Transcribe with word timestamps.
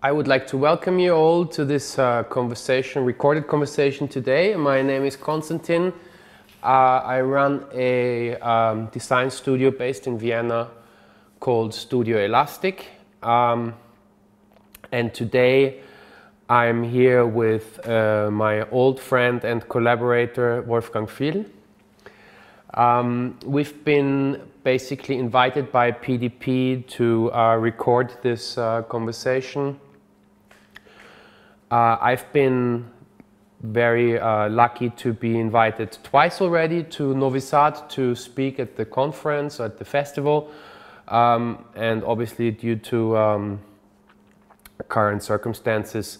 I 0.00 0.12
would 0.12 0.28
like 0.28 0.46
to 0.48 0.56
welcome 0.56 1.00
you 1.00 1.10
all 1.10 1.44
to 1.46 1.64
this 1.64 1.98
uh, 1.98 2.22
conversation, 2.22 3.04
recorded 3.04 3.48
conversation 3.48 4.06
today. 4.06 4.54
My 4.54 4.80
name 4.80 5.04
is 5.04 5.16
Konstantin. 5.16 5.92
Uh, 6.62 7.02
I 7.04 7.20
run 7.20 7.64
a 7.74 8.36
um, 8.36 8.86
design 8.92 9.28
studio 9.28 9.72
based 9.72 10.06
in 10.06 10.16
Vienna 10.16 10.68
called 11.40 11.74
Studio 11.74 12.24
Elastic. 12.24 12.86
Um, 13.24 13.74
and 14.92 15.12
today 15.12 15.80
I'm 16.48 16.84
here 16.84 17.26
with 17.26 17.84
uh, 17.84 18.30
my 18.30 18.70
old 18.70 19.00
friend 19.00 19.42
and 19.42 19.68
collaborator 19.68 20.62
Wolfgang 20.62 21.08
Fiel. 21.08 21.44
Um, 22.74 23.36
we've 23.44 23.84
been 23.84 24.42
basically 24.62 25.18
invited 25.18 25.72
by 25.72 25.90
PDP 25.90 26.86
to 26.86 27.32
uh, 27.32 27.56
record 27.56 28.14
this 28.22 28.56
uh, 28.58 28.82
conversation 28.82 29.76
uh, 31.70 31.98
I've 32.00 32.32
been 32.32 32.90
very 33.62 34.18
uh, 34.18 34.48
lucky 34.48 34.90
to 34.90 35.12
be 35.12 35.38
invited 35.38 35.98
twice 36.02 36.40
already 36.40 36.84
to 36.84 37.14
Novi 37.14 37.40
Sad 37.40 37.90
to 37.90 38.14
speak 38.14 38.60
at 38.60 38.76
the 38.76 38.84
conference, 38.84 39.60
at 39.60 39.78
the 39.78 39.84
festival. 39.84 40.50
Um, 41.08 41.64
and 41.74 42.04
obviously, 42.04 42.50
due 42.50 42.76
to 42.76 43.16
um, 43.16 43.60
current 44.88 45.22
circumstances, 45.22 46.18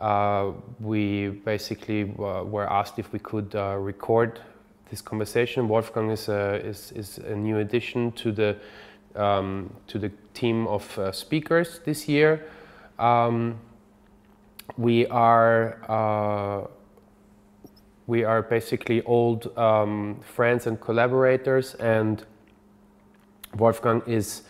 uh, 0.00 0.52
we 0.80 1.28
basically 1.28 2.02
uh, 2.02 2.44
were 2.44 2.70
asked 2.70 2.98
if 2.98 3.12
we 3.12 3.18
could 3.18 3.54
uh, 3.54 3.76
record 3.78 4.40
this 4.88 5.02
conversation. 5.02 5.68
Wolfgang 5.68 6.10
is 6.10 6.28
a, 6.28 6.54
is, 6.64 6.92
is 6.92 7.18
a 7.18 7.36
new 7.36 7.58
addition 7.58 8.12
to 8.12 8.32
the, 8.32 8.56
um, 9.14 9.74
to 9.88 9.98
the 9.98 10.10
team 10.32 10.66
of 10.66 10.98
uh, 10.98 11.12
speakers 11.12 11.80
this 11.84 12.08
year. 12.08 12.46
Um, 12.98 13.58
we 14.76 15.06
are 15.06 15.78
uh, 15.88 16.66
we 18.06 18.24
are 18.24 18.42
basically 18.42 19.02
old 19.02 19.56
um, 19.56 20.20
friends 20.20 20.66
and 20.66 20.80
collaborators, 20.80 21.74
and 21.74 22.24
Wolfgang 23.56 24.02
is 24.06 24.42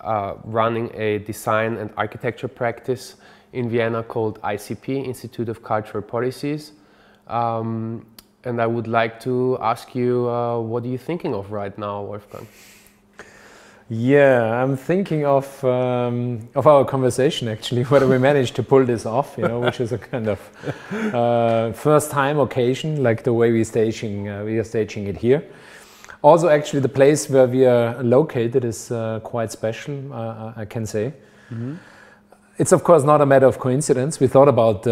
uh, 0.00 0.34
running 0.44 0.90
a 0.94 1.18
design 1.18 1.76
and 1.76 1.90
architecture 1.96 2.48
practice 2.48 3.16
in 3.52 3.70
Vienna 3.70 4.02
called 4.02 4.40
ICP, 4.42 5.06
Institute 5.06 5.48
of 5.48 5.62
Cultural 5.62 6.02
Policies. 6.02 6.72
Um, 7.28 8.06
and 8.44 8.60
I 8.60 8.66
would 8.66 8.86
like 8.86 9.18
to 9.20 9.58
ask 9.60 9.94
you, 9.94 10.28
uh, 10.28 10.60
what 10.60 10.84
are 10.84 10.88
you 10.88 10.98
thinking 10.98 11.34
of 11.34 11.50
right 11.50 11.76
now, 11.78 12.02
Wolfgang? 12.02 12.46
Yeah, 13.88 14.64
I'm 14.64 14.76
thinking 14.76 15.24
of 15.24 15.64
um, 15.64 16.48
of 16.56 16.66
our 16.66 16.84
conversation 16.84 17.46
actually, 17.46 17.82
whether 17.92 18.08
we 18.08 18.18
managed 18.18 18.56
to 18.56 18.62
pull 18.64 18.84
this 18.84 19.06
off, 19.06 19.36
you 19.38 19.46
know, 19.46 19.60
which 19.60 19.80
is 19.80 19.92
a 19.92 19.98
kind 19.98 20.28
of 20.28 20.40
uh, 21.14 21.72
first 21.72 22.10
time 22.10 22.40
occasion, 22.40 23.04
like 23.04 23.22
the 23.22 23.32
way 23.32 23.52
we're 23.52 23.64
staging 23.64 24.28
uh, 24.28 24.42
we 24.42 24.58
are 24.58 24.64
staging 24.64 25.06
it 25.06 25.16
here. 25.16 25.44
Also, 26.22 26.48
actually, 26.48 26.80
the 26.80 26.88
place 26.88 27.30
where 27.30 27.46
we 27.46 27.64
are 27.64 28.02
located 28.02 28.64
is 28.64 28.90
uh, 28.90 29.20
quite 29.22 29.52
special, 29.52 30.12
uh, 30.12 30.52
I 30.56 30.64
can 30.64 30.86
say. 30.86 31.12
Mm 31.50 31.58
-hmm. 31.58 31.76
It's 32.58 32.72
of 32.72 32.82
course 32.82 33.06
not 33.06 33.20
a 33.20 33.26
matter 33.26 33.48
of 33.48 33.58
coincidence. 33.58 34.18
We 34.18 34.28
thought 34.28 34.48
about 34.48 34.82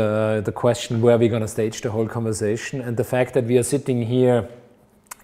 the 0.44 0.52
question 0.52 1.00
where 1.00 1.18
we're 1.18 1.30
going 1.30 1.46
to 1.46 1.50
stage 1.50 1.80
the 1.80 1.88
whole 1.88 2.08
conversation, 2.08 2.82
and 2.86 2.96
the 2.96 3.04
fact 3.04 3.32
that 3.32 3.44
we 3.44 3.54
are 3.54 3.64
sitting 3.64 4.08
here 4.08 4.44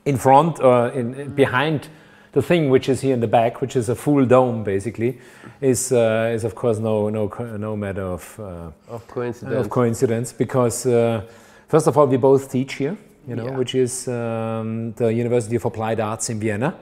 in 0.05 0.19
front 0.19 0.61
or 0.61 0.93
in, 0.93 1.35
behind 1.35 1.89
the 2.33 2.43
thing 2.43 2.71
which 2.71 2.89
is 2.89 3.01
here 3.01 3.15
in 3.15 3.21
the 3.21 3.27
back, 3.27 3.61
which 3.61 3.77
is 3.77 3.89
a 3.89 3.95
full 3.95 4.25
dome 4.25 4.63
basically, 4.63 5.19
is 5.61 5.93
uh, 5.93 6.33
is 6.35 6.45
of 6.45 6.55
course 6.55 6.79
no 6.79 7.09
no 7.09 7.29
no 7.57 7.77
matter 7.77 8.03
of 8.03 8.41
uh, 8.41 8.95
of 8.95 9.07
coincidence. 9.09 9.57
Of 9.57 9.71
coincidence, 9.71 10.33
because 10.33 10.87
uh, 10.87 11.23
first 11.69 11.87
of 11.87 11.97
all 11.97 12.07
we 12.07 12.17
both 12.17 12.51
teach 12.51 12.75
here, 12.75 12.97
you 13.27 13.37
know, 13.37 13.47
yeah. 13.47 13.57
which 13.57 13.75
is 13.75 14.09
um, 14.09 14.93
the 14.93 15.13
University 15.13 15.57
of 15.57 15.65
Applied 15.65 16.01
Arts 16.01 16.31
in 16.31 16.41
Vienna. 16.41 16.75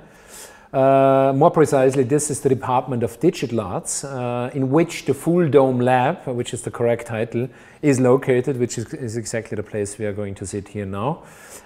Uh, 0.70 1.32
more 1.34 1.50
precisely, 1.50 2.02
this 2.02 2.30
is 2.30 2.40
the 2.40 2.48
Department 2.50 3.02
of 3.02 3.18
Digital 3.20 3.60
Arts, 3.60 4.04
uh, 4.04 4.50
in 4.52 4.70
which 4.70 5.06
the 5.06 5.14
Full 5.14 5.48
Dome 5.48 5.80
Lab, 5.80 6.26
which 6.26 6.52
is 6.52 6.60
the 6.60 6.70
correct 6.70 7.06
title, 7.06 7.48
is 7.80 7.98
located, 7.98 8.58
which 8.58 8.76
is, 8.76 8.92
is 8.92 9.16
exactly 9.16 9.56
the 9.56 9.62
place 9.62 9.96
we 9.96 10.04
are 10.04 10.12
going 10.12 10.34
to 10.34 10.46
sit 10.46 10.68
here 10.68 10.84
now. 10.84 11.22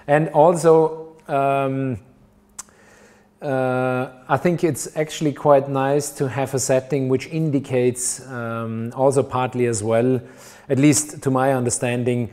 And 0.07 0.29
also, 0.29 1.17
um, 1.27 1.97
uh, 3.43 4.09
I 4.29 4.37
think 4.37 4.63
it's 4.63 4.95
actually 4.95 5.33
quite 5.33 5.67
nice 5.67 6.09
to 6.11 6.29
have 6.29 6.53
a 6.53 6.59
setting 6.59 7.09
which 7.09 7.27
indicates 7.27 8.25
um, 8.27 8.93
also 8.95 9.21
partly 9.21 9.65
as 9.65 9.83
well, 9.83 10.21
at 10.69 10.79
least 10.79 11.21
to 11.23 11.31
my 11.31 11.53
understanding, 11.53 12.29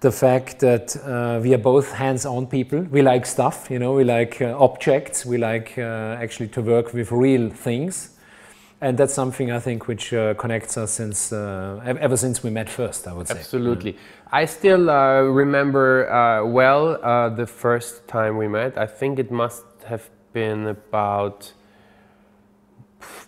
the 0.00 0.12
fact 0.12 0.60
that 0.60 0.96
uh, 0.96 1.40
we 1.42 1.54
are 1.54 1.58
both 1.58 1.92
hands-on 1.92 2.46
people. 2.46 2.80
We 2.80 3.02
like 3.02 3.26
stuff, 3.26 3.70
you 3.70 3.78
know, 3.78 3.92
we 3.94 4.04
like 4.04 4.40
uh, 4.40 4.56
objects, 4.58 5.26
we 5.26 5.38
like 5.38 5.74
uh, 5.78 6.16
actually 6.20 6.48
to 6.48 6.62
work 6.62 6.92
with 6.92 7.10
real 7.10 7.50
things. 7.50 8.10
And 8.80 8.98
that's 8.98 9.14
something 9.14 9.52
I 9.52 9.60
think 9.60 9.86
which 9.86 10.12
uh, 10.12 10.34
connects 10.34 10.76
us 10.76 10.90
since 10.90 11.32
uh, 11.32 11.80
ever 11.84 12.16
since 12.16 12.42
we 12.42 12.50
met 12.50 12.68
first, 12.68 13.06
I 13.06 13.12
would 13.12 13.28
say. 13.28 13.38
Absolutely. 13.38 13.96
I 14.32 14.44
still 14.44 14.86
remember 15.32 16.44
well 16.46 16.98
the 17.30 17.46
first 17.46 18.08
time 18.08 18.36
we 18.38 18.48
met. 18.48 18.76
I 18.76 18.86
think 18.86 19.20
it 19.20 19.30
must 19.30 19.64
have 19.86 20.10
been 20.32 20.66
about 20.66 21.52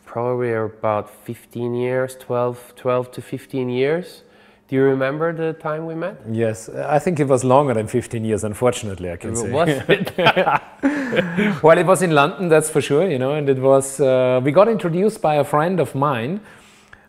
probably 0.04 0.52
about 0.52 1.10
15 1.24 1.74
years, 1.74 2.16
12, 2.16 2.74
12 2.76 3.10
to 3.12 3.20
15 3.20 3.68
years. 3.68 4.22
Do 4.68 4.76
you 4.76 4.82
remember 4.82 5.32
the 5.32 5.52
time 5.52 5.86
we 5.86 5.94
met? 5.94 6.16
Yes, 6.30 6.68
I 6.68 6.98
think 6.98 7.20
it 7.20 7.28
was 7.28 7.44
longer 7.44 7.74
than 7.74 7.86
15 7.86 8.24
years, 8.24 8.44
unfortunately, 8.44 9.10
I 9.10 9.16
can 9.16 9.36
say. 9.36 9.50
Was 9.50 9.68
it? 9.68 10.16
well, 11.62 11.76
it 11.76 11.84
was 11.84 12.02
in 12.02 12.12
London, 12.12 12.48
that's 12.48 12.70
for 12.70 12.80
sure, 12.80 13.10
you 13.10 13.18
know, 13.18 13.34
and 13.34 13.48
it 13.48 13.58
was, 13.58 14.00
uh, 14.00 14.40
we 14.42 14.52
got 14.52 14.68
introduced 14.68 15.20
by 15.20 15.34
a 15.34 15.44
friend 15.44 15.80
of 15.80 15.94
mine 15.94 16.40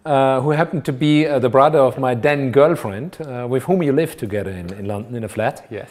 uh, 0.05 0.41
who 0.41 0.51
happened 0.51 0.83
to 0.85 0.93
be 0.93 1.25
uh, 1.25 1.39
the 1.39 1.49
brother 1.49 1.79
of 1.79 1.97
my 1.97 2.13
then 2.13 2.51
girlfriend, 2.51 3.17
uh, 3.21 3.47
with 3.49 3.63
whom 3.63 3.81
you 3.81 3.93
lived 3.93 4.19
together 4.19 4.51
in, 4.51 4.73
in 4.73 4.85
London 4.85 5.15
in 5.15 5.23
a 5.23 5.29
flat. 5.29 5.65
Yes. 5.69 5.89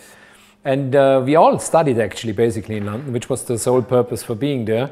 And 0.65 0.97
uh, 0.97 1.23
we 1.25 1.37
all 1.37 1.59
studied 1.59 1.99
actually 1.99 2.33
basically 2.33 2.79
in 2.79 2.87
London, 2.87 3.13
which 3.13 3.29
was 3.29 3.45
the 3.45 3.59
sole 3.59 3.83
purpose 3.83 4.23
for 4.23 4.35
being 4.35 4.65
there. 4.65 4.91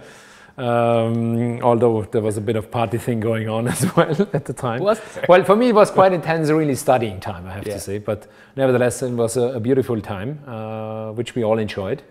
Um, 0.58 1.62
although 1.62 2.02
there 2.02 2.20
was 2.20 2.36
a 2.36 2.40
bit 2.42 2.56
of 2.56 2.70
party 2.70 2.98
thing 2.98 3.20
going 3.20 3.48
on 3.48 3.68
as 3.74 3.96
well 3.96 4.28
at 4.34 4.44
the 4.44 4.52
time. 4.52 4.82
Well, 4.82 5.44
for 5.44 5.56
me 5.56 5.70
it 5.70 5.74
was 5.74 5.90
quite 5.90 6.12
intense, 6.12 6.50
really 6.50 6.74
studying 6.74 7.20
time, 7.20 7.46
I 7.46 7.52
have 7.52 7.66
yeah. 7.66 7.74
to 7.74 7.80
say. 7.80 7.98
But 7.98 8.26
nevertheless, 8.54 9.02
it 9.02 9.12
was 9.12 9.36
a, 9.36 9.54
a 9.54 9.60
beautiful 9.60 10.00
time, 10.00 10.40
uh, 10.46 11.12
which 11.12 11.34
we 11.34 11.42
all 11.42 11.58
enjoyed. 11.58 12.02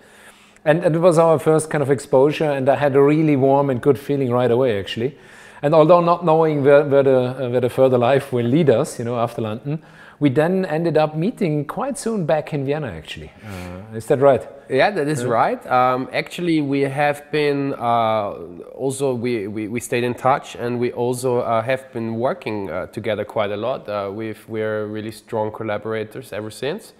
And, 0.65 0.83
and, 0.83 0.95
it 0.95 0.99
was 0.99 1.17
our 1.17 1.39
first 1.39 1.71
kind 1.71 1.81
of 1.81 1.89
exposure, 1.89 2.51
and 2.51 2.69
I 2.69 2.75
had 2.75 2.95
a 2.95 3.01
really 3.01 3.35
warm 3.35 3.71
and 3.71 3.81
good 3.81 3.97
feeling 3.97 4.31
right 4.31 4.51
away, 4.51 4.79
actually. 4.79 5.17
And 5.63 5.73
although 5.73 6.01
not 6.01 6.23
knowing 6.23 6.63
where, 6.63 6.83
where 6.83 7.01
the, 7.01 7.49
where 7.49 7.61
the 7.61 7.69
further 7.69 7.97
life 7.97 8.31
will 8.31 8.45
lead 8.45 8.69
us, 8.69 8.99
you 8.99 9.05
know, 9.05 9.17
after 9.17 9.41
London, 9.41 9.81
we 10.21 10.29
then 10.29 10.65
ended 10.65 10.97
up 10.97 11.15
meeting 11.15 11.65
quite 11.65 11.97
soon 11.97 12.27
back 12.27 12.53
in 12.53 12.63
Vienna, 12.63 12.87
actually. 12.87 13.31
Uh, 13.43 13.97
is 13.97 14.05
that 14.05 14.19
right? 14.19 14.47
Yeah, 14.69 14.91
that 14.91 15.07
is 15.07 15.25
right. 15.25 15.65
Um, 15.65 16.07
actually, 16.13 16.61
we 16.61 16.81
have 16.81 17.29
been 17.31 17.73
uh, 17.73 18.33
also 18.75 19.15
we, 19.15 19.47
we, 19.47 19.67
we, 19.67 19.79
stayed 19.79 20.03
in 20.03 20.13
touch, 20.13 20.55
and 20.55 20.79
we 20.79 20.91
also 20.91 21.39
uh, 21.39 21.63
have 21.63 21.91
been 21.91 22.17
working 22.17 22.69
uh, 22.69 22.85
together 22.85 23.25
quite 23.25 23.49
a 23.49 23.57
lot. 23.57 23.89
Uh, 23.89 24.11
we've 24.13 24.47
we're 24.47 24.85
really 24.85 25.11
strong 25.11 25.51
collaborators 25.51 26.31
ever 26.31 26.51
since. 26.51 26.93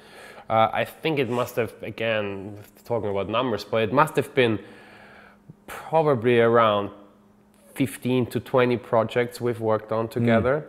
Uh, 0.49 0.69
I 0.73 0.83
think 0.83 1.19
it 1.19 1.29
must 1.29 1.57
have 1.57 1.73
again 1.83 2.57
talking 2.85 3.11
about 3.11 3.29
numbers, 3.29 3.63
but 3.63 3.83
it 3.83 3.93
must 3.93 4.15
have 4.15 4.33
been 4.33 4.57
probably 5.67 6.39
around 6.39 6.89
15 7.75 8.25
to 8.31 8.39
20 8.39 8.77
projects 8.77 9.39
we've 9.39 9.61
worked 9.61 9.91
on 9.91 10.07
together. 10.07 10.65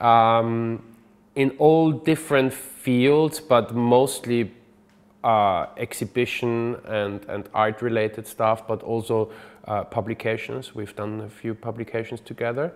Mm. 0.00 0.04
Um, 0.04 0.93
in 1.34 1.50
all 1.58 1.92
different 1.92 2.52
fields, 2.52 3.40
but 3.40 3.74
mostly 3.74 4.52
uh, 5.24 5.66
exhibition 5.76 6.76
and, 6.86 7.24
and 7.28 7.48
art 7.54 7.82
related 7.82 8.26
stuff, 8.26 8.66
but 8.66 8.82
also 8.82 9.30
uh, 9.66 9.82
publications. 9.84 10.74
We've 10.74 10.94
done 10.94 11.22
a 11.22 11.28
few 11.28 11.54
publications 11.54 12.20
together. 12.20 12.72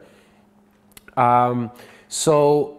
Um, 1.16 1.70
so 2.08 2.78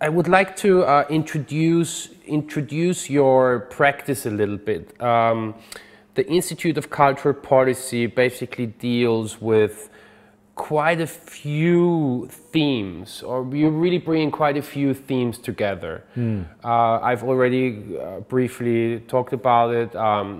I 0.00 0.08
would 0.08 0.28
like 0.28 0.56
to 0.56 0.82
uh, 0.84 1.04
introduce, 1.08 2.08
introduce 2.26 3.10
your 3.10 3.60
practice 3.70 4.26
a 4.26 4.30
little 4.30 4.56
bit. 4.56 5.00
Um, 5.02 5.54
the 6.14 6.26
Institute 6.26 6.76
of 6.76 6.90
Cultural 6.90 7.34
Policy 7.34 8.06
basically 8.06 8.66
deals 8.66 9.40
with 9.40 9.90
quite 10.60 11.00
a 11.00 11.06
few 11.06 12.28
themes, 12.52 13.22
or 13.22 13.36
you're 13.56 13.78
really 13.84 13.98
bringing 13.98 14.30
quite 14.30 14.58
a 14.58 14.62
few 14.62 14.92
themes 14.94 15.38
together. 15.38 16.04
Mm. 16.16 16.44
Uh, 16.62 17.00
I've 17.08 17.24
already 17.24 17.66
uh, 17.96 18.20
briefly 18.28 19.00
talked 19.08 19.32
about 19.32 19.74
it. 19.74 19.96
Um, 19.96 20.30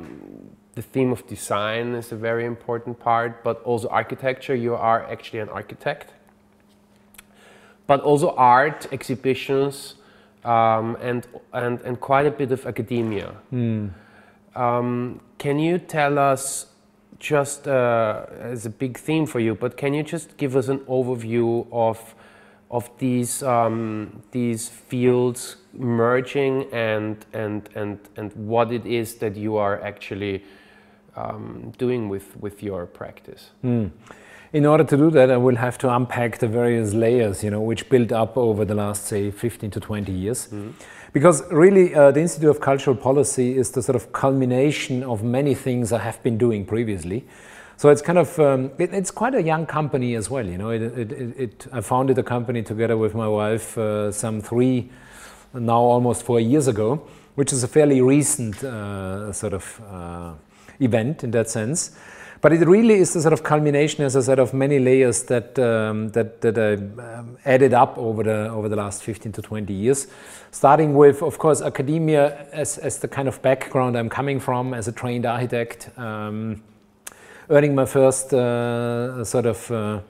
the 0.74 0.82
theme 0.82 1.10
of 1.12 1.26
design 1.26 1.94
is 1.94 2.12
a 2.12 2.16
very 2.16 2.44
important 2.44 2.98
part, 3.00 3.42
but 3.42 3.56
also 3.64 3.88
architecture. 3.88 4.54
You 4.54 4.74
are 4.74 5.00
actually 5.12 5.40
an 5.40 5.48
architect. 5.48 6.12
but 7.90 8.00
also 8.02 8.30
art 8.36 8.86
exhibitions 8.92 9.96
um, 10.44 10.96
and, 11.00 11.26
and, 11.52 11.80
and 11.80 11.98
quite 11.98 12.24
a 12.24 12.30
bit 12.30 12.52
of 12.52 12.64
academia. 12.64 13.34
Mm. 13.52 13.90
Um, 14.54 15.20
can 15.38 15.58
you 15.58 15.78
tell 15.78 16.16
us 16.16 16.69
just 17.20 17.68
uh, 17.68 18.24
as 18.40 18.66
a 18.66 18.70
big 18.70 18.98
theme 18.98 19.26
for 19.26 19.38
you, 19.38 19.54
but 19.54 19.76
can 19.76 19.94
you 19.94 20.02
just 20.02 20.36
give 20.36 20.56
us 20.56 20.68
an 20.68 20.78
overview 20.80 21.66
of 21.70 22.14
of 22.70 22.88
these 22.98 23.42
um, 23.42 24.22
these 24.30 24.68
fields 24.68 25.56
merging 25.72 26.64
and 26.72 27.24
and 27.32 27.68
and 27.74 27.98
and 28.16 28.32
what 28.34 28.72
it 28.72 28.86
is 28.86 29.14
that 29.16 29.36
you 29.36 29.56
are 29.56 29.80
actually 29.82 30.42
um, 31.14 31.72
doing 31.78 32.08
with 32.08 32.36
with 32.40 32.62
your 32.62 32.86
practice? 32.86 33.50
Mm. 33.62 33.90
In 34.52 34.66
order 34.66 34.82
to 34.82 34.96
do 34.96 35.10
that, 35.12 35.30
I 35.30 35.36
will 35.36 35.54
have 35.56 35.78
to 35.78 35.94
unpack 35.94 36.38
the 36.38 36.48
various 36.48 36.92
layers, 36.92 37.44
you 37.44 37.50
know, 37.50 37.60
which 37.60 37.88
built 37.88 38.10
up 38.10 38.36
over 38.36 38.64
the 38.64 38.74
last, 38.74 39.04
say, 39.04 39.30
15 39.30 39.70
to 39.70 39.80
20 39.80 40.10
years. 40.10 40.48
Mm. 40.48 40.72
Because 41.12 41.44
really, 41.52 41.94
uh, 41.94 42.10
the 42.10 42.20
Institute 42.20 42.50
of 42.50 42.60
Cultural 42.60 42.96
Policy 42.96 43.56
is 43.56 43.70
the 43.70 43.82
sort 43.82 43.94
of 43.94 44.12
culmination 44.12 45.04
of 45.04 45.22
many 45.22 45.54
things 45.54 45.92
I 45.92 45.98
have 45.98 46.20
been 46.24 46.36
doing 46.36 46.66
previously. 46.66 47.24
So 47.76 47.90
it's 47.90 48.02
kind 48.02 48.18
of 48.18 48.38
um, 48.40 48.72
it, 48.76 48.92
it's 48.92 49.10
quite 49.10 49.34
a 49.34 49.42
young 49.42 49.66
company 49.66 50.14
as 50.14 50.28
well. 50.28 50.44
You 50.44 50.58
know, 50.58 50.70
it, 50.70 50.82
it, 50.82 51.12
it 51.12 51.66
I 51.72 51.80
founded 51.80 52.16
the 52.16 52.22
company 52.22 52.62
together 52.62 52.98
with 52.98 53.14
my 53.14 53.26
wife 53.26 53.78
uh, 53.78 54.12
some 54.12 54.40
three, 54.40 54.90
now 55.54 55.78
almost 55.78 56.24
four 56.24 56.40
years 56.40 56.68
ago, 56.68 57.06
which 57.36 57.52
is 57.52 57.62
a 57.62 57.68
fairly 57.68 58.02
recent 58.02 58.62
uh, 58.62 59.32
sort 59.32 59.54
of 59.54 59.80
uh, 59.88 60.34
event 60.80 61.24
in 61.24 61.30
that 61.30 61.48
sense. 61.48 61.92
But 62.40 62.54
it 62.54 62.66
really 62.66 62.94
is 62.94 63.12
the 63.12 63.20
sort 63.20 63.34
of 63.34 63.42
culmination, 63.42 64.02
as 64.02 64.16
I 64.16 64.20
said, 64.20 64.38
of 64.38 64.54
many 64.54 64.78
layers 64.78 65.24
that 65.24 65.58
um, 65.58 66.08
that, 66.10 66.40
that 66.40 66.58
I 66.58 66.72
um, 67.18 67.36
added 67.44 67.74
up 67.74 67.98
over 67.98 68.22
the 68.22 68.48
over 68.48 68.68
the 68.68 68.76
last 68.76 69.02
15 69.02 69.32
to 69.32 69.42
20 69.42 69.74
years. 69.74 70.06
Starting 70.50 70.94
with, 70.94 71.22
of 71.22 71.38
course, 71.38 71.60
academia 71.60 72.46
as, 72.52 72.78
as 72.78 72.98
the 72.98 73.08
kind 73.08 73.28
of 73.28 73.42
background 73.42 73.96
I'm 73.96 74.08
coming 74.08 74.40
from 74.40 74.72
as 74.72 74.88
a 74.88 74.92
trained 74.92 75.26
architect. 75.26 75.90
Um, 75.98 76.62
earning 77.50 77.74
my 77.74 77.84
first 77.84 78.32
uh, 78.32 79.22
sort 79.24 79.44
of 79.44 79.70
uh, 79.70 80.00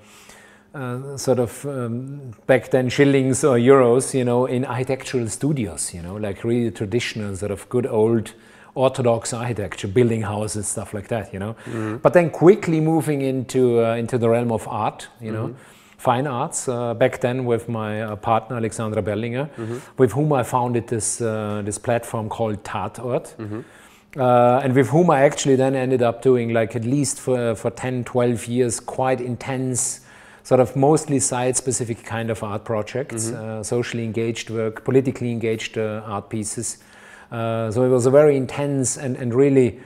uh, 0.73 1.17
sort 1.17 1.41
of 1.41 1.67
um, 1.67 2.32
back 2.47 2.71
then 2.71 2.88
shillings 2.88 3.43
or 3.43 3.59
euros, 3.59 4.15
you 4.15 4.25
know, 4.25 4.47
in 4.47 4.65
architectural 4.65 5.27
studios, 5.29 5.93
you 5.93 6.00
know, 6.00 6.15
like 6.15 6.44
really 6.44 6.71
traditional 6.71 7.35
sort 7.35 7.50
of 7.50 7.69
good 7.69 7.87
old 7.87 8.35
orthodox 8.75 9.32
architecture, 9.32 9.88
building 9.88 10.22
houses, 10.22 10.69
stuff 10.69 10.94
like 10.94 11.08
that, 11.08 11.32
you 11.32 11.38
know. 11.38 11.55
Mm-hmm. 11.64 11.96
But 11.96 12.12
then 12.12 12.31
quickly 12.31 12.81
moving 12.81 13.22
into 13.22 13.84
uh, 13.84 13.94
into 13.94 14.19
the 14.19 14.28
realm 14.28 14.52
of 14.52 14.67
art, 14.69 15.08
you 15.20 15.32
know. 15.32 15.49
Mm-hmm. 15.49 15.76
Fine 15.99 16.26
arts 16.26 16.67
uh, 16.67 16.94
back 16.94 17.20
then 17.20 17.44
with 17.44 17.69
my 17.69 18.00
uh, 18.00 18.17
partner 18.17 18.56
Alexandra 18.56 19.02
Berlinger, 19.02 19.50
mm-hmm. 19.50 19.78
with 19.99 20.12
whom 20.12 20.32
I 20.32 20.43
founded 20.43 20.87
this 20.88 21.19
this 21.19 21.78
platform 21.78 22.28
called 22.28 22.64
Tatort. 22.64 23.34
Uh, 24.17 24.61
and 24.64 24.75
with 24.75 24.88
whom 24.88 25.08
I 25.08 25.20
actually 25.22 25.55
then 25.55 25.76
ended 25.76 26.02
up 26.02 26.20
doing 26.20 26.52
like 26.52 26.75
at 26.75 26.84
least 26.84 27.20
for, 27.20 27.55
for 27.55 27.70
10, 27.70 28.05
12 28.05 28.46
years, 28.46 28.81
quite 28.81 29.20
intense, 29.20 30.00
sort 30.43 30.61
of 30.61 30.75
mostly 30.75 31.20
site 31.20 31.56
specific 31.56 32.02
kind 32.02 32.28
of 32.28 32.43
art 32.43 32.64
projects, 32.64 33.26
mm-hmm. 33.26 33.61
uh, 33.61 33.62
socially 33.62 34.05
engaged 34.05 34.50
work, 34.50 34.84
politically 34.84 35.31
engaged 35.31 35.78
uh, 35.78 36.02
art 36.05 36.28
pieces. 36.28 36.78
Uh, 37.31 37.71
so 37.71 37.85
it 37.85 37.88
was 37.88 38.06
a 38.06 38.11
very 38.11 38.37
intense 38.37 38.97
and, 38.97 39.17
and 39.17 39.35
really 39.35 39.81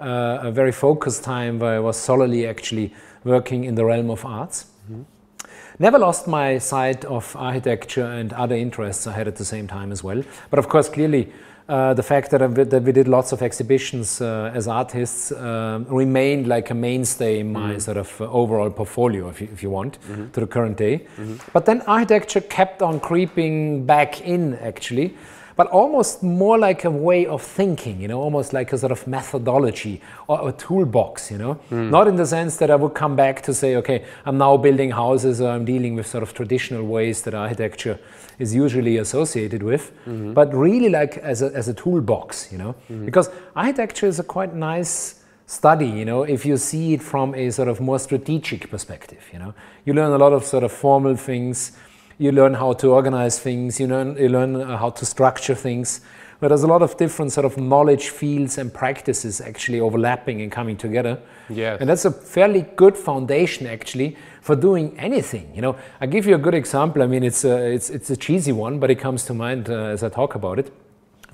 uh, 0.00 0.38
a 0.42 0.50
very 0.50 0.72
focused 0.72 1.24
time 1.24 1.58
where 1.58 1.76
I 1.76 1.78
was 1.78 1.96
solely 1.96 2.46
actually 2.46 2.92
working 3.24 3.64
in 3.64 3.74
the 3.74 3.84
realm 3.84 4.10
of 4.10 4.24
arts. 4.24 4.66
Mm-hmm. 4.90 5.02
Never 5.78 5.98
lost 5.98 6.26
my 6.26 6.58
sight 6.58 7.04
of 7.04 7.36
architecture 7.36 8.04
and 8.04 8.32
other 8.32 8.56
interests 8.56 9.06
I 9.06 9.12
had 9.12 9.28
at 9.28 9.36
the 9.36 9.44
same 9.44 9.68
time 9.68 9.92
as 9.92 10.02
well. 10.02 10.22
But 10.50 10.58
of 10.58 10.68
course, 10.68 10.88
clearly, 10.88 11.32
uh, 11.68 11.92
the 11.92 12.02
fact 12.02 12.30
that, 12.30 12.38
that, 12.70 12.82
we 12.82 12.92
did 12.92 13.06
lots 13.06 13.32
of 13.32 13.42
exhibitions 13.42 14.22
uh, 14.22 14.50
as 14.54 14.66
artists 14.66 15.30
uh, 15.30 15.84
remained 15.88 16.46
like 16.46 16.70
a 16.70 16.74
mainstay 16.74 17.40
in 17.40 17.52
my 17.52 17.74
mm. 17.74 17.80
sort 17.80 17.98
of 17.98 18.20
uh, 18.20 18.30
overall 18.30 18.70
portfolio, 18.70 19.28
if 19.28 19.40
you, 19.40 19.48
if 19.52 19.62
you 19.62 19.68
want, 19.68 20.00
mm-hmm. 20.00 20.30
to 20.30 20.40
the 20.40 20.46
current 20.46 20.78
day. 20.78 21.00
Mm-hmm. 21.16 21.36
But 21.52 21.66
then 21.66 21.82
architecture 21.82 22.40
kept 22.40 22.80
on 22.80 23.00
creeping 23.00 23.84
back 23.84 24.22
in, 24.22 24.54
actually 24.54 25.14
but 25.58 25.66
almost 25.70 26.22
more 26.22 26.56
like 26.56 26.84
a 26.84 26.90
way 26.90 27.26
of 27.26 27.42
thinking, 27.42 28.00
you 28.00 28.06
know, 28.06 28.20
almost 28.20 28.52
like 28.52 28.72
a 28.72 28.78
sort 28.78 28.92
of 28.92 29.04
methodology 29.08 30.00
or 30.28 30.48
a 30.48 30.52
toolbox, 30.52 31.32
you 31.32 31.36
know. 31.36 31.58
Mm. 31.72 31.90
Not 31.90 32.06
in 32.06 32.14
the 32.14 32.26
sense 32.26 32.58
that 32.58 32.70
I 32.70 32.76
would 32.76 32.94
come 32.94 33.16
back 33.16 33.42
to 33.42 33.52
say, 33.52 33.74
okay, 33.74 34.04
I'm 34.24 34.38
now 34.38 34.56
building 34.56 34.92
houses 34.92 35.40
or 35.40 35.50
I'm 35.50 35.64
dealing 35.64 35.96
with 35.96 36.06
sort 36.06 36.22
of 36.22 36.32
traditional 36.32 36.84
ways 36.84 37.22
that 37.22 37.34
architecture 37.34 37.98
is 38.38 38.54
usually 38.54 38.98
associated 38.98 39.64
with, 39.64 39.90
mm-hmm. 40.06 40.32
but 40.32 40.54
really 40.54 40.90
like 40.90 41.18
as 41.18 41.42
a, 41.42 41.46
as 41.46 41.66
a 41.66 41.74
toolbox, 41.74 42.52
you 42.52 42.58
know. 42.58 42.76
Mm-hmm. 42.88 43.06
Because 43.06 43.28
architecture 43.56 44.06
is 44.06 44.20
a 44.20 44.24
quite 44.24 44.54
nice 44.54 45.24
study, 45.46 45.88
you 45.88 46.04
know, 46.04 46.22
if 46.22 46.46
you 46.46 46.56
see 46.56 46.94
it 46.94 47.02
from 47.02 47.34
a 47.34 47.50
sort 47.50 47.66
of 47.66 47.80
more 47.80 47.98
strategic 47.98 48.70
perspective, 48.70 49.24
you 49.32 49.40
know. 49.40 49.52
You 49.84 49.94
learn 49.94 50.12
a 50.12 50.18
lot 50.18 50.32
of 50.32 50.44
sort 50.44 50.62
of 50.62 50.70
formal 50.70 51.16
things 51.16 51.72
you 52.18 52.32
learn 52.32 52.54
how 52.54 52.72
to 52.74 52.90
organize 52.90 53.38
things, 53.38 53.78
you 53.78 53.86
learn, 53.86 54.16
you 54.16 54.28
learn 54.28 54.56
uh, 54.56 54.76
how 54.76 54.90
to 54.90 55.06
structure 55.06 55.54
things. 55.54 56.00
But 56.40 56.48
there's 56.48 56.62
a 56.62 56.68
lot 56.68 56.82
of 56.82 56.96
different 56.96 57.32
sort 57.32 57.44
of 57.44 57.56
knowledge 57.56 58.10
fields 58.10 58.58
and 58.58 58.72
practices 58.72 59.40
actually 59.40 59.80
overlapping 59.80 60.40
and 60.40 60.52
coming 60.52 60.76
together. 60.76 61.20
Yes. 61.48 61.80
And 61.80 61.90
that's 61.90 62.04
a 62.04 62.12
fairly 62.12 62.62
good 62.76 62.96
foundation 62.96 63.66
actually 63.66 64.16
for 64.40 64.54
doing 64.54 64.96
anything. 64.98 65.50
You 65.52 65.62
know, 65.62 65.76
I 66.00 66.06
give 66.06 66.26
you 66.26 66.36
a 66.36 66.38
good 66.38 66.54
example. 66.54 67.02
I 67.02 67.06
mean, 67.06 67.24
it's 67.24 67.44
a, 67.44 67.72
it's, 67.72 67.90
it's 67.90 68.10
a 68.10 68.16
cheesy 68.16 68.52
one, 68.52 68.78
but 68.78 68.88
it 68.88 68.96
comes 68.96 69.24
to 69.24 69.34
mind 69.34 69.68
uh, 69.68 69.74
as 69.74 70.04
I 70.04 70.10
talk 70.10 70.36
about 70.36 70.60
it. 70.60 70.72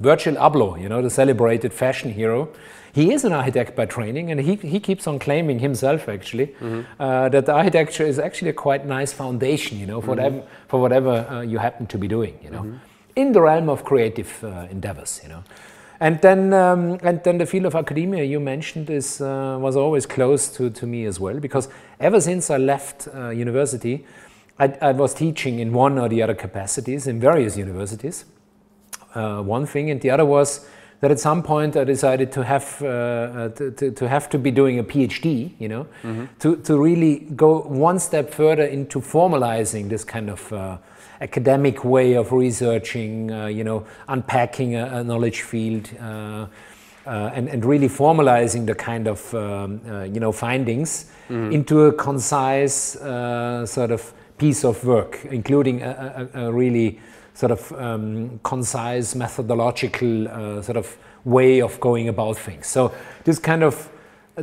Virgil 0.00 0.34
Abloh, 0.36 0.80
you 0.80 0.88
know, 0.88 1.02
the 1.02 1.10
celebrated 1.10 1.72
fashion 1.72 2.12
hero, 2.12 2.48
he 2.94 3.12
is 3.12 3.24
an 3.24 3.32
architect 3.32 3.74
by 3.74 3.86
training, 3.86 4.30
and 4.30 4.40
he, 4.40 4.54
he 4.54 4.78
keeps 4.78 5.08
on 5.08 5.18
claiming 5.18 5.58
himself 5.58 6.08
actually 6.08 6.46
mm-hmm. 6.46 6.82
uh, 7.02 7.28
that 7.28 7.46
the 7.46 7.52
architecture 7.52 8.04
is 8.04 8.20
actually 8.20 8.50
a 8.50 8.52
quite 8.52 8.86
nice 8.86 9.12
foundation, 9.12 9.80
you 9.80 9.86
know, 9.86 10.00
for 10.00 10.14
mm-hmm. 10.14 10.36
whatever 10.36 10.48
for 10.68 10.80
whatever 10.80 11.10
uh, 11.28 11.40
you 11.40 11.58
happen 11.58 11.86
to 11.88 11.98
be 11.98 12.06
doing, 12.06 12.38
you 12.40 12.50
know, 12.50 12.62
mm-hmm. 12.62 12.76
in 13.16 13.32
the 13.32 13.40
realm 13.40 13.68
of 13.68 13.84
creative 13.84 14.44
uh, 14.44 14.68
endeavors, 14.70 15.20
you 15.24 15.28
know. 15.28 15.42
And 15.98 16.20
then, 16.20 16.52
um, 16.52 16.98
and 17.02 17.20
then 17.24 17.38
the 17.38 17.46
field 17.46 17.66
of 17.66 17.74
academia 17.74 18.22
you 18.22 18.38
mentioned 18.38 18.90
is 18.90 19.20
uh, 19.20 19.58
was 19.60 19.74
always 19.74 20.06
close 20.06 20.48
to, 20.56 20.70
to 20.70 20.86
me 20.86 21.04
as 21.04 21.18
well 21.18 21.40
because 21.40 21.68
ever 21.98 22.20
since 22.20 22.48
I 22.48 22.58
left 22.58 23.08
uh, 23.12 23.30
university, 23.30 24.06
I, 24.56 24.66
I 24.80 24.92
was 24.92 25.14
teaching 25.14 25.58
in 25.58 25.72
one 25.72 25.98
or 25.98 26.08
the 26.08 26.22
other 26.22 26.34
capacities 26.34 27.08
in 27.08 27.18
various 27.18 27.56
universities. 27.56 28.24
Uh, 29.14 29.42
one 29.42 29.66
thing, 29.66 29.90
and 29.90 30.00
the 30.00 30.10
other 30.10 30.24
was 30.24 30.68
that 31.04 31.10
at 31.10 31.20
some 31.20 31.42
point 31.42 31.76
I 31.76 31.84
decided 31.84 32.32
to 32.32 32.42
have 32.42 32.78
uh, 32.80 32.86
uh, 32.86 33.48
to, 33.50 33.70
to, 33.72 33.90
to, 33.90 34.08
have 34.08 34.30
to 34.30 34.38
be 34.38 34.50
doing 34.50 34.78
a 34.78 34.82
PhD, 34.82 35.52
you 35.58 35.68
know, 35.68 35.84
mm-hmm. 36.02 36.24
to, 36.38 36.56
to 36.56 36.78
really 36.78 37.16
go 37.36 37.60
one 37.60 37.98
step 37.98 38.32
further 38.32 38.64
into 38.64 39.00
formalizing 39.00 39.90
this 39.90 40.02
kind 40.02 40.30
of 40.30 40.50
uh, 40.50 40.78
academic 41.20 41.84
way 41.84 42.14
of 42.14 42.32
researching, 42.32 43.30
uh, 43.30 43.44
you 43.48 43.64
know, 43.64 43.84
unpacking 44.08 44.76
a, 44.76 45.00
a 45.00 45.04
knowledge 45.04 45.42
field. 45.42 45.90
Uh, 46.00 46.46
uh, 47.06 47.30
and, 47.34 47.50
and 47.50 47.66
really 47.66 47.86
formalizing 47.86 48.64
the 48.64 48.74
kind 48.74 49.06
of 49.06 49.34
um, 49.34 49.78
you 50.06 50.18
know 50.18 50.32
findings 50.32 51.10
mm-hmm. 51.28 51.52
into 51.52 51.82
a 51.82 51.92
concise 51.92 52.96
sort 53.70 53.90
of 53.90 54.14
piece 54.38 54.64
of 54.64 54.82
work, 54.86 55.22
including 55.26 55.82
a, 55.82 56.30
a, 56.32 56.46
a 56.46 56.50
really 56.50 56.98
sort 57.34 57.52
of 57.52 57.72
um, 57.72 58.40
concise 58.42 59.14
methodological 59.14 60.28
uh, 60.28 60.62
sort 60.62 60.76
of 60.76 60.96
way 61.24 61.60
of 61.60 61.78
going 61.80 62.08
about 62.08 62.38
things. 62.38 62.66
So 62.66 62.94
this 63.24 63.38
kind 63.38 63.62
of 63.62 63.90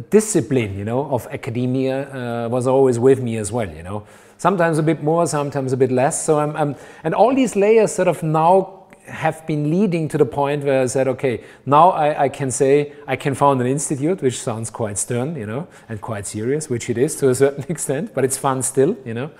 discipline, 0.09 0.77
you 0.77 0.85
know, 0.85 1.11
of 1.11 1.27
academia 1.27 2.45
uh, 2.45 2.49
was 2.49 2.67
always 2.67 2.99
with 2.99 3.21
me 3.21 3.37
as 3.37 3.51
well, 3.51 3.69
you 3.69 3.83
know. 3.83 4.05
Sometimes 4.37 4.77
a 4.77 4.83
bit 4.83 5.03
more, 5.03 5.27
sometimes 5.27 5.71
a 5.71 5.77
bit 5.77 5.91
less. 5.91 6.23
So 6.25 6.39
I'm, 6.39 6.55
I'm, 6.55 6.75
and 7.03 7.13
all 7.13 7.33
these 7.35 7.55
layers 7.55 7.93
sort 7.93 8.07
of 8.07 8.23
now 8.23 8.81
have 9.05 9.45
been 9.45 9.69
leading 9.69 10.07
to 10.07 10.17
the 10.17 10.25
point 10.25 10.63
where 10.63 10.81
I 10.81 10.85
said, 10.85 11.07
okay, 11.07 11.43
now 11.65 11.89
I, 11.89 12.23
I, 12.23 12.29
can 12.29 12.49
say 12.49 12.93
I 13.07 13.15
can 13.15 13.35
found 13.35 13.61
an 13.61 13.67
institute, 13.67 14.21
which 14.21 14.39
sounds 14.39 14.69
quite 14.69 14.97
stern, 14.97 15.35
you 15.35 15.45
know, 15.45 15.67
and 15.89 15.99
quite 15.99 16.27
serious, 16.27 16.69
which 16.69 16.89
it 16.89 16.97
is 16.97 17.15
to 17.17 17.29
a 17.29 17.35
certain 17.35 17.65
extent, 17.69 18.13
but 18.13 18.23
it's 18.23 18.37
fun 18.37 18.63
still, 18.63 18.97
you 19.05 19.13
know. 19.13 19.31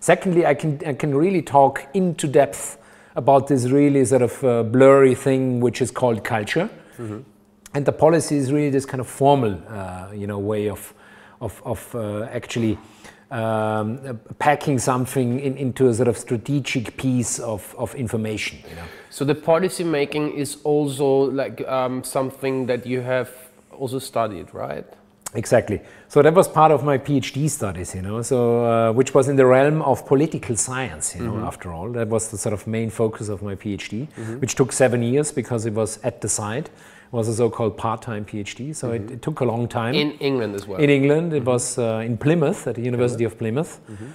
Secondly, 0.00 0.46
I 0.46 0.54
can, 0.54 0.80
I 0.86 0.94
can 0.94 1.14
really 1.14 1.42
talk 1.42 1.86
into 1.92 2.26
depth 2.26 2.78
about 3.16 3.48
this 3.48 3.66
really 3.68 4.04
sort 4.04 4.22
of 4.22 4.44
uh, 4.44 4.62
blurry 4.62 5.14
thing 5.14 5.60
which 5.60 5.82
is 5.82 5.90
called 5.90 6.24
culture. 6.24 6.68
Mm-hmm. 6.98 7.20
And 7.74 7.84
the 7.84 7.92
policy 7.92 8.36
is 8.36 8.52
really 8.52 8.70
this 8.70 8.84
kind 8.84 9.00
of 9.00 9.06
formal, 9.06 9.60
uh, 9.68 10.08
you 10.12 10.26
know, 10.26 10.38
way 10.38 10.68
of, 10.68 10.92
of, 11.40 11.62
of 11.64 11.94
uh, 11.94 12.22
actually 12.24 12.78
um, 13.30 14.20
packing 14.38 14.78
something 14.78 15.38
in, 15.38 15.56
into 15.56 15.88
a 15.88 15.94
sort 15.94 16.08
of 16.08 16.18
strategic 16.18 16.96
piece 16.96 17.38
of, 17.38 17.74
of 17.78 17.94
information. 17.94 18.58
You 18.68 18.76
know? 18.76 18.84
So 19.10 19.24
the 19.24 19.36
policy 19.36 19.84
making 19.84 20.32
is 20.32 20.58
also 20.64 21.30
like 21.30 21.66
um, 21.68 22.02
something 22.02 22.66
that 22.66 22.86
you 22.86 23.02
have 23.02 23.30
also 23.70 23.98
studied, 23.98 24.52
right? 24.52 24.86
Exactly. 25.34 25.80
So 26.08 26.22
that 26.22 26.34
was 26.34 26.48
part 26.48 26.72
of 26.72 26.82
my 26.82 26.98
PhD 26.98 27.48
studies, 27.48 27.94
you 27.94 28.02
know, 28.02 28.20
so 28.22 28.64
uh, 28.64 28.92
which 28.92 29.14
was 29.14 29.28
in 29.28 29.36
the 29.36 29.46
realm 29.46 29.80
of 29.82 30.04
political 30.06 30.56
science, 30.56 31.14
you 31.14 31.22
know, 31.22 31.34
mm-hmm. 31.34 31.44
after 31.44 31.72
all. 31.72 31.90
That 31.92 32.08
was 32.08 32.30
the 32.30 32.38
sort 32.38 32.52
of 32.52 32.66
main 32.66 32.90
focus 32.90 33.28
of 33.28 33.40
my 33.40 33.54
PhD, 33.54 34.08
mm-hmm. 34.08 34.40
which 34.40 34.56
took 34.56 34.72
seven 34.72 35.02
years 35.02 35.30
because 35.30 35.66
it 35.66 35.72
was 35.72 36.00
at 36.02 36.20
the 36.20 36.28
site. 36.28 36.66
It 36.66 37.12
was 37.12 37.28
a 37.28 37.34
so-called 37.34 37.76
part-time 37.76 38.24
PhD, 38.24 38.74
so 38.74 38.88
mm-hmm. 38.88 39.04
it, 39.04 39.10
it, 39.12 39.22
took 39.22 39.40
a 39.40 39.44
long 39.44 39.68
time. 39.68 39.94
In 39.94 40.12
England 40.18 40.54
as 40.56 40.66
well. 40.66 40.80
In 40.80 40.90
England, 40.90 41.32
it 41.32 41.38
mm-hmm. 41.38 41.50
was 41.50 41.78
uh, 41.78 42.02
in 42.04 42.18
Plymouth 42.18 42.66
at 42.66 42.74
the 42.74 42.82
University 42.82 43.24
of 43.24 43.38
Plymouth 43.38 43.80
mm-hmm. 43.88 44.06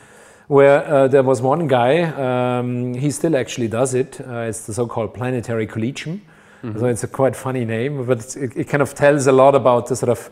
where 0.47 0.83
uh, 0.83 1.07
there 1.07 1.23
was 1.23 1.41
one 1.41 1.67
guy, 1.67 2.03
um, 2.03 2.93
he 2.93 3.09
still 3.09 3.37
actually 3.37 3.69
does 3.69 3.93
it. 3.93 4.19
Uh, 4.19 4.49
it's 4.49 4.65
the 4.65 4.73
so-called 4.73 5.13
Planetary 5.13 5.65
Collegium. 5.65 6.21
Mm-hmm. 6.61 6.79
So 6.79 6.85
it's 6.87 7.03
a 7.03 7.07
quite 7.07 7.35
funny 7.35 7.63
name, 7.63 8.05
but 8.05 8.35
it, 8.35 8.57
it, 8.57 8.67
kind 8.67 8.81
of 8.81 8.95
tells 8.95 9.27
a 9.27 9.31
lot 9.31 9.55
about 9.55 9.87
the 9.87 9.95
sort 9.95 10.09
of 10.09 10.29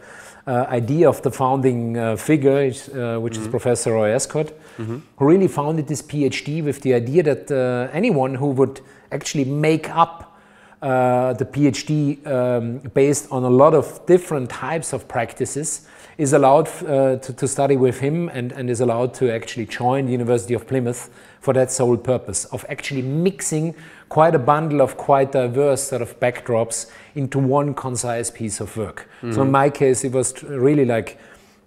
idea 0.51 1.07
of 1.07 1.21
the 1.21 1.31
founding 1.31 1.97
uh, 1.97 2.15
figure, 2.15 2.65
uh, 2.65 3.19
which 3.19 3.33
mm-hmm. 3.33 3.41
is 3.43 3.47
Professor 3.47 3.93
Roy 3.93 4.09
Ascott, 4.09 4.51
mm-hmm. 4.77 4.99
who 5.17 5.25
really 5.25 5.47
founded 5.47 5.87
this 5.87 6.01
PhD 6.01 6.63
with 6.63 6.81
the 6.81 6.93
idea 6.93 7.23
that 7.23 7.51
uh, 7.51 7.89
anyone 7.93 8.35
who 8.35 8.47
would 8.47 8.81
actually 9.11 9.45
make 9.45 9.89
up 9.89 10.37
uh, 10.81 11.31
the 11.33 11.45
PhD 11.45 12.27
um, 12.27 12.79
based 12.93 13.31
on 13.31 13.43
a 13.43 13.49
lot 13.49 13.73
of 13.73 14.05
different 14.05 14.49
types 14.49 14.91
of 14.91 15.07
practices 15.07 15.87
is 16.17 16.33
allowed 16.33 16.67
uh, 16.83 17.15
to, 17.17 17.33
to, 17.33 17.47
study 17.47 17.77
with 17.77 17.99
him 17.99 18.29
and, 18.29 18.51
and 18.51 18.69
is 18.69 18.81
allowed 18.81 19.13
to 19.13 19.33
actually 19.33 19.65
join 19.65 20.05
the 20.05 20.11
University 20.11 20.53
of 20.53 20.67
Plymouth 20.67 21.09
for 21.39 21.53
that 21.53 21.71
sole 21.71 21.97
purpose 21.97 22.45
of 22.45 22.65
actually 22.67 23.01
mixing 23.01 23.73
quite 24.13 24.35
a 24.35 24.39
bundle 24.39 24.79
of 24.79 24.95
quite 24.95 25.31
diverse 25.31 25.81
sort 25.81 25.99
of 25.99 26.19
backdrops 26.19 26.85
into 27.15 27.39
one 27.39 27.73
concise 27.73 28.29
piece 28.29 28.59
of 28.59 28.77
work. 28.77 29.09
Mm-hmm. 29.17 29.31
So 29.31 29.41
in 29.41 29.49
my 29.49 29.71
case, 29.71 30.03
it 30.03 30.11
was 30.11 30.43
really 30.43 30.85
like 30.85 31.17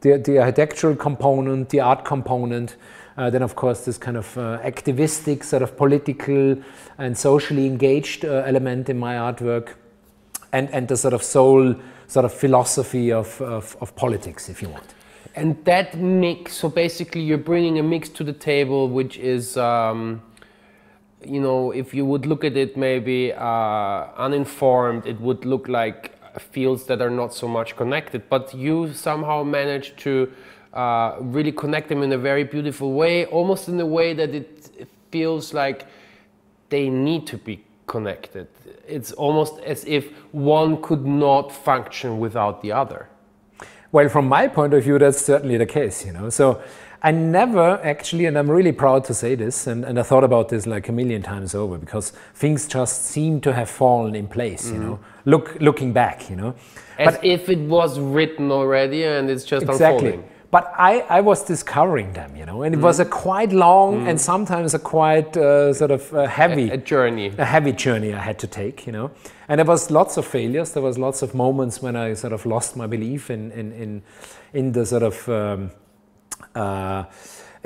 the, 0.02 0.18
the 0.18 0.38
architectural 0.38 0.94
component, 0.94 1.70
the 1.70 1.80
art 1.80 2.04
component, 2.04 2.76
uh, 3.16 3.30
then 3.30 3.42
of 3.42 3.56
course 3.56 3.84
this 3.84 3.98
kind 3.98 4.16
of 4.16 4.38
uh, 4.38 4.60
activistic, 4.62 5.42
sort 5.42 5.62
of 5.64 5.76
political 5.76 6.56
and 6.98 7.18
socially 7.18 7.66
engaged 7.66 8.24
uh, 8.24 8.44
element 8.46 8.88
in 8.88 8.96
my 8.96 9.16
artwork, 9.16 9.74
and 10.52 10.70
and 10.70 10.86
the 10.86 10.96
sort 10.96 11.14
of 11.14 11.24
soul, 11.24 11.74
sort 12.06 12.24
of 12.24 12.32
philosophy 12.32 13.12
of, 13.12 13.40
of, 13.40 13.76
of 13.80 13.96
politics, 13.96 14.48
if 14.48 14.62
you 14.62 14.68
want. 14.68 14.94
And 15.34 15.64
that 15.64 15.98
mix, 15.98 16.52
so 16.52 16.68
basically 16.68 17.22
you're 17.22 17.46
bringing 17.52 17.80
a 17.80 17.82
mix 17.82 18.08
to 18.10 18.22
the 18.22 18.34
table, 18.34 18.88
which 18.88 19.18
is. 19.18 19.56
Um 19.56 20.22
you 21.28 21.40
know, 21.40 21.70
if 21.72 21.94
you 21.94 22.04
would 22.04 22.26
look 22.26 22.44
at 22.44 22.56
it 22.56 22.76
maybe 22.76 23.32
uh, 23.32 24.06
uninformed, 24.16 25.06
it 25.06 25.20
would 25.20 25.44
look 25.44 25.68
like 25.68 26.12
fields 26.40 26.84
that 26.84 27.00
are 27.00 27.10
not 27.10 27.34
so 27.34 27.48
much 27.48 27.76
connected. 27.76 28.28
But 28.28 28.54
you 28.54 28.92
somehow 28.92 29.42
managed 29.42 29.98
to 29.98 30.32
uh, 30.72 31.16
really 31.20 31.52
connect 31.52 31.88
them 31.88 32.02
in 32.02 32.12
a 32.12 32.18
very 32.18 32.44
beautiful 32.44 32.92
way, 32.92 33.26
almost 33.26 33.68
in 33.68 33.80
a 33.80 33.86
way 33.86 34.12
that 34.14 34.34
it 34.34 34.88
feels 35.10 35.54
like 35.54 35.86
they 36.68 36.90
need 36.90 37.26
to 37.26 37.38
be 37.38 37.64
connected. 37.86 38.48
It's 38.86 39.12
almost 39.12 39.58
as 39.60 39.84
if 39.84 40.10
one 40.32 40.82
could 40.82 41.06
not 41.06 41.52
function 41.52 42.18
without 42.18 42.62
the 42.62 42.72
other. 42.72 43.08
Well, 43.92 44.08
from 44.08 44.28
my 44.28 44.48
point 44.48 44.74
of 44.74 44.84
view, 44.84 44.98
that's 44.98 45.24
certainly 45.24 45.56
the 45.56 45.66
case. 45.66 46.04
You 46.04 46.12
know, 46.12 46.28
so 46.28 46.60
I 47.06 47.12
never 47.12 47.80
actually, 47.84 48.24
and 48.26 48.36
I'm 48.36 48.50
really 48.50 48.72
proud 48.72 49.04
to 49.04 49.14
say 49.14 49.36
this, 49.36 49.68
and, 49.68 49.84
and 49.84 49.96
I 49.96 50.02
thought 50.02 50.24
about 50.24 50.48
this 50.48 50.66
like 50.66 50.88
a 50.88 50.92
million 50.92 51.22
times 51.22 51.54
over 51.54 51.78
because 51.78 52.10
things 52.34 52.66
just 52.66 53.04
seem 53.04 53.40
to 53.42 53.52
have 53.52 53.70
fallen 53.70 54.16
in 54.16 54.26
place, 54.26 54.66
mm-hmm. 54.66 54.74
you 54.74 54.80
know, 54.80 54.98
look, 55.24 55.56
looking 55.60 55.92
back, 55.92 56.28
you 56.28 56.34
know. 56.34 56.56
As 56.98 57.14
but, 57.14 57.24
if 57.24 57.48
it 57.48 57.60
was 57.60 58.00
written 58.00 58.50
already 58.50 59.04
and 59.04 59.30
it's 59.30 59.44
just 59.44 59.66
exactly. 59.66 60.14
unfolding. 60.14 60.30
But 60.50 60.72
I, 60.76 61.00
I 61.02 61.20
was 61.20 61.44
discovering 61.44 62.12
them, 62.12 62.34
you 62.34 62.44
know, 62.44 62.62
and 62.62 62.74
it 62.74 62.78
mm. 62.78 62.82
was 62.82 62.98
a 62.98 63.04
quite 63.04 63.52
long 63.52 64.00
mm. 64.00 64.08
and 64.08 64.20
sometimes 64.20 64.74
a 64.74 64.80
quite 64.80 65.36
uh, 65.36 65.72
sort 65.74 65.92
of 65.92 66.12
uh, 66.12 66.26
heavy 66.26 66.70
a, 66.70 66.74
a, 66.74 66.76
journey, 66.76 67.32
a 67.38 67.44
heavy 67.44 67.72
journey 67.72 68.14
I 68.14 68.20
had 68.20 68.40
to 68.40 68.48
take, 68.48 68.84
you 68.84 68.92
know. 68.92 69.12
And 69.46 69.60
there 69.60 69.64
was 69.66 69.92
lots 69.92 70.16
of 70.16 70.26
failures. 70.26 70.72
There 70.72 70.82
was 70.82 70.98
lots 70.98 71.22
of 71.22 71.36
moments 71.36 71.80
when 71.80 71.94
I 71.94 72.14
sort 72.14 72.32
of 72.32 72.44
lost 72.46 72.76
my 72.76 72.88
belief 72.88 73.30
in 73.30 73.52
in 73.52 73.72
in, 73.72 74.02
in 74.52 74.72
the 74.72 74.84
sort 74.84 75.04
of 75.04 75.28
um, 75.28 75.70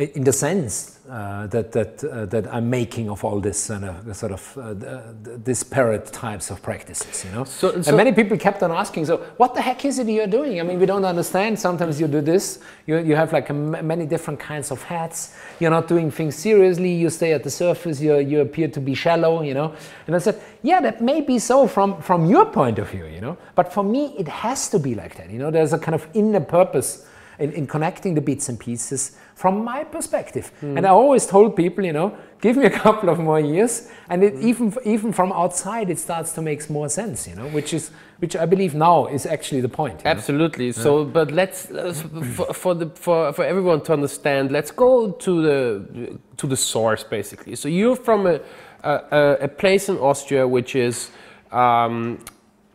in 0.00 0.25
the 0.25 0.33
sense 0.33 0.99
uh, 1.11 1.47
that 1.49 1.73
that 1.73 2.05
uh, 2.05 2.25
that 2.27 2.47
I'm 2.55 2.71
making 2.71 3.11
of 3.11 3.25
all 3.25 3.41
this 3.41 3.69
uh, 3.69 4.15
sort 4.15 4.33
of 4.33 4.59
uh, 4.59 5.35
disparate 5.43 6.07
types 6.07 6.50
of 6.50 6.62
practices, 6.62 7.25
you 7.25 7.33
know. 7.33 7.45
So, 7.45 7.83
so 7.83 7.89
and 7.89 7.97
many 7.97 8.12
people 8.12 8.39
kept 8.39 8.62
on 8.62 8.71
asking, 8.71 9.07
so 9.07 9.19
what 9.37 9.55
the 9.55 9.61
heck 9.61 9.85
is 9.85 9.99
it 9.99 10.09
you're 10.09 10.27
doing? 10.27 10.61
I 10.61 10.62
mean, 10.62 10.79
we 10.79 10.87
don't 10.87 11.05
understand. 11.05 11.59
Sometimes 11.59 12.00
you 12.00 12.07
do 12.07 12.21
this, 12.21 12.61
you 12.87 12.99
you 12.99 13.15
have 13.15 13.33
like 13.33 13.50
many 13.53 14.07
different 14.07 14.41
kinds 14.41 14.71
of 14.71 14.83
hats. 14.83 15.35
You're 15.59 15.71
not 15.71 15.87
doing 15.89 16.11
things 16.11 16.37
seriously. 16.37 16.93
You 16.93 17.11
stay 17.11 17.33
at 17.33 17.43
the 17.43 17.50
surface. 17.50 18.00
You 18.00 18.19
you 18.19 18.41
appear 18.41 18.69
to 18.69 18.81
be 18.81 18.95
shallow, 18.95 19.43
you 19.43 19.55
know. 19.55 19.75
And 20.07 20.17
I 20.17 20.19
said, 20.19 20.41
yeah, 20.62 20.81
that 20.81 21.03
may 21.03 21.21
be 21.21 21.39
so 21.39 21.67
from 21.67 22.00
from 22.00 22.25
your 22.27 22.47
point 22.47 22.79
of 22.79 22.89
view, 22.89 23.07
you 23.07 23.21
know. 23.21 23.37
But 23.55 23.73
for 23.73 23.85
me, 23.85 24.15
it 24.19 24.29
has 24.29 24.71
to 24.71 24.79
be 24.79 24.95
like 24.95 25.17
that, 25.17 25.29
you 25.31 25.39
know. 25.39 25.50
There's 25.50 25.75
a 25.75 25.79
kind 25.79 25.95
of 25.95 26.07
inner 26.15 26.41
purpose 26.41 27.05
in, 27.40 27.52
in 27.52 27.66
connecting 27.66 28.14
the 28.14 28.20
bits 28.20 28.49
and 28.49 28.59
pieces 28.61 29.16
from 29.35 29.64
my 29.64 29.85
perspective. 29.85 30.52
Mm. 30.61 30.76
And 30.76 30.87
I 30.87 30.90
always 30.90 31.26
told 31.26 31.56
people, 31.56 31.85
you 31.85 31.92
know, 31.92 32.16
give 32.40 32.56
me 32.56 32.66
a 32.66 32.70
couple 32.85 33.09
of 33.09 33.18
more 33.18 33.40
years, 33.40 33.88
and 34.09 34.23
it, 34.23 34.37
mm. 34.37 34.42
even 34.42 34.75
even 34.85 35.12
from 35.12 35.32
outside, 35.32 35.90
it 35.90 35.99
starts 35.99 36.32
to 36.35 36.42
make 36.42 36.68
more 36.70 36.88
sense, 36.88 37.26
you 37.26 37.35
know, 37.35 37.49
which 37.49 37.73
is 37.73 37.90
which 38.18 38.37
I 38.37 38.47
believe 38.47 38.75
now 38.75 39.06
is 39.06 39.25
actually 39.26 39.62
the 39.62 39.68
point. 39.68 40.02
Absolutely. 40.04 40.66
Know? 40.66 40.73
So, 40.73 40.99
yeah. 40.99 41.12
but 41.12 41.32
let's 41.32 41.70
uh, 41.70 41.92
for, 42.37 42.52
for, 42.52 42.75
the 42.75 42.87
for, 42.90 43.32
for 43.32 43.44
everyone 43.44 43.80
to 43.82 43.92
understand, 43.94 44.50
let's 44.50 44.70
go 44.70 45.11
to 45.11 45.42
the 45.42 46.18
to 46.37 46.47
the 46.47 46.56
source 46.56 47.02
basically. 47.02 47.56
So 47.56 47.68
you're 47.68 47.97
from 47.97 48.26
a 48.26 48.40
a, 48.85 49.37
a 49.42 49.49
place 49.49 49.88
in 49.88 49.97
Austria 49.99 50.47
which 50.47 50.75
is, 50.75 51.11
um, 51.50 52.18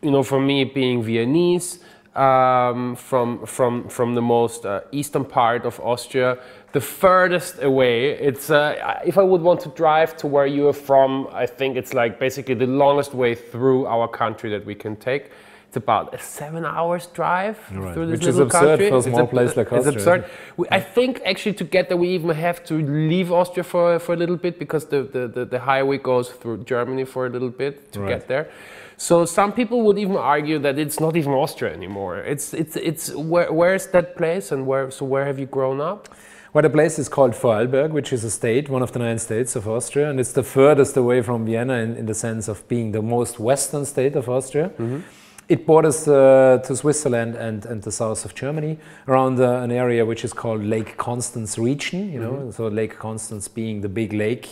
you 0.02 0.12
know, 0.12 0.24
for 0.24 0.40
me 0.40 0.64
being 0.64 1.04
Viennese 1.04 1.80
um, 2.16 2.96
from, 2.96 3.46
from, 3.46 3.88
from 3.90 4.16
the 4.16 4.22
most 4.22 4.66
uh, 4.66 4.82
eastern 4.92 5.26
part 5.26 5.66
of 5.66 5.80
Austria, 5.82 6.38
the 6.72 6.82
furthest 6.82 7.62
away. 7.62 8.12
It's, 8.12 8.50
uh, 8.50 9.02
if 9.06 9.18
I 9.18 9.24
would 9.24 9.42
want 9.42 9.60
to 9.62 9.70
drive 9.70 10.16
to 10.18 10.28
where 10.28 10.48
you 10.48 10.68
are 10.68 10.74
from, 10.74 11.28
I 11.32 11.46
think 11.46 11.78
it's 11.78 11.94
like 11.94 12.20
basically 12.20 12.56
the 12.56 12.68
longest 12.68 13.14
way 13.14 13.36
through 13.36 13.86
our 13.88 14.08
country 14.08 14.50
that 14.52 14.66
we 14.66 14.76
can 14.76 14.96
take. 14.96 15.32
It's 15.68 15.84
about 15.84 16.14
a 16.14 16.20
seven 16.20 16.64
hours 16.64 17.08
drive 17.08 17.60
right. 17.72 17.94
through 17.94 18.06
this 18.06 18.20
Which 18.20 18.28
little 18.28 18.42
is 18.44 18.48
absurd 18.48 18.80
country. 18.80 18.90
for 18.90 18.98
a 18.98 19.02
small 19.02 19.20
it's 19.22 19.30
place 19.30 19.58
like 19.58 19.74
Austria. 19.74 19.94
It's 19.94 20.06
absurd. 20.06 20.26
We, 20.56 20.68
I 20.72 20.80
think 20.80 21.22
actually 21.26 21.56
to 21.56 21.66
get 21.66 21.90
there 21.90 21.98
we 21.98 22.10
even 22.10 22.30
have 22.30 22.64
to 22.66 22.76
leave 22.76 23.30
Austria 23.30 23.66
for, 23.66 24.00
for 24.00 24.14
a 24.14 24.16
little 24.16 24.38
bit 24.38 24.58
because 24.58 24.86
the, 24.86 25.04
the, 25.04 25.28
the, 25.28 25.44
the 25.44 25.60
highway 25.60 25.98
goes 25.98 26.30
through 26.30 26.64
Germany 26.64 27.04
for 27.04 27.26
a 27.26 27.30
little 27.30 27.50
bit 27.50 27.92
to 27.92 28.00
right. 28.00 28.10
get 28.10 28.28
there. 28.30 28.50
So 28.98 29.26
some 29.26 29.52
people 29.52 29.82
would 29.82 29.98
even 29.98 30.16
argue 30.16 30.60
that 30.60 30.80
it's 30.80 31.00
not 31.00 31.16
even 31.18 31.34
Austria 31.34 31.74
anymore. 31.74 32.20
It's 32.20 32.54
it's 32.54 32.76
it's 32.76 33.14
where 33.14 33.52
where's 33.52 33.88
that 33.88 34.16
place 34.16 34.52
and 34.52 34.66
where 34.66 34.92
so 34.92 35.06
where 35.06 35.26
have 35.26 35.40
you 35.40 35.46
grown 35.46 35.82
up? 35.82 36.10
Well, 36.54 36.62
the 36.62 36.70
place 36.70 36.98
is 37.00 37.10
called 37.10 37.34
Vorarlberg, 37.34 37.92
which 37.92 38.14
is 38.14 38.24
a 38.24 38.32
state, 38.32 38.70
one 38.70 38.82
of 38.82 38.94
the 38.94 39.00
nine 39.00 39.20
states 39.20 39.58
of 39.58 39.68
Austria, 39.68 40.10
and 40.10 40.22
it's 40.22 40.32
the 40.32 40.44
furthest 40.44 40.96
away 40.96 41.22
from 41.22 41.46
Vienna 41.46 41.74
in, 41.74 41.98
in 41.98 42.06
the 42.06 42.14
sense 42.14 42.48
of 42.48 42.66
being 42.70 42.94
the 42.94 43.02
most 43.02 43.40
western 43.40 43.84
state 43.84 44.16
of 44.16 44.30
Austria. 44.30 44.72
Mm 44.78 44.90
-hmm. 44.90 45.02
It 45.48 45.66
borders 45.66 46.08
uh, 46.08 46.62
to 46.68 46.76
Switzerland 46.76 47.36
and, 47.36 47.66
and 47.66 47.84
the 47.84 47.92
south 47.92 48.26
of 48.26 48.34
Germany 48.34 48.78
around 49.08 49.40
uh, 49.40 49.46
an 49.46 49.72
area 49.72 50.06
which 50.06 50.24
is 50.24 50.34
called 50.34 50.64
Lake 50.64 50.96
Constance 50.96 51.62
region, 51.62 52.12
you 52.14 52.20
know, 52.20 52.34
mm 52.34 52.42
-hmm. 52.42 52.54
so 52.54 52.70
Lake 52.70 52.96
Constance 52.98 53.50
being 53.54 53.82
the 53.82 53.90
big 53.90 54.14
lake 54.14 54.48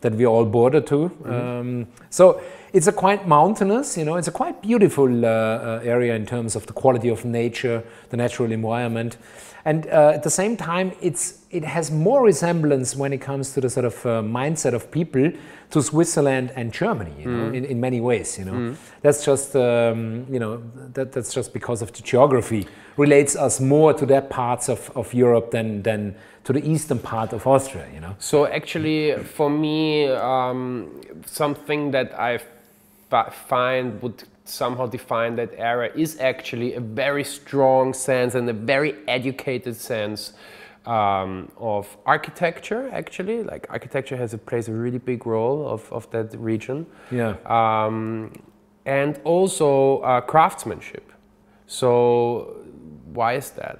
that 0.00 0.14
we 0.14 0.26
all 0.26 0.44
border 0.44 0.82
to. 0.82 0.96
Mm 0.96 1.10
-hmm. 1.22 1.60
um, 1.60 1.86
so 2.10 2.40
it's 2.72 2.86
a 2.86 2.92
quite 2.92 3.26
mountainous, 3.26 3.96
you 3.96 4.04
know, 4.04 4.18
it's 4.18 4.28
a 4.28 4.32
quite 4.32 4.62
beautiful 4.62 5.24
uh, 5.24 5.28
uh, 5.28 5.80
area 5.84 6.14
in 6.14 6.26
terms 6.26 6.56
of 6.56 6.66
the 6.66 6.72
quality 6.72 7.10
of 7.10 7.24
nature, 7.24 7.82
the 8.10 8.16
natural 8.16 8.52
environment. 8.52 9.16
And 9.64 9.86
uh, 9.86 10.12
at 10.14 10.22
the 10.22 10.30
same 10.30 10.56
time, 10.56 10.92
it's, 11.02 11.44
it 11.50 11.64
has 11.64 11.90
more 11.90 12.24
resemblance 12.24 12.96
when 12.96 13.12
it 13.12 13.20
comes 13.20 13.52
to 13.52 13.60
the 13.60 13.68
sort 13.68 13.84
of 13.84 14.06
uh, 14.06 14.22
mindset 14.22 14.72
of 14.72 14.90
people 14.90 15.32
to 15.70 15.82
Switzerland 15.82 16.52
and 16.56 16.72
Germany, 16.72 17.12
you 17.18 17.30
know, 17.30 17.50
mm. 17.50 17.56
in, 17.56 17.64
in 17.64 17.80
many 17.80 18.00
ways, 18.00 18.38
you 18.38 18.44
know. 18.44 18.52
Mm. 18.52 18.76
That's 19.02 19.24
just, 19.24 19.54
um, 19.56 20.26
you 20.30 20.38
know, 20.38 20.62
that, 20.94 21.12
that's 21.12 21.34
just 21.34 21.52
because 21.52 21.82
of 21.82 21.92
the 21.92 22.02
geography 22.02 22.66
relates 22.96 23.36
us 23.36 23.60
more 23.60 23.92
to 23.92 24.06
that 24.06 24.30
parts 24.30 24.68
of, 24.68 24.90
of 24.96 25.12
Europe 25.12 25.50
than, 25.50 25.82
than 25.82 26.14
to 26.44 26.52
the 26.52 26.68
eastern 26.68 26.98
part 26.98 27.32
of 27.32 27.46
Austria, 27.46 27.86
you 27.92 28.00
know. 28.00 28.16
So 28.18 28.46
actually, 28.46 29.16
for 29.22 29.50
me, 29.50 30.08
um, 30.08 31.00
something 31.26 31.90
that 31.90 32.18
I 32.18 32.40
find 33.48 34.00
would 34.02 34.24
somehow 34.44 34.86
define 34.86 35.36
that 35.36 35.52
era 35.56 35.90
is 35.94 36.18
actually 36.18 36.74
a 36.74 36.80
very 36.80 37.24
strong 37.24 37.92
sense 37.92 38.34
and 38.34 38.48
a 38.48 38.52
very 38.52 38.94
educated 39.06 39.76
sense 39.76 40.32
um, 40.86 41.52
of 41.58 41.96
architecture 42.06 42.88
actually 42.92 43.42
like 43.42 43.66
architecture 43.68 44.16
has 44.16 44.32
a 44.32 44.38
plays 44.38 44.66
a 44.66 44.72
really 44.72 44.98
big 44.98 45.26
role 45.26 45.68
of, 45.68 45.92
of 45.92 46.10
that 46.10 46.34
region 46.40 46.86
yeah 47.10 47.36
um, 47.46 48.32
and 48.86 49.20
also 49.24 49.98
uh, 49.98 50.20
craftsmanship 50.22 51.12
so 51.70 52.56
why 53.12 53.34
is 53.34 53.50
that? 53.52 53.78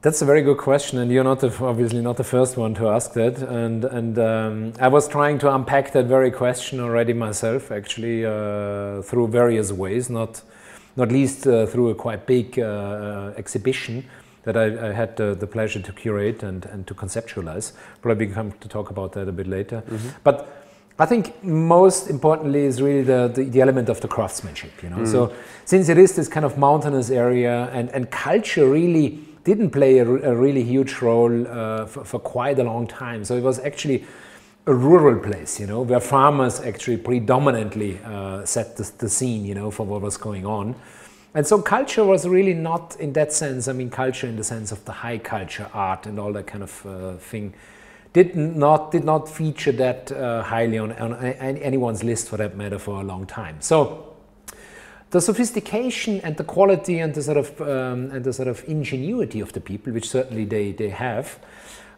That's 0.00 0.22
a 0.22 0.24
very 0.24 0.42
good 0.42 0.58
question, 0.58 1.00
and 1.00 1.10
you're 1.10 1.24
not 1.24 1.40
the, 1.40 1.52
obviously 1.64 2.00
not 2.00 2.16
the 2.16 2.24
first 2.24 2.56
one 2.56 2.72
to 2.74 2.88
ask 2.88 3.14
that. 3.14 3.38
And 3.38 3.84
and 3.84 4.16
um, 4.18 4.72
I 4.80 4.86
was 4.86 5.08
trying 5.08 5.40
to 5.40 5.52
unpack 5.52 5.92
that 5.92 6.06
very 6.06 6.30
question 6.30 6.78
already 6.78 7.12
myself, 7.12 7.72
actually, 7.72 8.24
uh, 8.24 9.02
through 9.02 9.28
various 9.28 9.72
ways. 9.72 10.08
Not 10.08 10.42
not 10.96 11.10
least 11.10 11.48
uh, 11.48 11.66
through 11.66 11.90
a 11.90 11.94
quite 11.96 12.26
big 12.26 12.60
uh, 12.60 13.32
exhibition 13.36 14.04
that 14.44 14.56
I, 14.56 14.88
I 14.88 14.92
had 14.92 15.16
the, 15.16 15.34
the, 15.34 15.46
pleasure 15.46 15.80
to 15.80 15.92
curate 15.92 16.42
and, 16.42 16.64
and 16.66 16.86
to 16.86 16.94
conceptualize. 16.94 17.72
Probably 18.00 18.28
come 18.28 18.52
to 18.60 18.68
talk 18.68 18.90
about 18.90 19.12
that 19.12 19.28
a 19.28 19.32
bit 19.32 19.46
later. 19.46 19.82
Mm-hmm. 19.82 20.08
But 20.24 20.64
I 20.98 21.06
think 21.06 21.44
most 21.44 22.08
importantly 22.08 22.64
is 22.64 22.80
really 22.80 23.02
the, 23.02 23.28
the, 23.28 23.44
the, 23.44 23.60
element 23.60 23.88
of 23.88 24.00
the 24.00 24.08
craftsmanship, 24.08 24.82
you 24.82 24.90
know. 24.90 24.98
Mm. 24.98 25.06
So 25.06 25.32
since 25.64 25.88
it 25.88 25.98
is 25.98 26.16
this 26.16 26.28
kind 26.28 26.46
of 26.46 26.58
mountainous 26.58 27.10
area 27.10 27.68
and, 27.72 27.88
and 27.90 28.10
culture 28.10 28.68
really 28.68 29.27
didn't 29.48 29.70
play 29.70 29.98
a, 29.98 30.06
a 30.06 30.34
really 30.36 30.62
huge 30.62 31.00
role 31.00 31.46
uh, 31.48 31.86
for, 31.86 32.04
for, 32.04 32.18
quite 32.20 32.58
a 32.58 32.64
long 32.64 32.86
time. 32.86 33.24
So 33.24 33.36
it 33.36 33.42
was 33.42 33.58
actually 33.58 34.04
a 34.66 34.74
rural 34.74 35.18
place, 35.18 35.58
you 35.58 35.66
know, 35.66 35.80
where 35.80 36.00
farmers 36.00 36.60
actually 36.60 36.98
predominantly 36.98 37.98
uh, 38.04 38.44
set 38.44 38.76
the, 38.76 38.90
the, 38.98 39.08
scene, 39.08 39.44
you 39.46 39.54
know, 39.54 39.70
for 39.70 39.86
what 39.86 40.02
was 40.02 40.16
going 40.18 40.44
on. 40.44 40.74
And 41.34 41.46
so 41.46 41.60
culture 41.62 42.04
was 42.04 42.28
really 42.28 42.54
not 42.54 42.96
in 43.00 43.12
that 43.14 43.32
sense, 43.32 43.68
I 43.68 43.72
mean, 43.72 43.90
culture 43.90 44.26
in 44.26 44.36
the 44.36 44.44
sense 44.44 44.72
of 44.72 44.84
the 44.84 44.92
high 44.92 45.18
culture, 45.18 45.70
art 45.72 46.06
and 46.06 46.18
all 46.20 46.32
that 46.34 46.46
kind 46.46 46.62
of 46.62 46.86
uh, 46.86 47.16
thing, 47.16 47.54
did 48.12 48.36
not, 48.36 48.90
did 48.90 49.04
not 49.04 49.28
feature 49.28 49.72
that 49.72 50.12
uh, 50.12 50.42
highly 50.42 50.78
on, 50.78 50.92
on 50.92 51.14
anyone's 51.14 52.02
list 52.04 52.28
for 52.28 52.36
that 52.36 52.56
matter 52.56 52.78
for 52.78 53.00
a 53.00 53.04
long 53.04 53.26
time. 53.26 53.56
So 53.60 54.07
the 55.10 55.20
sophistication 55.20 56.20
and 56.20 56.36
the 56.36 56.44
quality 56.44 56.98
and 56.98 57.14
the 57.14 57.22
sort 57.22 57.38
of, 57.38 57.60
um, 57.62 58.10
and 58.10 58.24
the 58.24 58.32
sort 58.32 58.48
of 58.48 58.62
ingenuity 58.68 59.40
of 59.40 59.52
the 59.52 59.60
people, 59.60 59.92
which 59.92 60.08
certainly 60.08 60.44
they, 60.44 60.72
they 60.72 60.90
have, 60.90 61.38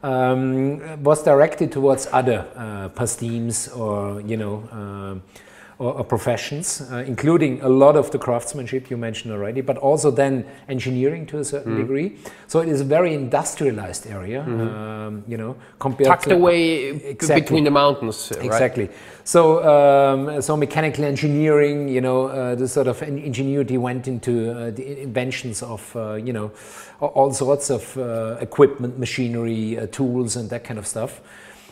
um, 0.03 1.03
was 1.03 1.23
directed 1.23 1.73
towards 1.73 2.07
other 2.13 2.47
uh, 2.57 2.89
pastimes 2.91 3.69
or, 3.69 4.21
you 4.21 4.37
know, 4.37 4.69
uh, 4.73 5.35
or, 5.81 5.95
or 5.95 6.05
professions, 6.05 6.83
uh, 6.93 6.99
including 7.07 7.61
a 7.63 7.69
lot 7.69 7.97
of 7.97 8.11
the 8.11 8.19
craftsmanship 8.19 8.91
you 8.91 8.99
mentioned 8.99 9.33
already, 9.33 9.63
but 9.63 9.79
also 9.79 10.11
then 10.11 10.45
engineering 10.69 11.25
to 11.27 11.39
a 11.39 11.45
certain 11.45 11.75
mm. 11.75 11.79
degree. 11.79 12.19
So 12.49 12.61
it 12.61 12.69
is 12.69 12.83
a 12.83 12.85
very 12.85 13.15
industrialized 13.15 14.07
area, 14.07 14.45
mm. 14.47 14.61
um, 14.61 15.25
you 15.27 15.39
know, 15.39 15.57
compared 15.79 16.09
tucked 16.09 16.25
to, 16.25 16.35
away 16.35 16.89
exactly. 16.89 17.41
between 17.41 17.65
the 17.65 17.71
mountains. 17.71 18.31
Right? 18.37 18.45
Exactly. 18.45 18.91
So 19.25 19.65
um, 19.65 20.43
so 20.43 20.55
mechanical 20.55 21.05
engineering, 21.05 21.89
you 21.89 22.03
know, 22.03 22.27
uh, 22.27 22.55
the 22.57 22.69
sort 22.69 22.87
of 22.87 23.03
ingenuity 23.03 23.79
went 23.79 24.07
into 24.07 24.53
uh, 24.53 24.71
the 24.73 25.03
inventions 25.03 25.63
of 25.63 25.97
uh, 25.97 26.15
you 26.15 26.35
know 26.35 26.53
all 27.01 27.33
sorts 27.33 27.71
of 27.71 27.97
uh, 27.97 28.37
equipment, 28.41 28.99
machinery, 28.99 29.79
uh, 29.79 29.87
tools, 29.87 30.37
and 30.37 30.51
that 30.51 30.63
kind 30.63 30.79
of 30.79 30.87
stuff 30.87 31.23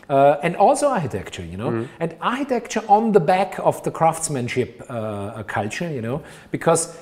uh, 0.09 0.39
and 0.43 0.57
also 0.57 0.89
architecture, 0.89 1.45
you 1.45 1.57
know, 1.57 1.71
mm. 1.71 1.89
and 2.01 2.17
architecture 2.21 2.83
on 2.89 3.13
the 3.13 3.21
back 3.21 3.59
of 3.61 3.83
the 3.83 3.91
craftsmanship 3.91 4.83
uh, 4.89 5.43
culture, 5.45 5.91
you 5.91 6.03
know, 6.03 6.23
because 6.51 6.97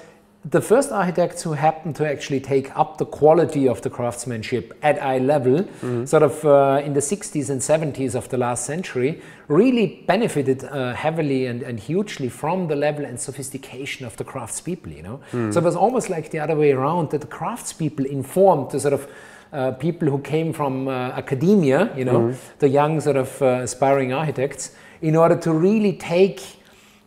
the 0.51 0.61
first 0.61 0.93
architects 0.93 1.43
who 1.43 1.53
happened 1.55 1.97
to 1.97 2.09
actually 2.09 2.39
take 2.39 2.77
up 2.77 2.99
the 2.99 3.05
quality 3.05 3.67
of 3.67 3.83
the 3.83 3.91
craftsmanship 3.91 4.79
at 4.83 5.03
eye 5.03 5.19
level, 5.19 5.65
mm. 5.83 6.07
sort 6.07 6.23
of 6.23 6.45
uh, 6.45 6.81
in 6.85 6.95
the 6.95 7.01
60s 7.01 7.51
and 7.51 7.61
70s 7.61 8.15
of 8.15 8.29
the 8.29 8.39
last 8.39 8.65
century, 8.65 9.21
really 9.49 10.05
benefited 10.07 10.63
uh, 10.65 10.95
heavily 10.95 11.47
and, 11.47 11.63
and 11.63 11.81
hugely 11.81 12.29
from 12.29 12.69
the 12.69 12.77
level 12.77 13.05
and 13.05 13.19
sophistication 13.19 14.07
of 14.07 14.17
the 14.19 14.25
craftspeople, 14.25 14.95
you 14.95 15.03
know. 15.03 15.21
Mm. 15.33 15.53
So 15.53 15.61
it 15.61 15.65
was 15.65 15.75
almost 15.75 16.11
like 16.11 16.31
the 16.31 16.39
other 16.39 16.55
way 16.55 16.71
around 16.71 17.11
that 17.11 17.23
the 17.23 17.27
craftspeople 17.27 18.07
informed 18.07 18.71
the 18.71 18.79
sort 18.79 18.95
of 18.95 19.09
uh, 19.53 19.73
people 19.73 20.09
who 20.09 20.19
came 20.19 20.53
from 20.53 20.89
uh, 20.89 21.11
academia, 21.11 21.91
you 21.97 22.05
know, 22.05 22.21
mm-hmm. 22.21 22.59
the 22.59 22.69
young 22.69 23.01
sort 23.01 23.17
of 23.17 23.41
uh, 23.43 23.61
aspiring 23.63 24.13
architects, 24.13 24.73
in 25.03 25.17
order 25.17 25.37
to 25.37 25.53
really 25.53 25.93
take 25.93 26.41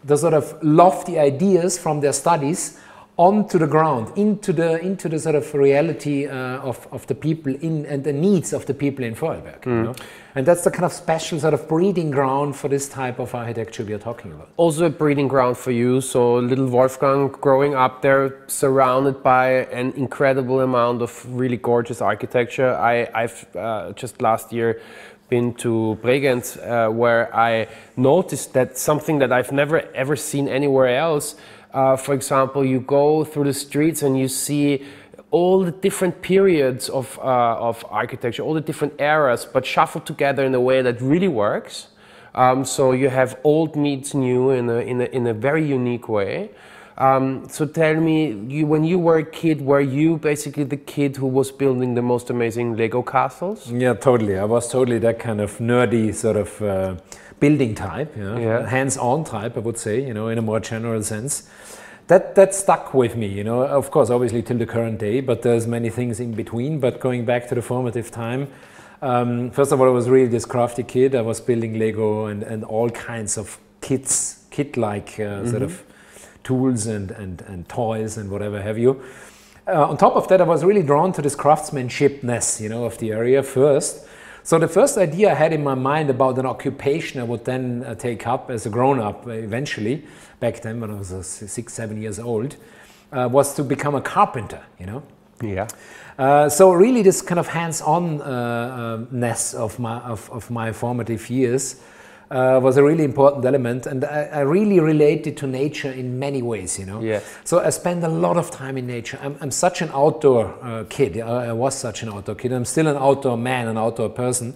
the 0.03 0.15
sort 0.15 0.33
of 0.33 0.57
lofty 0.63 1.19
ideas 1.19 1.77
from 1.77 1.99
their 1.99 2.13
studies 2.13 2.79
onto 3.19 3.59
the 3.59 3.67
ground, 3.67 4.17
into 4.17 4.53
the 4.53 4.79
into 4.79 5.09
the 5.09 5.19
sort 5.19 5.35
of 5.35 5.53
reality 5.53 6.25
uh, 6.25 6.59
of, 6.59 6.87
of 6.89 7.05
the 7.07 7.13
people 7.13 7.53
in 7.53 7.85
and 7.85 8.01
the 8.05 8.13
needs 8.13 8.53
of 8.53 8.65
the 8.65 8.73
people 8.73 9.03
in 9.03 9.13
Vorarlberg. 9.13 9.59
Mm. 9.63 9.65
You 9.65 9.83
know? 9.83 9.95
And 10.35 10.45
that's 10.45 10.63
the 10.63 10.71
kind 10.71 10.85
of 10.85 10.93
special 10.93 11.37
sort 11.37 11.53
of 11.53 11.67
breeding 11.67 12.11
ground 12.11 12.55
for 12.55 12.69
this 12.69 12.87
type 12.87 13.19
of 13.19 13.35
architecture 13.35 13.83
we 13.83 13.93
are 13.93 13.99
talking 13.99 14.31
about. 14.31 14.49
Also 14.55 14.85
a 14.85 14.89
breeding 14.89 15.27
ground 15.27 15.57
for 15.57 15.71
you. 15.71 15.99
So 15.99 16.35
little 16.35 16.67
Wolfgang 16.67 17.27
growing 17.27 17.75
up 17.75 18.01
there, 18.01 18.45
surrounded 18.47 19.21
by 19.21 19.65
an 19.73 19.91
incredible 19.97 20.61
amount 20.61 21.01
of 21.01 21.11
really 21.27 21.57
gorgeous 21.57 22.01
architecture. 22.01 22.73
I, 22.73 23.09
I've 23.13 23.45
uh, 23.53 23.91
just 23.93 24.21
last 24.21 24.53
year 24.53 24.81
been 25.27 25.53
to 25.55 25.99
Bregenz, 26.01 26.57
uh, 26.57 26.89
where 26.89 27.35
I 27.35 27.67
noticed 27.97 28.53
that 28.53 28.77
something 28.77 29.19
that 29.19 29.31
I've 29.31 29.51
never 29.51 29.79
ever 29.93 30.15
seen 30.15 30.47
anywhere 30.47 30.97
else 30.97 31.35
uh, 31.73 31.95
for 31.95 32.13
example, 32.13 32.65
you 32.65 32.79
go 32.79 33.23
through 33.23 33.45
the 33.45 33.53
streets 33.53 34.01
and 34.01 34.17
you 34.17 34.27
see 34.27 34.83
all 35.31 35.63
the 35.63 35.71
different 35.71 36.21
periods 36.21 36.89
of, 36.89 37.19
uh, 37.19 37.55
of 37.69 37.85
architecture, 37.89 38.41
all 38.41 38.55
the 38.55 38.61
different 38.61 38.93
eras, 38.99 39.45
but 39.45 39.65
shuffled 39.65 40.05
together 40.05 40.43
in 40.43 40.55
a 40.55 40.61
way 40.61 40.81
that 40.81 40.99
really 41.01 41.27
works. 41.27 41.87
Um, 42.33 42.65
so 42.65 42.91
you 42.91 43.09
have 43.09 43.39
old 43.43 43.75
meets 43.75 44.13
new 44.13 44.49
in 44.49 44.69
a, 44.69 44.77
in 44.77 45.01
a, 45.01 45.05
in 45.05 45.27
a 45.27 45.33
very 45.33 45.65
unique 45.65 46.09
way. 46.09 46.49
Um, 46.97 47.47
so 47.47 47.65
tell 47.65 47.95
me, 47.95 48.33
you, 48.49 48.65
when 48.65 48.83
you 48.83 48.99
were 48.99 49.19
a 49.19 49.23
kid, 49.23 49.61
were 49.61 49.79
you 49.79 50.17
basically 50.17 50.65
the 50.65 50.77
kid 50.77 51.15
who 51.15 51.27
was 51.27 51.49
building 51.49 51.95
the 51.95 52.01
most 52.01 52.29
amazing 52.29 52.75
Lego 52.75 53.01
castles? 53.01 53.71
Yeah, 53.71 53.93
totally. 53.93 54.37
I 54.37 54.43
was 54.43 54.69
totally 54.69 54.99
that 54.99 55.17
kind 55.17 55.39
of 55.39 55.59
nerdy 55.59 56.13
sort 56.13 56.35
of 56.35 56.61
uh, 56.61 56.95
building 57.39 57.73
type, 57.73 58.17
you 58.17 58.23
know, 58.23 58.37
yeah. 58.37 58.67
hands-on 58.67 59.23
type, 59.23 59.55
I 59.55 59.61
would 59.61 59.77
say, 59.77 60.05
you 60.05 60.13
know, 60.13 60.27
in 60.27 60.37
a 60.37 60.41
more 60.41 60.59
general 60.59 61.01
sense. 61.01 61.49
That 62.09 62.33
that 62.33 62.55
stuck 62.55 62.95
with 62.95 63.15
me, 63.15 63.27
you 63.27 63.43
know. 63.43 63.61
Of 63.61 63.91
course, 63.91 64.09
obviously 64.09 64.41
till 64.41 64.57
the 64.57 64.65
current 64.65 64.97
day, 64.97 65.21
but 65.21 65.43
there's 65.43 65.67
many 65.67 65.91
things 65.91 66.19
in 66.19 66.33
between. 66.33 66.79
But 66.79 66.99
going 66.99 67.23
back 67.23 67.47
to 67.49 67.55
the 67.55 67.61
formative 67.61 68.09
time, 68.09 68.47
um, 69.03 69.51
first 69.51 69.71
of 69.71 69.79
all, 69.79 69.87
I 69.87 69.91
was 69.91 70.09
really 70.09 70.27
this 70.27 70.43
crafty 70.43 70.81
kid. 70.81 71.13
I 71.13 71.21
was 71.21 71.39
building 71.39 71.77
Lego 71.77 72.25
and, 72.25 72.41
and 72.41 72.63
all 72.63 72.89
kinds 72.89 73.37
of 73.37 73.59
kits, 73.81 74.43
kit-like 74.49 75.19
uh, 75.19 75.23
mm-hmm. 75.23 75.49
sort 75.51 75.61
of 75.61 75.83
tools 76.43 76.87
and, 76.87 77.11
and, 77.11 77.41
and 77.41 77.69
toys 77.69 78.17
and 78.17 78.31
whatever 78.31 78.59
have 78.59 78.79
you. 78.79 79.03
Uh, 79.67 79.87
on 79.87 79.95
top 79.95 80.15
of 80.15 80.27
that, 80.29 80.41
I 80.41 80.45
was 80.45 80.63
really 80.63 80.81
drawn 80.81 81.13
to 81.13 81.21
this 81.21 81.35
craftsmanshipness, 81.35 82.59
you 82.59 82.69
know, 82.69 82.85
of 82.85 82.97
the 82.97 83.11
area 83.11 83.43
first. 83.43 84.07
So 84.43 84.57
the 84.57 84.67
first 84.67 84.97
idea 84.97 85.31
I 85.31 85.35
had 85.35 85.53
in 85.53 85.63
my 85.63 85.75
mind 85.75 86.09
about 86.09 86.39
an 86.39 86.45
occupation 86.45 87.19
I 87.19 87.23
would 87.23 87.45
then 87.45 87.83
uh, 87.85 87.95
take 87.95 88.25
up 88.25 88.49
as 88.49 88.65
a 88.65 88.69
grown-up 88.69 89.27
uh, 89.27 89.31
eventually, 89.31 90.05
back 90.39 90.61
then 90.61 90.79
when 90.79 90.91
I 90.91 90.95
was 90.95 91.11
uh, 91.11 91.21
six, 91.21 91.73
seven 91.73 92.01
years 92.01 92.19
old, 92.19 92.55
uh, 93.11 93.27
was 93.31 93.53
to 93.55 93.63
become 93.63 93.95
a 93.95 94.01
carpenter, 94.01 94.63
you 94.79 94.85
know? 94.85 95.03
Yeah. 95.41 95.67
Uh, 96.17 96.49
so 96.49 96.71
really 96.71 97.01
this 97.01 97.21
kind 97.21 97.39
of 97.39 97.47
hands-on-ness 97.47 99.53
of, 99.53 99.79
my, 99.79 99.99
of, 99.99 100.29
of 100.31 100.51
my 100.51 100.71
formative 100.71 101.29
years 101.29 101.81
uh, 102.31 102.59
was 102.61 102.77
a 102.77 102.83
really 102.83 103.03
important 103.03 103.43
element, 103.43 103.87
and 103.87 104.05
I, 104.05 104.23
I, 104.25 104.39
really 104.41 104.79
related 104.79 105.35
to 105.37 105.47
nature 105.47 105.91
in 105.91 106.19
many 106.19 106.43
ways. 106.43 106.77
You 106.77 106.85
know, 106.85 107.01
yeah. 107.01 107.21
So 107.43 107.59
I 107.59 107.71
spend 107.71 108.03
a 108.03 108.07
lot 108.07 108.37
of 108.37 108.51
time 108.51 108.77
in 108.77 108.85
nature. 108.85 109.17
I'm, 109.21 109.35
I'm 109.41 109.49
such 109.49 109.81
an 109.81 109.89
outdoor 109.93 110.55
uh, 110.61 110.83
kid. 110.89 111.19
I, 111.19 111.47
I, 111.47 111.53
was 111.53 111.75
such 111.75 112.03
an 112.03 112.09
outdoor 112.09 112.35
kid. 112.35 112.51
I'm 112.51 112.65
still 112.65 112.87
an 112.87 112.97
outdoor 112.97 113.35
man, 113.35 113.67
an 113.67 113.79
outdoor 113.79 114.09
person, 114.09 114.53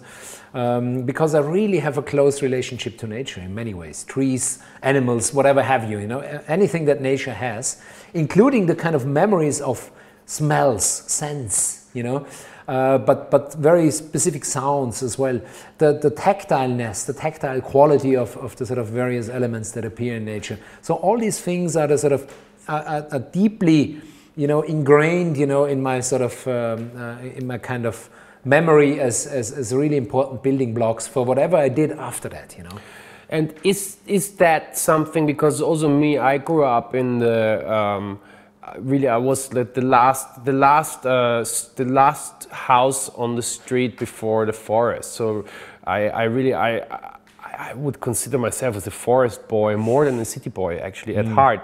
um, 0.54 1.02
because 1.02 1.34
I 1.34 1.40
really 1.40 1.80
have 1.80 1.98
a 1.98 2.02
close 2.02 2.42
relationship 2.42 2.96
to 2.98 3.08
nature 3.08 3.40
in 3.40 3.52
many 3.52 3.74
ways. 3.74 4.04
Trees, 4.04 4.60
animals, 4.82 5.34
whatever 5.34 5.60
have 5.60 5.90
you. 5.90 5.98
You 5.98 6.06
know, 6.06 6.20
anything 6.46 6.84
that 6.84 7.00
nature 7.00 7.34
has, 7.34 7.82
including 8.12 8.66
the 8.66 8.76
kind 8.76 8.94
of 8.94 9.04
memories 9.04 9.60
of 9.60 9.90
smells, 10.26 10.84
scents. 10.84 11.90
You 11.92 12.04
know. 12.04 12.26
Uh, 12.66 12.96
but, 12.96 13.30
but 13.30 13.52
very 13.54 13.90
specific 13.90 14.44
sounds 14.44 15.02
as 15.02 15.18
well. 15.18 15.38
The, 15.78 15.92
the 15.92 16.10
tactileness, 16.10 17.04
the 17.04 17.12
tactile 17.12 17.60
quality 17.60 18.16
of, 18.16 18.36
of 18.38 18.56
the 18.56 18.64
sort 18.64 18.78
of 18.78 18.88
various 18.88 19.28
elements 19.28 19.72
that 19.72 19.84
appear 19.84 20.16
in 20.16 20.24
nature. 20.24 20.58
So 20.80 20.94
all 20.94 21.18
these 21.18 21.38
things 21.40 21.76
are 21.76 21.86
the 21.86 21.98
sort 21.98 22.14
of 22.14 22.34
are, 22.66 23.06
are 23.12 23.18
deeply, 23.18 24.00
you 24.36 24.46
know, 24.46 24.62
ingrained, 24.62 25.36
you 25.36 25.46
know, 25.46 25.66
in 25.66 25.82
my 25.82 26.00
sort 26.00 26.22
of 26.22 26.48
um, 26.48 26.90
uh, 26.96 27.18
in 27.18 27.46
my 27.46 27.58
kind 27.58 27.84
of 27.84 28.08
memory 28.44 29.00
as, 29.00 29.26
as, 29.26 29.52
as 29.52 29.74
really 29.74 29.96
important 29.96 30.42
building 30.42 30.74
blocks 30.74 31.06
for 31.06 31.24
whatever 31.24 31.56
I 31.56 31.68
did 31.68 31.92
after 31.92 32.28
that, 32.30 32.56
you 32.56 32.64
know. 32.64 32.78
And 33.28 33.54
is 33.64 33.96
is 34.06 34.32
that 34.36 34.76
something 34.78 35.26
because 35.26 35.60
also 35.60 35.88
me, 35.88 36.18
I 36.18 36.38
grew 36.38 36.64
up 36.64 36.94
in 36.94 37.18
the 37.18 37.70
um, 37.70 38.20
really 38.78 39.08
I 39.08 39.16
was 39.16 39.48
the, 39.48 39.64
the 39.64 39.82
last 39.82 40.44
the 40.44 40.52
last 40.52 41.06
uh, 41.06 41.44
the 41.76 41.84
last 41.84 42.48
house 42.50 43.08
on 43.10 43.36
the 43.36 43.42
street 43.42 43.98
before 43.98 44.46
the 44.46 44.52
forest. 44.52 45.12
So 45.12 45.44
I, 45.84 46.08
I 46.08 46.22
really 46.24 46.54
I, 46.54 46.78
I 47.40 47.74
would 47.74 48.00
consider 48.00 48.38
myself 48.38 48.76
as 48.76 48.86
a 48.86 48.90
forest 48.90 49.48
boy 49.48 49.76
more 49.76 50.04
than 50.04 50.18
a 50.18 50.24
city 50.24 50.50
boy 50.50 50.78
actually 50.78 51.16
at 51.16 51.26
mm. 51.26 51.34
heart. 51.34 51.60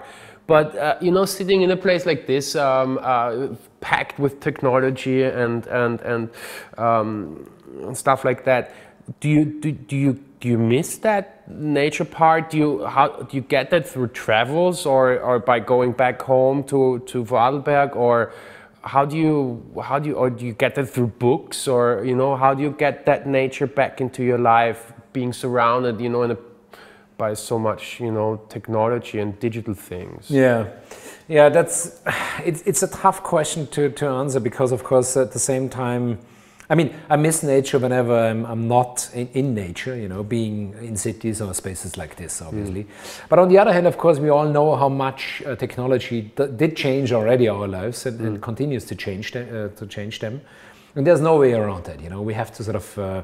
but 0.47 0.77
uh, 0.77 0.97
you 1.01 1.13
know, 1.13 1.25
sitting 1.25 1.63
in 1.63 1.71
a 1.71 1.77
place 1.77 2.07
like 2.07 2.27
this, 2.27 2.57
um, 2.57 2.99
uh, 3.03 3.49
packed 3.81 4.19
with 4.19 4.41
technology 4.41 5.23
and 5.23 5.67
and 5.69 6.01
and 6.01 6.31
um, 6.77 7.49
stuff 7.95 8.25
like 8.25 8.45
that, 8.45 8.73
do 9.21 9.29
you 9.29 9.45
do, 9.45 9.73
do 9.73 9.97
you 9.97 10.19
do 10.41 10.49
you 10.49 10.59
miss 10.59 10.97
that 10.99 11.49
nature 11.49 12.05
part? 12.05 12.51
Do 12.51 12.59
you 12.59 12.87
how 12.87 13.09
do 13.09 13.37
you 13.37 13.43
get 13.43 13.71
that 13.71 13.87
through 13.87 14.09
travels 14.09 14.87
or 14.87 15.21
or 15.21 15.39
by 15.39 15.61
going 15.61 15.93
back 15.93 16.23
home 16.23 16.65
to 16.65 17.01
to 17.07 17.25
Vorarlberg? 17.25 17.95
Or 17.95 18.33
how 18.83 19.05
do 19.05 19.17
you 19.17 19.63
how 19.83 19.99
do 19.99 20.09
you 20.09 20.15
or 20.15 20.31
do 20.31 20.47
you 20.47 20.55
get 20.55 20.75
that 20.77 20.89
through 20.89 21.09
books? 21.19 21.69
Or 21.69 22.03
you 22.05 22.17
know 22.17 22.37
how 22.37 22.55
do 22.55 22.63
you 22.63 22.71
get 22.71 23.05
that 23.07 23.27
nature 23.27 23.67
back 23.67 24.01
into 24.01 24.25
your 24.25 24.39
life 24.39 24.93
being 25.13 25.33
surrounded 25.33 26.01
you 26.01 26.09
know 26.09 26.23
in 26.23 26.31
a 26.31 26.39
by 27.19 27.35
so 27.35 27.59
much 27.59 28.01
you 28.01 28.11
know 28.11 28.41
technology 28.49 29.19
and 29.19 29.39
digital 29.41 29.75
things? 29.75 30.31
Yeah. 30.31 30.69
Yeah 31.29 31.51
that's 31.51 32.01
it's, 32.45 32.63
it's 32.63 32.83
a 32.83 32.89
tough 32.89 33.23
question 33.23 33.67
to, 33.69 33.91
to 33.91 34.07
answer 34.07 34.41
because 34.41 34.73
of 34.73 34.85
course 34.85 35.19
at 35.19 35.33
the 35.33 35.39
same 35.39 35.69
time 35.69 36.19
I 36.71 36.77
mean, 36.77 36.95
I 37.09 37.17
miss 37.17 37.43
nature 37.43 37.81
whenever 37.81 38.17
I'm, 38.17 38.47
I'm 38.47 38.69
not 38.69 39.11
in, 39.13 39.29
in, 39.35 39.55
nature, 39.55 39.97
you 39.97 40.09
know, 40.09 40.23
being 40.23 40.73
in 40.81 40.97
cities 40.97 41.43
or 41.43 41.53
spaces 41.53 41.99
like 41.99 42.15
this, 42.15 42.41
obviously. 42.41 42.85
Mm. 42.85 43.29
But 43.29 43.41
on 43.41 43.49
the 43.49 43.59
other 43.59 43.73
hand, 43.73 43.89
of 43.89 43.99
course, 43.99 44.21
we 44.21 44.29
all 44.29 44.49
know 44.49 44.77
how 44.77 44.89
much 44.89 45.43
uh, 45.45 45.57
technology 45.57 46.31
did 46.37 46.77
change 46.77 47.13
already 47.13 47.49
our 47.49 47.67
lives 47.67 48.07
and, 48.07 48.21
mm. 48.21 48.27
and 48.27 48.41
continues 48.41 48.85
to 48.85 48.95
change, 48.95 49.35
uh, 49.35 49.69
to 49.69 49.87
change 49.89 50.21
them. 50.21 50.41
And 50.95 51.05
there's 51.05 51.21
no 51.21 51.39
way 51.41 51.55
around 51.55 51.87
that, 51.87 52.01
you 52.01 52.09
know. 52.09 52.23
We 52.23 52.35
have 52.35 52.55
to 52.55 52.63
sort 52.63 52.77
of 52.77 52.99
uh, 52.99 53.23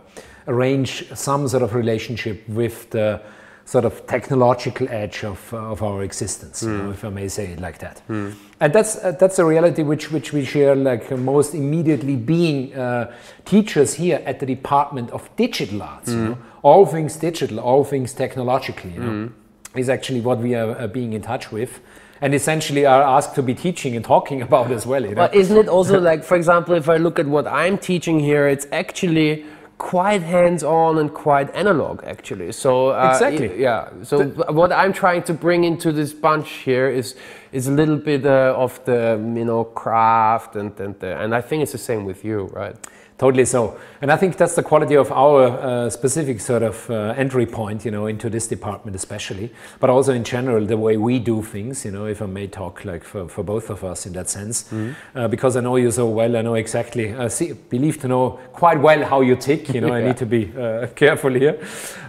arrange 0.49 1.09
some 1.15 1.47
sort 1.47 1.63
of 1.63 1.73
relationship 1.73 2.49
with 2.49 2.91
the 2.91 3.23
sort 3.67 3.85
of 3.85 4.07
technological 4.07 4.89
edge 4.91 5.25
of, 5.25 5.53
uh, 5.53 5.57
of 5.57 5.83
our 5.83 6.05
existence, 6.05 6.63
mm. 6.63 6.69
you 6.69 6.79
know, 6.79 6.85
hmm. 6.85 6.93
if 6.93 7.05
I 7.05 7.09
may 7.11 7.29
say 7.29 7.47
it 7.47 7.61
like 7.61 7.79
that. 7.79 8.01
Mm. 8.09 8.35
And 8.61 8.73
that's 8.73 8.97
uh, 9.05 9.11
that's 9.11 9.41
a 9.41 9.45
reality 9.45 9.83
which 9.83 10.13
which 10.13 10.33
we 10.33 10.45
share 10.45 10.77
like 10.77 11.11
most 11.11 11.53
immediately 11.53 12.15
being 12.15 12.73
uh, 12.75 13.13
teachers 13.45 13.95
here 13.95 14.23
at 14.25 14.39
the 14.39 14.47
Department 14.47 15.11
of 15.11 15.29
Digital 15.37 15.83
Arts. 15.83 16.11
Mm. 16.11 16.13
You 16.13 16.19
hmm. 16.19 16.31
know? 16.31 16.39
All 16.63 16.87
things 16.87 17.17
digital, 17.17 17.59
all 17.61 17.85
things 17.85 18.13
technologically, 18.13 18.93
you 18.93 19.01
know, 19.01 19.27
hmm. 19.27 19.79
is 19.79 19.89
actually 19.89 20.21
what 20.21 20.39
we 20.39 20.55
are 20.55 20.71
uh, 20.79 20.87
being 20.87 21.13
in 21.13 21.23
touch 21.23 21.51
with 21.51 21.81
and 22.21 22.35
essentially 22.35 22.87
are 22.87 23.03
asked 23.03 23.35
to 23.35 23.43
be 23.43 23.55
teaching 23.55 23.95
and 23.95 24.05
talking 24.05 24.41
about 24.43 24.71
as 24.71 24.87
well. 24.87 25.03
You 25.03 25.11
know? 25.11 25.17
But 25.17 25.35
isn't 25.35 25.57
it 25.57 25.69
also 25.69 26.01
like, 26.01 26.25
for 26.25 26.37
example, 26.37 26.75
if 26.75 26.89
I 26.89 26.97
look 26.97 27.19
at 27.19 27.27
what 27.27 27.47
I'm 27.47 27.77
teaching 27.79 28.21
here, 28.21 28.49
it's 28.49 28.67
actually 28.73 29.45
quite 29.79 30.23
hands-on 30.23 30.99
and 30.99 31.13
quite 31.13 31.55
analog 31.55 32.03
actually. 32.05 32.53
So 32.53 32.89
uh, 32.89 33.11
exactly. 33.13 33.61
yeah. 33.61 33.91
So 34.03 34.25
the, 34.25 34.53
what 34.53 34.73
i'm 34.73 34.93
trying 34.93 35.23
to 35.25 35.35
bring 35.35 35.65
into 35.65 35.93
this 35.93 36.13
bunch 36.13 36.51
here 36.65 36.89
is 36.89 37.15
is 37.53 37.67
a 37.67 37.73
little 37.73 37.97
bit 37.97 38.25
uh, 38.25 38.55
of 38.57 38.83
the 38.85 39.19
you 39.37 39.45
know 39.45 39.65
craft 39.65 40.57
and 40.57 40.79
and, 40.81 40.99
the, 41.01 41.17
and 41.19 41.35
i 41.35 41.41
think 41.41 41.63
it's 41.63 41.73
the 41.73 41.79
same 41.79 42.05
with 42.05 42.25
you 42.25 42.45
right 42.53 42.77
Totally 43.19 43.47
so. 43.47 43.79
And 44.03 44.13
I 44.13 44.17
think 44.17 44.37
that's 44.37 44.55
the 44.55 44.63
quality 44.63 44.95
of 44.95 45.11
our 45.11 45.47
uh, 45.47 45.91
specific 45.91 46.39
sort 46.39 46.63
of 46.63 46.91
uh, 46.91 47.15
entry 47.17 47.47
point, 47.47 47.83
you 47.87 47.91
know, 47.91 48.07
into 48.07 48.29
this 48.29 48.47
department 48.47 48.95
especially, 48.95 49.51
but 49.81 49.89
also 49.89 50.13
in 50.13 50.23
general, 50.23 50.67
the 50.67 50.77
way 50.77 50.99
we 50.99 51.19
do 51.19 51.43
things, 51.43 51.87
you 51.87 51.93
know, 51.93 52.05
if 52.05 52.21
I 52.21 52.27
may 52.27 52.47
talk 52.47 52.85
like 52.85 53.05
for, 53.05 53.27
for 53.27 53.43
both 53.43 53.71
of 53.71 53.85
us 53.85 54.05
in 54.05 54.13
that 54.13 54.29
sense, 54.29 54.65
mm-hmm. 54.65 55.19
uh, 55.19 55.29
because 55.29 55.57
I 55.57 55.61
know 55.61 55.77
you 55.77 55.91
so 55.91 56.07
well, 56.07 56.37
I 56.37 56.43
know 56.43 56.57
exactly, 56.57 57.15
I 57.15 57.29
see, 57.29 57.55
believe 57.55 57.99
to 58.01 58.09
know 58.09 58.39
quite 58.53 58.79
well 58.79 59.03
how 59.03 59.23
you 59.23 59.35
tick, 59.35 59.73
you 59.73 59.81
know, 59.81 59.87
yeah. 59.95 59.95
I 59.95 60.03
need 60.03 60.19
to 60.19 60.27
be 60.27 60.53
uh, 60.55 60.89
careful 60.89 61.33
here. 61.33 61.59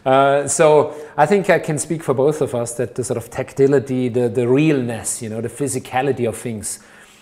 Uh, 0.06 0.46
so 0.46 0.93
I 1.15 1.26
think 1.26 1.50
I 1.50 1.60
can 1.60 1.78
speak 1.78 2.04
for 2.04 2.13
both 2.13 2.41
of 2.41 2.54
us 2.54 2.74
that 2.74 2.96
the 2.96 3.04
sort 3.06 3.17
of 3.17 3.30
tactility, 3.30 4.10
the, 4.10 4.28
the 4.28 4.46
realness, 4.46 5.22
you 5.22 5.30
know, 5.30 5.39
the 5.39 5.50
physicality 5.50 6.28
of 6.28 6.36
things 6.36 6.80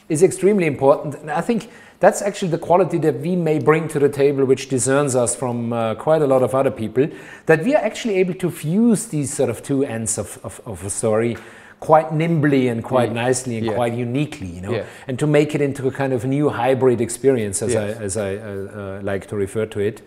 is 0.10 0.24
extremely 0.24 0.65
important. 0.65 1.15
And 1.15 1.30
I 1.30 1.41
think 1.41 1.69
that's 1.99 2.21
actually 2.21 2.51
the 2.51 2.58
quality 2.58 2.97
that 2.99 3.19
we 3.19 3.36
may 3.36 3.60
bring 3.60 3.88
to 3.89 3.99
the 3.99 4.10
table, 4.10 4.45
which 4.45 4.69
discerns 4.69 5.15
us 5.15 5.36
from 5.36 5.73
uh, 5.73 5.95
quite 5.95 6.21
a 6.21 6.27
lot 6.27 6.43
of 6.43 6.53
other 6.53 6.71
people, 6.71 7.08
that 7.45 7.63
we 7.63 7.75
are 7.75 7.84
actually 7.84 8.15
able 8.15 8.34
to 8.36 8.51
fuse 8.51 9.08
these 9.08 9.34
sort 9.34 9.49
of 9.49 9.63
two 9.63 9.84
ends 9.84 10.17
of, 10.17 10.39
of, 10.43 10.62
of 10.65 10.84
a 10.84 10.89
story 10.89 11.38
quite 11.79 12.13
nimbly 12.13 12.67
and 12.67 12.84
quite 12.84 13.10
yeah. 13.10 13.21
nicely 13.23 13.58
and 13.58 13.65
yeah. 13.65 13.73
quite 13.73 13.93
uniquely, 13.93 14.47
you 14.47 14.62
know, 14.62 14.71
yeah. 14.71 14.86
and 15.08 15.19
to 15.19 15.27
make 15.27 15.53
it 15.53 15.62
into 15.62 15.88
a 15.88 15.91
kind 15.91 16.13
of 16.13 16.25
new 16.25 16.49
hybrid 16.49 17.01
experience, 17.01 17.62
as 17.62 17.73
yes. 17.73 17.97
I, 17.97 18.03
as 18.03 18.17
I 18.17 18.36
uh, 18.36 18.39
uh, 18.39 18.99
like 19.03 19.27
to 19.27 19.36
refer 19.36 19.65
to 19.67 19.79
it, 19.79 20.01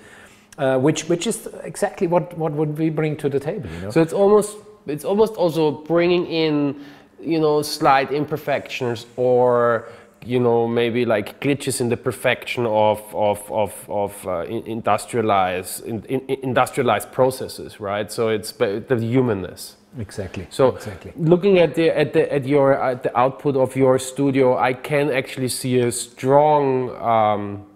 uh, 0.59 0.79
which 0.79 1.09
which 1.09 1.27
is 1.27 1.48
exactly 1.62 2.07
what 2.07 2.37
what 2.37 2.53
would 2.53 2.79
we 2.79 2.90
bring 2.90 3.16
to 3.18 3.29
the 3.29 3.38
table, 3.38 3.68
you 3.70 3.81
know. 3.83 3.90
So 3.90 4.03
it's 4.03 4.12
almost 4.12 4.57
it's 4.87 5.05
almost 5.05 5.35
also 5.35 5.70
bringing 5.70 6.27
in, 6.27 6.85
you 7.20 7.38
know, 7.38 7.62
slight 7.62 8.11
imperfections 8.11 9.07
or 9.16 9.88
you 10.24 10.40
know 10.40 10.66
maybe 10.66 11.04
like 11.04 11.40
glitches 11.40 11.81
in 11.81 11.88
the 11.88 11.96
perfection 11.96 12.66
of 12.66 13.00
of 13.14 13.50
of, 13.50 13.72
of 13.88 14.26
uh, 14.26 14.40
industrialized 14.42 15.85
in, 15.85 16.04
in, 16.04 16.20
industrialized 16.42 17.11
processes 17.12 17.81
right? 17.81 18.11
So 18.11 18.28
it's 18.28 18.52
the 18.52 18.98
humanness. 19.00 19.76
Exactly. 19.98 20.46
So 20.50 20.76
exactly. 20.76 21.12
looking 21.16 21.59
at 21.59 21.74
the 21.74 21.90
at 21.90 22.12
the 22.12 22.33
at 22.33 22.44
your 22.44 22.74
at 22.74 23.02
the 23.02 23.18
output 23.18 23.57
of 23.57 23.74
your 23.74 23.98
studio 23.98 24.57
i 24.59 24.72
can 24.72 25.11
actually 25.11 25.48
see 25.48 25.78
a 25.81 25.90
strong 25.90 26.90
um, 27.00 27.66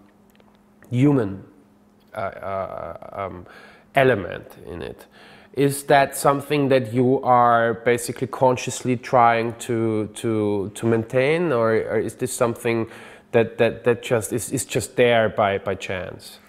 human 0.89 1.43
uh, 2.13 2.19
uh, 2.19 3.09
um, 3.13 3.45
element 3.95 4.45
in 4.67 4.81
it 4.81 5.05
is 5.53 5.83
that 5.83 6.17
something 6.17 6.69
that 6.69 6.93
you 6.93 7.21
are 7.21 7.75
basically 7.85 8.27
consciously 8.27 8.97
trying 8.97 9.53
to 9.59 10.07
to 10.15 10.71
to 10.73 10.87
maintain, 10.87 11.51
or, 11.51 11.73
or 11.73 11.99
is 11.99 12.15
this 12.15 12.33
something 12.33 12.87
that 13.31 13.57
that 13.59 13.83
that 13.83 14.01
just 14.01 14.33
is, 14.33 14.51
is 14.51 14.65
just 14.65 14.95
there 14.95 15.29
by 15.29 15.59
by 15.59 15.75
chance? 15.75 16.39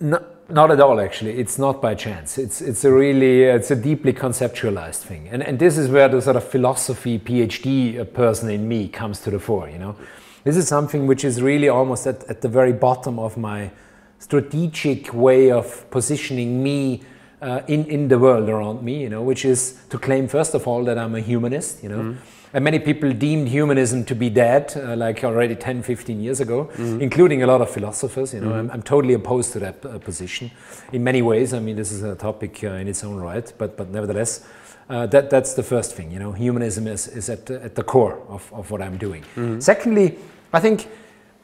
No, 0.00 0.22
not 0.50 0.70
at 0.70 0.80
all. 0.80 1.00
Actually, 1.00 1.38
it's 1.38 1.58
not 1.58 1.80
by 1.80 1.94
chance. 1.94 2.36
It's 2.36 2.60
it's 2.60 2.84
a 2.84 2.92
really 2.92 3.44
it's 3.44 3.70
a 3.70 3.76
deeply 3.76 4.12
conceptualized 4.12 5.02
thing, 5.02 5.28
and 5.30 5.42
and 5.42 5.58
this 5.58 5.78
is 5.78 5.88
where 5.88 6.08
the 6.08 6.20
sort 6.20 6.36
of 6.36 6.44
philosophy 6.44 7.18
PhD 7.18 8.12
person 8.12 8.50
in 8.50 8.68
me 8.68 8.88
comes 8.88 9.20
to 9.20 9.30
the 9.30 9.38
fore. 9.38 9.70
You 9.70 9.78
know, 9.78 9.96
this 10.44 10.58
is 10.58 10.68
something 10.68 11.06
which 11.06 11.24
is 11.24 11.40
really 11.40 11.70
almost 11.70 12.06
at, 12.06 12.22
at 12.24 12.42
the 12.42 12.48
very 12.48 12.74
bottom 12.74 13.18
of 13.18 13.38
my 13.38 13.70
strategic 14.18 15.14
way 15.14 15.50
of 15.50 15.90
positioning 15.90 16.62
me 16.62 17.00
uh, 17.44 17.62
in, 17.68 17.84
in 17.86 18.08
the 18.08 18.18
world 18.18 18.48
around 18.48 18.82
me, 18.82 19.02
you 19.02 19.10
know, 19.10 19.22
which 19.22 19.44
is 19.44 19.78
to 19.90 19.98
claim, 19.98 20.26
first 20.26 20.54
of 20.54 20.66
all, 20.66 20.82
that 20.84 20.96
I'm 20.96 21.14
a 21.14 21.20
humanist, 21.20 21.82
you 21.82 21.90
know. 21.90 21.98
Mm. 21.98 22.16
And 22.54 22.64
many 22.64 22.78
people 22.78 23.12
deemed 23.12 23.48
humanism 23.48 24.04
to 24.04 24.14
be 24.14 24.30
dead, 24.30 24.72
uh, 24.76 24.96
like 24.96 25.24
already 25.24 25.56
10, 25.56 25.82
15 25.82 26.20
years 26.20 26.40
ago, 26.40 26.70
mm. 26.74 27.00
including 27.00 27.42
a 27.42 27.46
lot 27.46 27.60
of 27.60 27.68
philosophers. 27.68 28.32
You 28.32 28.40
know, 28.40 28.52
mm. 28.52 28.58
I'm, 28.58 28.70
I'm, 28.70 28.82
totally 28.82 29.14
opposed 29.14 29.52
to 29.54 29.58
that 29.58 29.84
uh, 29.84 29.98
position 29.98 30.52
in 30.92 31.04
many 31.04 31.20
ways. 31.20 31.52
I 31.52 31.58
mean, 31.58 31.76
this 31.76 31.92
is 31.92 32.02
a 32.02 32.14
topic 32.14 32.62
uh, 32.62 32.68
in 32.68 32.88
its 32.88 33.04
own 33.04 33.16
right, 33.16 33.52
but, 33.58 33.76
but 33.76 33.90
nevertheless, 33.90 34.46
uh, 34.88 35.06
that, 35.06 35.30
that's 35.30 35.54
the 35.54 35.64
first 35.64 35.96
thing. 35.96 36.12
You 36.12 36.20
know, 36.20 36.32
humanism 36.32 36.86
is, 36.86 37.08
is 37.08 37.28
at, 37.28 37.50
at 37.50 37.74
the 37.74 37.82
core 37.82 38.22
of, 38.28 38.50
of 38.54 38.70
what 38.70 38.80
I'm 38.80 38.96
doing. 38.98 39.24
Secondly, 39.60 40.16
I 40.52 40.60
think 40.60 40.88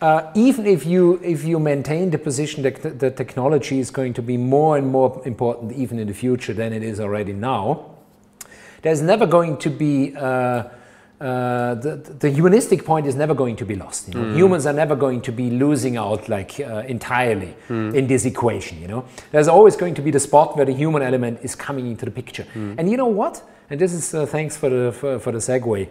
uh, 0.01 0.31
even 0.35 0.67
if 0.67 0.87
you 0.87 1.21
if 1.23 1.45
you 1.45 1.59
maintain 1.59 2.11
the 2.11 2.19
position 2.19 2.63
that 2.63 2.99
the 2.99 3.11
technology 3.11 3.79
is 3.79 3.91
going 3.91 4.15
to 4.15 4.23
be 4.23 4.37
more 4.37 4.77
and 4.77 4.87
more 4.87 5.21
important 5.27 5.73
even 5.73 5.99
in 5.99 6.07
the 6.07 6.15
future 6.15 6.55
than 6.55 6.73
it 6.73 6.83
is 6.83 7.01
already 7.01 7.33
now, 7.33 7.97
there's 8.83 9.03
never 9.03 9.27
going 9.27 9.59
to 9.59 9.71
be 9.71 10.17
uh, 10.17 10.65
uh, 11.21 11.75
the, 11.75 11.97
the 12.19 12.31
humanistic 12.31 12.83
point 12.83 13.07
is 13.07 13.15
never 13.15 13.35
going 13.35 13.55
to 13.55 13.67
be 13.67 13.77
lost. 13.77 14.09
You 14.09 14.15
know? 14.15 14.25
mm. 14.25 14.37
Humans 14.37 14.65
are 14.65 14.73
never 14.73 14.97
going 14.97 15.21
to 15.21 15.33
be 15.33 15.51
losing 15.51 15.99
out 15.99 16.31
like 16.31 16.59
uh, 16.59 16.83
entirely 16.89 17.55
mm. 17.69 17.95
in 17.95 18.07
this 18.07 18.25
equation. 18.25 18.81
You 18.81 18.89
know, 18.89 19.05
there's 19.31 19.49
always 19.49 19.77
going 19.77 19.95
to 19.97 20.03
be 20.03 20.11
the 20.11 20.21
spot 20.21 20.57
where 20.57 20.65
the 20.65 20.73
human 20.73 21.03
element 21.03 21.41
is 21.43 21.55
coming 21.55 21.91
into 21.91 22.07
the 22.07 22.11
picture. 22.11 22.47
Mm. 22.55 22.77
And 22.79 22.91
you 22.91 22.97
know 22.97 23.07
what? 23.07 23.43
And 23.69 23.79
this 23.79 23.93
is 23.93 24.15
uh, 24.15 24.25
thanks 24.25 24.57
for 24.57 24.71
the 24.71 24.93
for, 24.93 25.19
for 25.19 25.31
the 25.31 25.39
segue. 25.39 25.89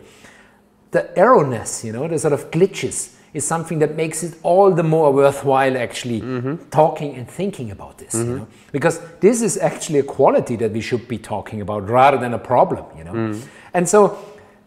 The 0.89 1.21
erroneous, 1.21 1.85
you 1.85 1.91
know, 1.91 2.07
the 2.07 2.17
sort 2.17 2.33
of 2.33 2.49
glitches 2.49 3.18
is 3.33 3.45
something 3.45 3.79
that 3.79 3.95
makes 3.95 4.23
it 4.23 4.35
all 4.43 4.71
the 4.71 4.83
more 4.83 5.13
worthwhile 5.13 5.77
actually 5.77 6.21
mm-hmm. 6.21 6.55
talking 6.69 7.15
and 7.15 7.29
thinking 7.29 7.71
about 7.71 7.97
this 7.97 8.15
mm-hmm. 8.15 8.31
you 8.31 8.37
know? 8.39 8.47
because 8.71 8.99
this 9.19 9.41
is 9.41 9.57
actually 9.57 9.99
a 9.99 10.03
quality 10.03 10.55
that 10.55 10.71
we 10.71 10.81
should 10.81 11.07
be 11.07 11.17
talking 11.17 11.61
about 11.61 11.87
rather 11.89 12.17
than 12.17 12.33
a 12.33 12.39
problem 12.39 12.85
you 12.97 13.03
know 13.03 13.13
mm. 13.13 13.47
and 13.73 13.87
so 13.87 14.17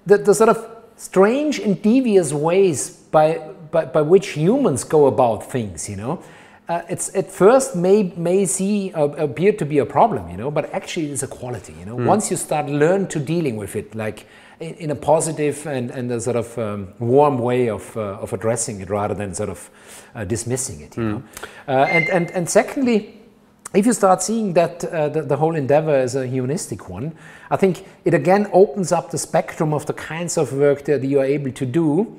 the, 0.06 0.18
the 0.18 0.34
sort 0.34 0.48
of 0.48 0.68
strange 0.96 1.58
and 1.58 1.82
devious 1.82 2.32
ways 2.32 2.90
by, 2.90 3.38
by, 3.70 3.84
by 3.84 4.02
which 4.02 4.28
humans 4.28 4.84
go 4.84 5.06
about 5.06 5.50
things 5.50 5.88
you 5.88 5.96
know 5.96 6.22
uh, 6.68 6.82
it's 6.88 7.14
at 7.16 7.30
first 7.30 7.74
may 7.74 8.04
may 8.16 8.46
see 8.46 8.92
uh, 8.92 9.08
appear 9.26 9.52
to 9.52 9.64
be 9.64 9.78
a 9.78 9.86
problem 9.86 10.30
you 10.30 10.36
know 10.36 10.50
but 10.50 10.72
actually 10.72 11.10
it's 11.10 11.22
a 11.22 11.28
quality 11.28 11.74
you 11.78 11.84
know 11.84 11.96
mm. 11.96 12.06
once 12.06 12.30
you 12.30 12.36
start 12.36 12.66
learn 12.66 13.06
to 13.06 13.18
dealing 13.18 13.56
with 13.56 13.74
it 13.74 13.94
like 13.94 14.26
in, 14.62 14.74
in 14.74 14.90
a 14.90 14.94
positive 14.94 15.66
and, 15.66 15.90
and 15.90 16.10
a 16.10 16.20
sort 16.20 16.36
of 16.36 16.58
um, 16.58 16.88
warm 16.98 17.38
way 17.38 17.68
of, 17.68 17.96
uh, 17.96 18.18
of 18.20 18.32
addressing 18.32 18.80
it 18.80 18.88
rather 18.88 19.14
than 19.14 19.34
sort 19.34 19.48
of 19.48 19.70
uh, 20.14 20.24
dismissing 20.24 20.80
it. 20.80 20.96
You 20.96 21.02
mm. 21.02 21.10
know? 21.12 21.22
Uh, 21.68 21.86
and, 21.90 22.08
and, 22.08 22.30
and 22.30 22.48
secondly, 22.48 23.18
if 23.74 23.86
you 23.86 23.92
start 23.92 24.22
seeing 24.22 24.52
that 24.52 24.84
uh, 24.84 25.08
the, 25.08 25.22
the, 25.22 25.36
whole 25.36 25.56
endeavor 25.56 25.98
is 25.98 26.14
a 26.14 26.26
humanistic 26.26 26.88
one, 26.90 27.14
I 27.50 27.56
think 27.56 27.86
it 28.04 28.12
again 28.12 28.48
opens 28.52 28.92
up 28.92 29.10
the 29.10 29.18
spectrum 29.18 29.72
of 29.72 29.86
the 29.86 29.94
kinds 29.94 30.36
of 30.36 30.52
work 30.52 30.84
that 30.84 31.02
you 31.02 31.20
are 31.20 31.24
able 31.24 31.52
to 31.52 31.66
do. 31.66 32.18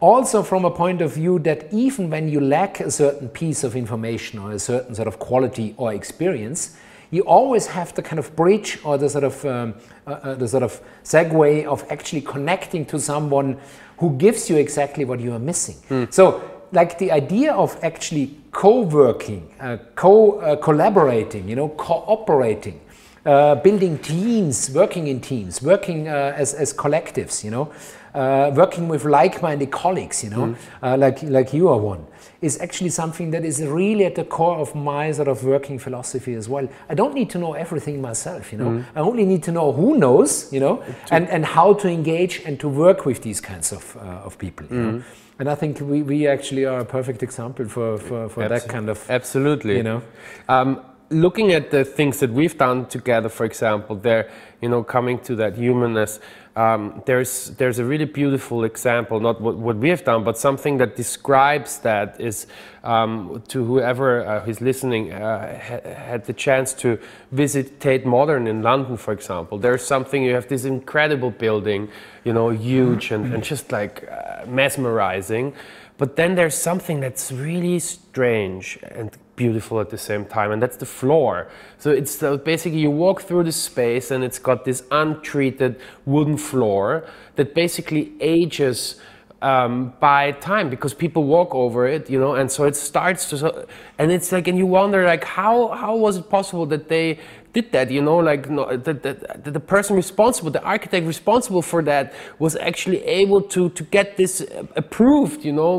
Also, 0.00 0.42
from 0.42 0.64
a 0.64 0.70
point 0.70 1.02
of 1.02 1.14
view 1.14 1.38
that 1.40 1.72
even 1.72 2.10
when 2.10 2.28
you 2.28 2.40
lack 2.40 2.80
a 2.80 2.90
certain 2.90 3.28
piece 3.28 3.64
of 3.64 3.76
information 3.76 4.38
or 4.38 4.52
a 4.52 4.58
certain 4.58 4.94
sort 4.94 5.08
of 5.08 5.18
quality 5.18 5.74
or 5.76 5.92
experience, 5.92 6.76
you 7.14 7.22
always 7.22 7.66
have 7.66 7.94
the 7.94 8.02
kind 8.02 8.18
of 8.18 8.34
bridge 8.34 8.78
or 8.84 8.98
the 8.98 9.08
sort 9.08 9.24
of 9.24 9.44
um, 9.44 9.74
uh, 10.06 10.10
uh, 10.10 10.34
the 10.34 10.48
sort 10.48 10.64
of 10.64 10.80
segue 11.04 11.64
of 11.64 11.84
actually 11.88 12.20
connecting 12.20 12.84
to 12.86 12.98
someone 12.98 13.56
who 13.98 14.16
gives 14.16 14.50
you 14.50 14.56
exactly 14.56 15.04
what 15.04 15.20
you 15.20 15.32
are 15.32 15.38
missing. 15.38 15.76
Mm. 15.88 16.12
So, 16.12 16.42
like 16.72 16.98
the 16.98 17.12
idea 17.12 17.52
of 17.52 17.78
actually 17.84 18.36
co-working, 18.50 19.48
uh, 19.60 19.76
co-collaborating, 19.94 21.48
you 21.48 21.54
know, 21.54 21.68
cooperating, 21.68 22.80
uh, 23.24 23.54
building 23.54 23.98
teams, 23.98 24.70
working 24.70 25.06
in 25.06 25.20
teams, 25.20 25.62
working 25.62 26.08
uh, 26.08 26.34
as, 26.36 26.52
as 26.52 26.74
collectives, 26.74 27.44
you 27.44 27.50
know, 27.50 27.72
uh, 28.14 28.50
working 28.54 28.88
with 28.88 29.04
like-minded 29.04 29.70
colleagues, 29.70 30.24
you 30.24 30.30
know, 30.30 30.56
mm. 30.82 30.98
like 30.98 31.22
like 31.22 31.54
you 31.54 31.68
are 31.68 31.78
one, 31.78 32.04
is 32.40 32.60
actually 32.60 32.90
something 32.90 33.30
that 33.30 33.44
is 33.44 33.62
really 33.62 34.04
at 34.04 34.14
the 34.14 34.24
core 34.24 34.58
of 34.58 34.74
my 34.74 35.12
sort 35.12 35.28
of 35.28 35.44
working 35.44 35.78
philosophy 35.78 36.34
as 36.34 36.48
well. 36.48 36.68
I 36.88 36.94
don't 36.94 37.14
need 37.14 37.30
to 37.30 37.38
know 37.38 37.54
everything 37.54 38.00
myself, 38.00 38.52
you 38.52 38.58
know. 38.58 38.70
Mm. 38.70 38.84
I 38.94 39.00
only 39.00 39.24
need 39.24 39.42
to 39.44 39.52
know 39.52 39.72
who 39.72 39.96
knows, 39.96 40.52
you 40.52 40.60
know, 40.60 40.82
and, 41.10 41.28
and 41.28 41.44
how 41.44 41.74
to 41.74 41.88
engage 41.88 42.42
and 42.44 42.58
to 42.60 42.68
work 42.68 43.06
with 43.06 43.22
these 43.22 43.40
kinds 43.40 43.72
of 43.72 43.96
of 43.96 44.38
people. 44.38 44.66
You 44.66 44.76
mm. 44.76 44.92
know? 44.92 45.02
And 45.38 45.50
I 45.50 45.56
think 45.56 45.80
we, 45.80 46.02
we 46.02 46.28
actually 46.28 46.64
are 46.64 46.80
a 46.80 46.84
perfect 46.84 47.22
example 47.22 47.68
for, 47.68 47.98
for, 47.98 48.28
for 48.28 48.48
that 48.48 48.68
kind 48.68 48.88
of 48.88 49.04
absolutely 49.10 49.76
you 49.76 49.82
know. 49.82 50.02
Um, 50.48 50.80
looking 51.10 51.52
at 51.52 51.70
the 51.70 51.84
things 51.84 52.20
that 52.20 52.30
we've 52.30 52.56
done 52.56 52.86
together, 52.86 53.28
for 53.28 53.44
example, 53.44 53.96
there, 53.96 54.30
you 54.60 54.68
know, 54.68 54.82
coming 54.82 55.18
to 55.20 55.36
that 55.36 55.56
humanness, 55.56 56.20
um, 56.56 57.02
there's 57.04 57.50
there's 57.56 57.80
a 57.80 57.84
really 57.84 58.04
beautiful 58.04 58.62
example, 58.62 59.18
not 59.18 59.40
what, 59.40 59.56
what 59.56 59.76
we 59.76 59.88
have 59.88 60.04
done, 60.04 60.22
but 60.22 60.38
something 60.38 60.78
that 60.78 60.94
describes 60.94 61.78
that 61.80 62.20
is 62.20 62.46
um, 62.84 63.42
to 63.48 63.64
whoever 63.64 64.24
uh, 64.24 64.46
is 64.46 64.60
listening 64.60 65.12
uh, 65.12 65.58
ha 65.58 65.80
had 65.84 66.24
the 66.26 66.32
chance 66.32 66.72
to 66.74 66.98
visit 67.32 67.80
Tate 67.80 68.06
Modern 68.06 68.46
in 68.46 68.62
London, 68.62 68.96
for 68.96 69.12
example. 69.12 69.58
There's 69.58 69.84
something 69.84 70.22
you 70.22 70.34
have 70.34 70.46
this 70.46 70.64
incredible 70.64 71.30
building, 71.30 71.88
you 72.24 72.32
know, 72.32 72.50
huge 72.50 73.10
and, 73.10 73.34
and 73.34 73.42
just 73.42 73.72
like 73.72 74.08
uh, 74.08 74.46
mesmerizing. 74.46 75.54
But 75.98 76.16
then 76.16 76.36
there's 76.36 76.56
something 76.56 77.00
that's 77.00 77.32
really 77.32 77.78
strange 77.80 78.78
and 78.82 79.10
beautiful 79.36 79.80
at 79.80 79.90
the 79.90 79.98
same 79.98 80.24
time, 80.24 80.52
and 80.52 80.62
that's 80.62 80.76
the 80.76 80.86
floor. 80.86 81.48
So 81.78 81.90
it's 81.90 82.22
uh, 82.22 82.36
basically 82.36 82.80
you 82.80 82.90
walk 82.90 83.22
through 83.22 83.44
the 83.44 83.52
space 83.52 84.10
and 84.10 84.24
it's 84.24 84.38
got 84.38 84.64
this 84.64 84.84
untreated 84.90 85.80
wooden 86.06 86.36
floor 86.36 87.06
that 87.36 87.54
basically 87.54 88.12
ages 88.20 88.96
um, 89.42 89.92
by 90.00 90.32
time 90.32 90.70
because 90.70 90.94
people 90.94 91.24
walk 91.24 91.54
over 91.54 91.86
it, 91.86 92.08
you 92.08 92.18
know, 92.18 92.34
and 92.34 92.50
so 92.50 92.64
it 92.64 92.76
starts 92.76 93.28
to, 93.30 93.66
and 93.98 94.10
it's 94.10 94.32
like, 94.32 94.48
and 94.48 94.56
you 94.56 94.66
wonder, 94.66 95.04
like, 95.04 95.24
how 95.24 95.68
how 95.68 95.94
was 95.96 96.16
it 96.16 96.30
possible 96.30 96.64
that 96.66 96.88
they 96.88 97.18
did 97.54 97.72
that? 97.72 97.90
You 97.90 98.02
know, 98.02 98.18
like 98.18 98.50
no, 98.50 98.76
the, 98.76 98.92
the, 98.92 99.50
the 99.50 99.60
person 99.60 99.96
responsible, 99.96 100.50
the 100.50 100.62
architect 100.62 101.06
responsible 101.06 101.62
for 101.62 101.82
that, 101.84 102.12
was 102.38 102.56
actually 102.56 103.02
able 103.04 103.40
to 103.54 103.70
to 103.70 103.82
get 103.84 104.16
this 104.16 104.44
approved. 104.76 105.44
You 105.44 105.52
know, 105.52 105.72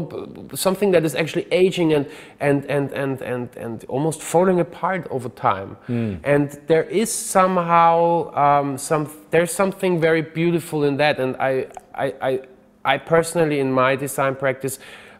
something 0.56 0.92
that 0.92 1.06
is 1.06 1.14
actually 1.14 1.48
aging 1.52 1.94
and 1.94 2.06
and 2.40 2.66
and 2.66 2.92
and 2.94 3.22
and 3.22 3.50
and 3.58 3.86
almost 3.88 4.22
falling 4.22 4.60
apart 4.60 5.08
over 5.12 5.30
time. 5.30 5.78
Mm. 5.88 6.20
And 6.24 6.60
there 6.68 6.84
is 6.84 7.14
somehow 7.14 8.34
um, 8.34 8.78
some 8.78 9.10
there's 9.30 9.52
something 9.52 10.00
very 10.00 10.22
beautiful 10.22 10.84
in 10.84 10.98
that, 10.98 11.20
and 11.20 11.36
I 11.38 11.68
I. 11.94 12.14
I 12.22 12.40
I 12.88 13.00
personally, 13.00 13.60
in 13.60 13.72
my 13.72 13.96
design 13.96 14.36
practice, 14.36 14.78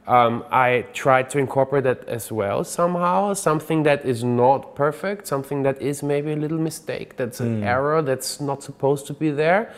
um, 0.08 0.44
I 0.52 0.86
tried 0.94 1.30
to 1.32 1.40
incorporate 1.40 1.84
that 1.86 2.08
as 2.08 2.32
well 2.32 2.64
somehow. 2.64 3.34
Something 3.34 3.84
that 3.84 4.06
is 4.06 4.24
not 4.24 4.76
perfect, 4.76 5.28
something 5.28 5.64
that 5.64 5.82
is 5.82 6.04
maybe 6.04 6.34
a 6.34 6.36
little 6.36 6.60
mistake, 6.60 7.18
that's 7.18 7.40
an 7.40 7.62
mm. 7.62 7.66
error 7.66 8.02
that's 8.02 8.40
not 8.40 8.64
supposed 8.64 9.08
to 9.08 9.14
be 9.14 9.32
there. 9.32 9.74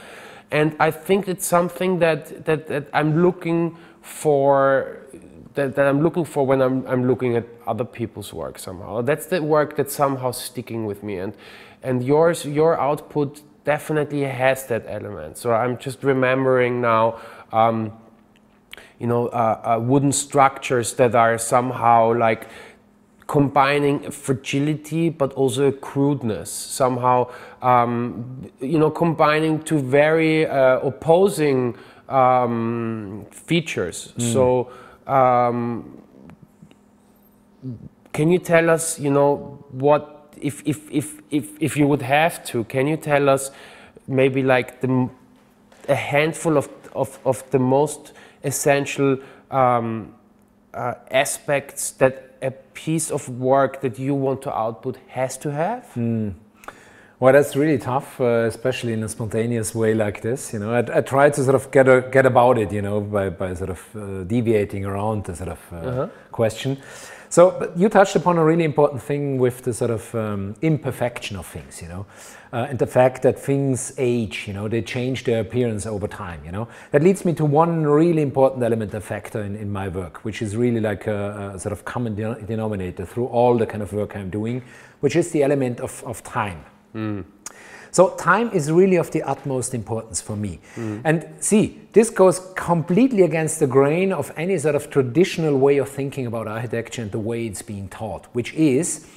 And 0.52 0.76
I 0.80 0.92
think 0.92 1.28
it's 1.28 1.46
something 1.46 2.00
that, 2.00 2.46
that, 2.46 2.68
that 2.68 2.88
I'm 2.94 3.22
looking 3.22 3.78
for. 4.02 5.00
That, 5.56 5.74
that 5.74 5.88
I'm 5.88 6.04
looking 6.04 6.24
for 6.24 6.46
when 6.46 6.62
I'm, 6.62 6.86
I'm 6.86 7.08
looking 7.08 7.36
at 7.36 7.44
other 7.66 7.84
people's 7.84 8.32
work 8.32 8.60
somehow. 8.60 9.02
That's 9.02 9.26
the 9.26 9.42
work 9.42 9.76
that's 9.76 9.96
somehow 9.96 10.30
sticking 10.30 10.86
with 10.86 11.02
me, 11.02 11.18
and 11.18 11.34
and 11.82 12.04
yours, 12.04 12.46
your 12.46 12.80
output 12.80 13.42
definitely 13.64 14.24
has 14.24 14.68
that 14.68 14.86
element. 14.88 15.38
So 15.38 15.54
I'm 15.54 15.78
just 15.78 16.04
remembering 16.04 16.82
now 16.82 17.20
um, 17.52 17.92
you 19.00 19.08
know, 19.08 19.28
uh, 19.28 19.78
uh, 19.78 19.80
wooden 19.80 20.12
structures 20.12 20.94
that 20.94 21.16
are 21.16 21.38
somehow 21.38 22.14
like 22.14 22.48
combining 23.28 24.10
fragility 24.10 25.10
but 25.10 25.34
also 25.34 25.70
crudeness 25.70 26.50
somehow 26.50 27.30
um, 27.62 28.50
you 28.62 28.80
know 28.80 28.90
combining 28.90 29.62
two 29.62 29.80
very 29.80 30.48
uh, 30.48 30.80
opposing 30.80 31.78
um, 32.08 33.26
features 33.30 34.14
mm. 34.18 34.34
so 34.34 34.72
um, 35.12 36.02
can 38.14 38.32
you 38.32 38.40
tell 38.40 38.70
us 38.70 38.98
you 38.98 39.12
know 39.12 39.62
what 39.72 40.34
if, 40.42 40.64
if 40.66 40.90
if 40.90 41.22
if 41.30 41.50
if 41.60 41.76
you 41.76 41.86
would 41.86 42.02
have 42.02 42.46
to 42.46 42.64
can 42.66 42.88
you 42.88 42.96
tell 42.96 43.28
us 43.28 43.52
maybe 44.08 44.42
like 44.42 44.80
the 44.80 45.10
a 45.90 45.96
handful 45.96 46.58
of 46.58 46.70
of, 46.96 47.20
of 47.26 47.44
the 47.52 47.60
most 47.60 48.14
essential 48.44 49.18
um, 49.52 50.14
uh, 50.74 50.94
aspects 51.12 51.92
that 51.92 52.36
a 52.42 52.52
piece 52.52 53.12
of 53.12 53.28
work 53.30 53.82
that 53.82 53.98
you 54.00 54.14
want 54.14 54.42
to 54.44 54.56
output 54.56 54.98
has 55.08 55.38
to 55.38 55.52
have? 55.52 55.86
Mm. 55.96 56.34
Well, 57.20 57.34
that's 57.34 57.56
really 57.56 57.80
tough, 57.80 58.22
uh, 58.22 58.46
especially 58.46 58.94
in 58.94 59.02
a 59.02 59.10
spontaneous 59.10 59.74
way 59.74 59.96
like 59.96 60.22
this. 60.22 60.54
You 60.54 60.60
know, 60.60 60.72
I, 60.72 60.98
I 60.98 61.02
try 61.02 61.32
to 61.32 61.44
sort 61.44 61.56
of 61.56 61.72
get 61.72 61.88
a, 61.88 62.08
get 62.12 62.28
about 62.28 62.60
it, 62.60 62.72
you 62.72 62.84
know, 62.84 63.02
by, 63.02 63.30
by 63.30 63.56
sort 63.56 63.72
of 63.72 63.82
uh, 63.96 64.24
deviating 64.24 64.86
around 64.86 65.24
the 65.24 65.36
sort 65.36 65.50
of 65.50 65.60
uh, 65.72 65.78
-huh. 65.78 66.10
question. 66.32 66.78
So 67.30 67.72
you 67.76 67.90
touched 67.90 68.16
upon 68.16 68.38
a 68.38 68.44
really 68.44 68.64
important 68.64 69.02
thing 69.02 69.38
with 69.38 69.64
the 69.64 69.74
sort 69.74 69.92
of 69.92 70.16
um, 70.16 70.56
imperfection 70.62 71.36
of 71.36 71.46
things, 71.46 71.82
you 71.82 71.90
know, 71.90 72.06
uh, 72.54 72.68
and 72.70 72.80
the 72.80 72.88
fact 72.88 73.22
that 73.24 73.38
things 73.38 73.94
age, 73.98 74.46
you 74.48 74.54
know, 74.54 74.70
they 74.70 74.82
change 74.82 75.26
their 75.26 75.42
appearance 75.42 75.86
over 75.86 76.08
time, 76.08 76.44
you 76.46 76.52
know. 76.52 76.70
That 76.92 77.04
leads 77.04 77.26
me 77.26 77.34
to 77.34 77.46
one 77.46 77.86
really 77.86 78.22
important 78.22 78.64
element, 78.64 78.94
a 78.94 79.02
factor 79.02 79.42
in, 79.42 79.58
in 79.58 79.72
my 79.72 79.90
work, 79.90 80.24
which 80.24 80.42
is 80.42 80.56
really 80.56 80.80
like 80.80 81.08
a, 81.08 81.54
a 81.56 81.60
sort 81.60 81.74
of 81.74 81.84
common 81.84 82.16
denominator 82.16 83.06
through 83.06 83.28
all 83.28 83.58
the 83.58 83.66
kind 83.66 83.84
of 83.84 83.92
work 83.92 84.16
I'm 84.16 84.30
doing, 84.30 84.64
which 85.02 85.16
is 85.16 85.32
the 85.32 85.44
element 85.44 85.82
of, 85.82 86.02
of 86.06 86.24
time. 86.24 86.64
Mm. 86.96 87.26
So 87.98 88.10
time 88.10 88.52
is 88.52 88.72
really 88.72 88.98
of 88.98 89.10
the 89.10 89.24
utmost 89.24 89.74
importance 89.74 90.22
for 90.22 90.36
me. 90.36 90.60
Mm. 90.76 91.02
And 91.04 91.26
see, 91.40 91.82
this 91.94 92.12
goes 92.12 92.40
completely 92.56 93.24
against 93.24 93.60
the 93.60 93.66
grain 93.66 94.14
of 94.14 94.32
any 94.38 94.60
sort 94.60 94.76
of 94.76 94.92
traditional 94.92 95.58
way 95.58 95.80
of 95.80 95.90
thinking 95.90 96.28
about 96.28 96.48
architecture 96.48 97.02
and 97.02 97.12
the 97.12 97.18
way 97.18 97.48
it's 97.48 97.64
being 97.64 97.90
taught, 97.90 98.28
which 98.34 98.54
is 98.54 99.08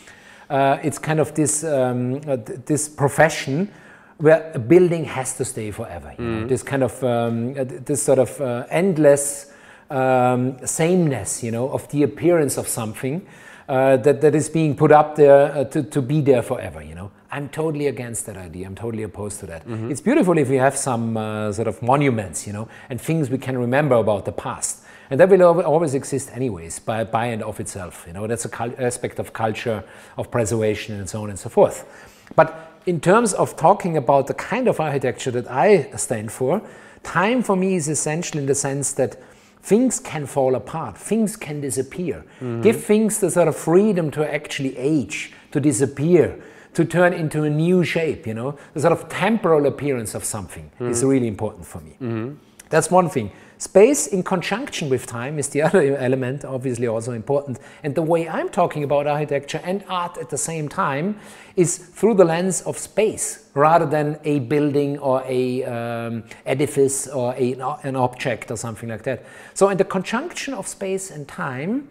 uh, 0.48 0.78
it's 0.82 0.98
kind 0.98 1.20
of 1.20 1.34
this 1.34 1.62
um, 1.62 2.22
uh, 2.26 2.38
this 2.64 2.88
profession 2.88 3.68
where 4.16 4.50
a 4.54 4.58
building 4.58 5.04
has 5.04 5.36
to 5.36 5.44
stay 5.44 5.70
forever. 5.70 6.14
You 6.18 6.24
mm. 6.24 6.40
know? 6.40 6.46
This 6.46 6.62
kind 6.62 6.82
of 6.82 7.04
um, 7.04 7.50
uh, 7.58 7.64
this 7.84 8.02
sort 8.02 8.18
of 8.18 8.40
uh, 8.40 8.64
endless 8.70 9.52
um, 9.90 10.56
sameness, 10.66 11.42
you 11.42 11.50
know, 11.50 11.68
of 11.68 11.86
the 11.90 12.02
appearance 12.02 12.56
of 12.56 12.66
something 12.66 13.26
uh, 13.68 13.98
that, 13.98 14.22
that 14.22 14.34
is 14.34 14.48
being 14.48 14.74
put 14.74 14.90
up 14.90 15.16
there 15.16 15.52
uh, 15.52 15.64
to, 15.64 15.82
to 15.82 16.00
be 16.00 16.22
there 16.22 16.42
forever, 16.42 16.82
you 16.82 16.94
know. 16.94 17.10
I'm 17.32 17.48
totally 17.48 17.86
against 17.86 18.26
that 18.26 18.36
idea. 18.36 18.66
I'm 18.66 18.74
totally 18.74 19.04
opposed 19.04 19.40
to 19.40 19.46
that. 19.46 19.66
Mm-hmm. 19.66 19.90
It's 19.90 20.00
beautiful 20.00 20.36
if 20.36 20.48
we 20.48 20.56
have 20.56 20.76
some 20.76 21.16
uh, 21.16 21.52
sort 21.52 21.68
of 21.68 21.80
monuments, 21.82 22.46
you 22.46 22.52
know, 22.52 22.68
and 22.88 23.00
things 23.00 23.30
we 23.30 23.38
can 23.38 23.56
remember 23.56 23.94
about 23.96 24.24
the 24.24 24.32
past. 24.32 24.84
And 25.10 25.18
that 25.18 25.28
will 25.28 25.42
always 25.42 25.94
exist 25.94 26.30
anyways, 26.32 26.78
by, 26.78 27.04
by 27.04 27.26
and 27.26 27.42
of 27.42 27.58
itself. 27.58 28.04
You 28.06 28.12
know, 28.12 28.26
that's 28.26 28.44
an 28.44 28.50
cul- 28.50 28.74
aspect 28.78 29.18
of 29.18 29.32
culture, 29.32 29.82
of 30.16 30.30
preservation, 30.30 30.96
and 30.96 31.08
so 31.08 31.22
on 31.22 31.30
and 31.30 31.38
so 31.38 31.48
forth. 31.48 31.84
But 32.36 32.72
in 32.86 33.00
terms 33.00 33.32
of 33.34 33.56
talking 33.56 33.96
about 33.96 34.26
the 34.26 34.34
kind 34.34 34.68
of 34.68 34.78
architecture 34.80 35.30
that 35.32 35.50
I 35.50 35.90
stand 35.96 36.30
for, 36.30 36.62
time 37.02 37.42
for 37.42 37.56
me 37.56 37.74
is 37.74 37.88
essential 37.88 38.38
in 38.38 38.46
the 38.46 38.54
sense 38.54 38.92
that 38.94 39.20
things 39.62 40.00
can 40.00 40.26
fall 40.26 40.54
apart, 40.54 40.96
things 40.96 41.36
can 41.36 41.60
disappear. 41.60 42.24
Mm-hmm. 42.36 42.62
Give 42.62 42.82
things 42.82 43.18
the 43.18 43.30
sort 43.30 43.48
of 43.48 43.56
freedom 43.56 44.10
to 44.12 44.32
actually 44.32 44.76
age, 44.76 45.32
to 45.52 45.60
disappear, 45.60 46.40
to 46.74 46.84
turn 46.84 47.12
into 47.12 47.42
a 47.42 47.50
new 47.50 47.84
shape, 47.84 48.26
you 48.26 48.34
know. 48.34 48.58
The 48.74 48.80
sort 48.80 48.92
of 48.92 49.08
temporal 49.08 49.66
appearance 49.66 50.14
of 50.14 50.24
something 50.24 50.70
mm-hmm. 50.74 50.90
is 50.90 51.04
really 51.04 51.28
important 51.28 51.66
for 51.66 51.80
me. 51.80 51.92
Mm-hmm. 52.00 52.34
That's 52.70 52.90
one 52.90 53.10
thing. 53.10 53.32
Space 53.58 54.06
in 54.06 54.22
conjunction 54.22 54.88
with 54.88 55.04
time 55.04 55.38
is 55.38 55.48
the 55.48 55.60
other 55.68 55.96
element, 55.98 56.46
obviously 56.46 56.86
also 56.86 57.12
important. 57.12 57.58
And 57.82 57.94
the 57.94 58.02
way 58.02 58.26
I'm 58.26 58.48
talking 58.48 58.84
about 58.84 59.06
architecture 59.06 59.60
and 59.62 59.84
art 59.86 60.16
at 60.16 60.30
the 60.30 60.38
same 60.38 60.66
time 60.68 61.18
is 61.56 61.76
through 61.76 62.14
the 62.14 62.24
lens 62.24 62.62
of 62.62 62.78
space 62.78 63.50
rather 63.52 63.84
than 63.84 64.18
a 64.24 64.38
building 64.38 64.98
or 64.98 65.22
a 65.26 65.64
um, 65.64 66.24
edifice 66.46 67.06
or 67.08 67.34
a, 67.34 67.52
an 67.82 67.96
object 67.96 68.50
or 68.50 68.56
something 68.56 68.88
like 68.88 69.02
that. 69.02 69.26
So 69.52 69.68
in 69.68 69.76
the 69.76 69.84
conjunction 69.84 70.54
of 70.54 70.66
space 70.66 71.10
and 71.10 71.28
time 71.28 71.90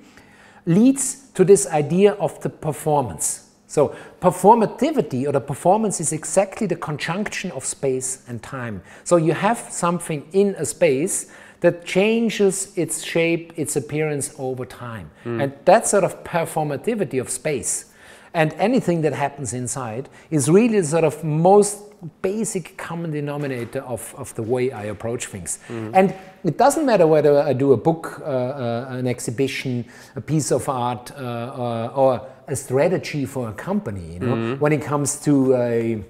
leads 0.66 1.30
to 1.32 1.44
this 1.44 1.68
idea 1.68 2.14
of 2.14 2.40
the 2.42 2.50
performance. 2.50 3.49
So 3.70 3.96
performativity 4.20 5.28
or 5.28 5.32
the 5.32 5.40
performance 5.40 6.02
is 6.02 6.12
exactly 6.12 6.66
the 6.66 6.76
conjunction 6.76 7.52
of 7.52 7.64
space 7.64 8.24
and 8.28 8.42
time. 8.42 8.82
So 9.04 9.16
you 9.16 9.34
have 9.34 9.60
something 9.70 10.28
in 10.34 10.56
a 10.58 10.66
space 10.66 11.32
that 11.62 11.86
changes 11.86 12.76
its 12.76 13.04
shape, 13.04 13.54
its 13.56 13.76
appearance 13.76 14.34
over 14.40 14.66
time. 14.66 15.12
Mm. 15.24 15.44
And 15.44 15.54
that 15.66 15.88
sort 15.88 16.04
of 16.04 16.24
performativity 16.24 17.22
of 17.22 17.30
space 17.30 17.94
and 18.34 18.54
anything 18.54 19.02
that 19.02 19.14
happens 19.14 19.54
inside 19.54 20.10
is 20.32 20.50
really 20.50 20.80
the 20.80 20.88
sort 20.88 21.04
of 21.04 21.24
most 21.24 21.80
basic 22.22 22.78
common 22.78 23.12
denominator 23.12 23.82
of, 23.82 24.16
of 24.18 24.34
the 24.36 24.44
way 24.44 24.72
I 24.72 24.84
approach 24.86 25.26
things. 25.26 25.60
Mm. 25.68 25.92
And 25.94 26.16
it 26.44 26.58
doesn't 26.58 26.86
matter 26.86 27.06
whether 27.06 27.40
I 27.40 27.54
do 27.54 27.74
a 27.74 27.78
book, 27.78 28.22
uh, 28.22 28.24
uh, 28.24 28.88
an 28.92 29.08
exhibition, 29.08 29.86
a 30.16 30.22
piece 30.22 30.52
of 30.52 30.70
art, 30.70 31.12
uh, 31.12 31.16
uh 31.16 31.94
or 31.96 32.28
a 32.52 32.56
strategy 32.56 33.26
for 33.26 33.50
a 33.50 33.54
company, 33.54 34.14
you 34.14 34.20
know, 34.20 34.36
mm. 34.36 34.60
when 34.60 34.72
it 34.72 34.82
comes 34.82 35.20
to 35.22 35.56
a 35.56 36.04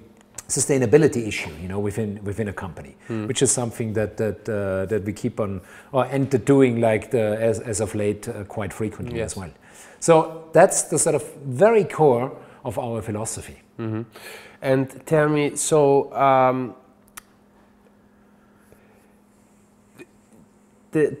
sustainability 0.48 1.26
issue, 1.28 1.52
you 1.62 1.68
know, 1.68 1.78
within 1.78 2.20
within 2.24 2.48
a 2.48 2.52
company, 2.52 2.96
mm. 3.08 3.26
which 3.28 3.42
is 3.42 3.50
something 3.52 3.92
that 3.94 4.16
that 4.16 4.48
uh, 4.48 4.86
that 4.86 5.04
we 5.04 5.12
keep 5.12 5.40
on 5.40 5.60
or 5.92 6.04
and 6.06 6.44
doing 6.44 6.80
like 6.80 7.10
the, 7.10 7.36
as 7.40 7.60
as 7.60 7.80
of 7.80 7.94
late 7.94 8.28
uh, 8.28 8.44
quite 8.44 8.72
frequently 8.72 9.18
yes. 9.18 9.32
as 9.32 9.36
well. 9.36 9.50
So 10.00 10.48
that's 10.52 10.82
the 10.82 10.98
sort 10.98 11.14
of 11.14 11.22
very 11.44 11.84
core 11.84 12.32
of 12.64 12.78
our 12.78 13.02
philosophy. 13.02 13.56
Mm 13.78 13.92
-hmm. 13.92 14.04
And 14.62 15.06
tell 15.06 15.28
me, 15.28 15.56
so 15.56 16.12
um, 16.12 16.74
the, 20.92 21.16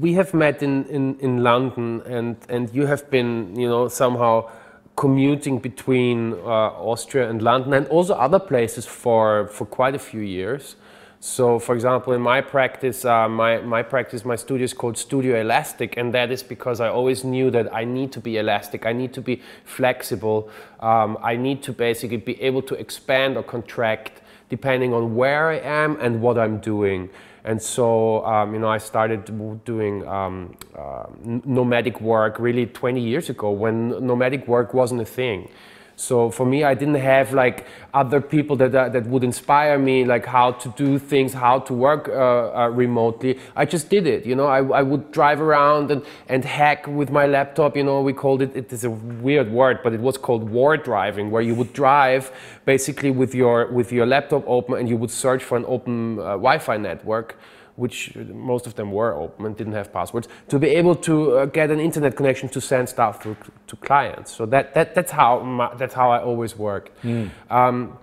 we 0.00 0.14
have 0.14 0.34
met 0.34 0.62
in, 0.62 0.84
in, 0.86 1.18
in 1.20 1.42
London, 1.42 2.02
and 2.06 2.36
and 2.48 2.74
you 2.74 2.86
have 2.86 3.10
been, 3.10 3.54
you 3.58 3.68
know, 3.68 3.88
somehow 3.88 4.50
commuting 4.96 5.58
between 5.58 6.34
uh, 6.34 6.90
Austria 6.92 7.28
and 7.28 7.42
London 7.42 7.72
and 7.74 7.86
also 7.88 8.14
other 8.14 8.38
places 8.38 8.86
for, 8.86 9.48
for 9.48 9.66
quite 9.66 9.94
a 9.94 9.98
few 9.98 10.20
years. 10.20 10.76
So, 11.18 11.58
for 11.58 11.74
example, 11.74 12.12
in 12.12 12.20
my 12.20 12.42
practice, 12.42 13.04
uh, 13.04 13.28
my, 13.28 13.58
my 13.58 13.82
practice, 13.82 14.24
my 14.26 14.36
studio 14.36 14.64
is 14.64 14.74
called 14.74 14.98
Studio 14.98 15.40
Elastic, 15.40 15.96
and 15.96 16.12
that 16.12 16.30
is 16.30 16.42
because 16.42 16.80
I 16.80 16.88
always 16.88 17.24
knew 17.24 17.50
that 17.50 17.74
I 17.74 17.84
need 17.84 18.12
to 18.12 18.20
be 18.20 18.36
elastic, 18.36 18.84
I 18.84 18.92
need 18.92 19.14
to 19.14 19.22
be 19.22 19.40
flexible, 19.64 20.50
um, 20.80 21.16
I 21.22 21.36
need 21.36 21.62
to 21.62 21.72
basically 21.72 22.18
be 22.18 22.40
able 22.42 22.60
to 22.62 22.74
expand 22.74 23.38
or 23.38 23.42
contract 23.42 24.20
depending 24.50 24.92
on 24.92 25.16
where 25.16 25.48
I 25.48 25.58
am 25.60 25.96
and 25.98 26.20
what 26.20 26.36
I'm 26.38 26.58
doing. 26.58 27.08
And 27.44 27.60
so, 27.60 28.24
um, 28.24 28.54
you 28.54 28.60
know, 28.60 28.68
I 28.68 28.78
started 28.78 29.26
doing 29.64 30.06
um, 30.08 30.56
uh, 30.76 31.04
nomadic 31.22 32.00
work 32.00 32.38
really 32.38 32.64
20 32.64 33.00
years 33.00 33.28
ago 33.28 33.50
when 33.50 33.90
nomadic 34.06 34.48
work 34.48 34.72
wasn't 34.72 35.02
a 35.02 35.04
thing. 35.04 35.50
So 35.96 36.30
for 36.30 36.44
me, 36.44 36.64
I 36.64 36.74
didn't 36.74 36.96
have 36.96 37.32
like 37.32 37.66
other 37.92 38.20
people 38.20 38.56
that, 38.56 38.74
uh, 38.74 38.88
that 38.88 39.06
would 39.06 39.22
inspire 39.22 39.78
me, 39.78 40.04
like 40.04 40.26
how 40.26 40.52
to 40.52 40.68
do 40.76 40.98
things, 40.98 41.32
how 41.32 41.60
to 41.60 41.72
work 41.72 42.08
uh, 42.08 42.12
uh, 42.12 42.68
remotely. 42.68 43.38
I 43.54 43.64
just 43.64 43.88
did 43.88 44.06
it, 44.06 44.26
you 44.26 44.34
know. 44.34 44.46
I, 44.46 44.58
I 44.58 44.82
would 44.82 45.12
drive 45.12 45.40
around 45.40 45.90
and, 45.90 46.04
and 46.28 46.44
hack 46.44 46.86
with 46.88 47.10
my 47.10 47.26
laptop, 47.26 47.76
you 47.76 47.84
know. 47.84 48.00
We 48.02 48.12
called 48.12 48.42
it, 48.42 48.56
it 48.56 48.72
is 48.72 48.84
a 48.84 48.90
weird 48.90 49.52
word, 49.52 49.80
but 49.84 49.92
it 49.92 50.00
was 50.00 50.18
called 50.18 50.50
war 50.50 50.76
driving, 50.76 51.30
where 51.30 51.42
you 51.42 51.54
would 51.54 51.72
drive 51.72 52.32
basically 52.64 53.10
with 53.10 53.34
your, 53.34 53.70
with 53.70 53.92
your 53.92 54.06
laptop 54.06 54.42
open 54.46 54.78
and 54.78 54.88
you 54.88 54.96
would 54.96 55.10
search 55.10 55.44
for 55.44 55.56
an 55.56 55.64
open 55.68 56.18
uh, 56.18 56.32
Wi-Fi 56.32 56.76
network 56.76 57.36
which 57.76 58.14
most 58.16 58.66
of 58.66 58.74
them 58.74 58.92
were 58.92 59.14
open 59.14 59.46
and 59.46 59.56
didn't 59.56 59.72
have 59.72 59.92
passwords, 59.92 60.28
to 60.48 60.58
be 60.58 60.68
able 60.68 60.94
to 60.94 61.36
uh, 61.38 61.46
get 61.46 61.70
an 61.70 61.80
internet 61.80 62.16
connection 62.16 62.48
to 62.48 62.60
send 62.60 62.88
stuff 62.88 63.22
to, 63.22 63.36
to 63.66 63.76
clients. 63.76 64.32
So 64.32 64.46
that, 64.46 64.74
that, 64.74 64.94
that's, 64.94 65.10
how 65.10 65.40
my, 65.40 65.74
that's 65.74 65.94
how 65.94 66.10
I 66.10 66.22
always 66.22 66.56
worked. 66.56 67.02
Mm. 67.02 67.30
Um, 67.50 67.98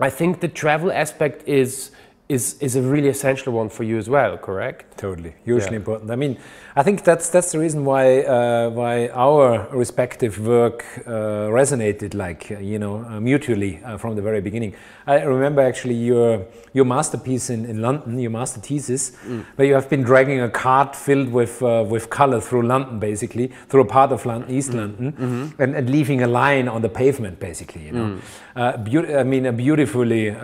I 0.00 0.10
think 0.10 0.40
the 0.40 0.48
travel 0.48 0.90
aspect 0.90 1.46
is, 1.46 1.92
is, 2.28 2.56
is 2.60 2.74
a 2.74 2.82
really 2.82 3.08
essential 3.08 3.52
one 3.52 3.68
for 3.68 3.84
you 3.84 3.98
as 3.98 4.08
well, 4.08 4.36
correct? 4.36 4.98
Totally, 4.98 5.34
hugely 5.44 5.70
yeah. 5.70 5.76
important. 5.76 6.10
I 6.10 6.16
mean, 6.16 6.36
I 6.76 6.82
think 6.82 7.04
that's 7.04 7.28
that's 7.28 7.52
the 7.52 7.60
reason 7.60 7.84
why 7.84 8.22
uh, 8.22 8.68
why 8.68 9.08
our 9.10 9.68
respective 9.70 10.44
work 10.44 10.84
uh, 11.06 11.46
resonated 11.48 12.14
like 12.14 12.50
uh, 12.50 12.58
you 12.58 12.80
know 12.80 13.04
uh, 13.04 13.20
mutually 13.20 13.80
uh, 13.84 13.96
from 13.96 14.16
the 14.16 14.22
very 14.22 14.40
beginning. 14.40 14.74
I 15.06 15.22
remember 15.22 15.60
actually 15.62 15.94
your 15.94 16.46
your 16.72 16.84
masterpiece 16.84 17.48
in, 17.48 17.64
in 17.66 17.80
London, 17.80 18.18
your 18.18 18.32
master 18.32 18.58
thesis, 18.58 19.12
mm. 19.24 19.44
where 19.54 19.68
you 19.68 19.74
have 19.74 19.88
been 19.88 20.02
dragging 20.02 20.40
a 20.40 20.50
cart 20.50 20.96
filled 20.96 21.28
with 21.28 21.62
uh, 21.62 21.84
with 21.88 22.10
color 22.10 22.40
through 22.40 22.62
London, 22.62 22.98
basically 22.98 23.52
through 23.68 23.82
a 23.82 23.86
part 23.86 24.10
of 24.10 24.26
London, 24.26 24.50
East 24.50 24.72
mm. 24.72 24.78
London, 24.80 25.14
mm 25.16 25.26
-hmm. 25.26 25.62
and, 25.62 25.76
and, 25.76 25.90
leaving 25.90 26.22
a 26.22 26.26
line 26.26 26.68
on 26.70 26.82
the 26.82 26.88
pavement, 26.88 27.38
basically. 27.38 27.82
You 27.86 27.92
know, 27.92 28.08
mm. 28.56 29.20
I 29.20 29.24
mean 29.24 29.46
a 29.46 29.52
beautifully 29.52 30.34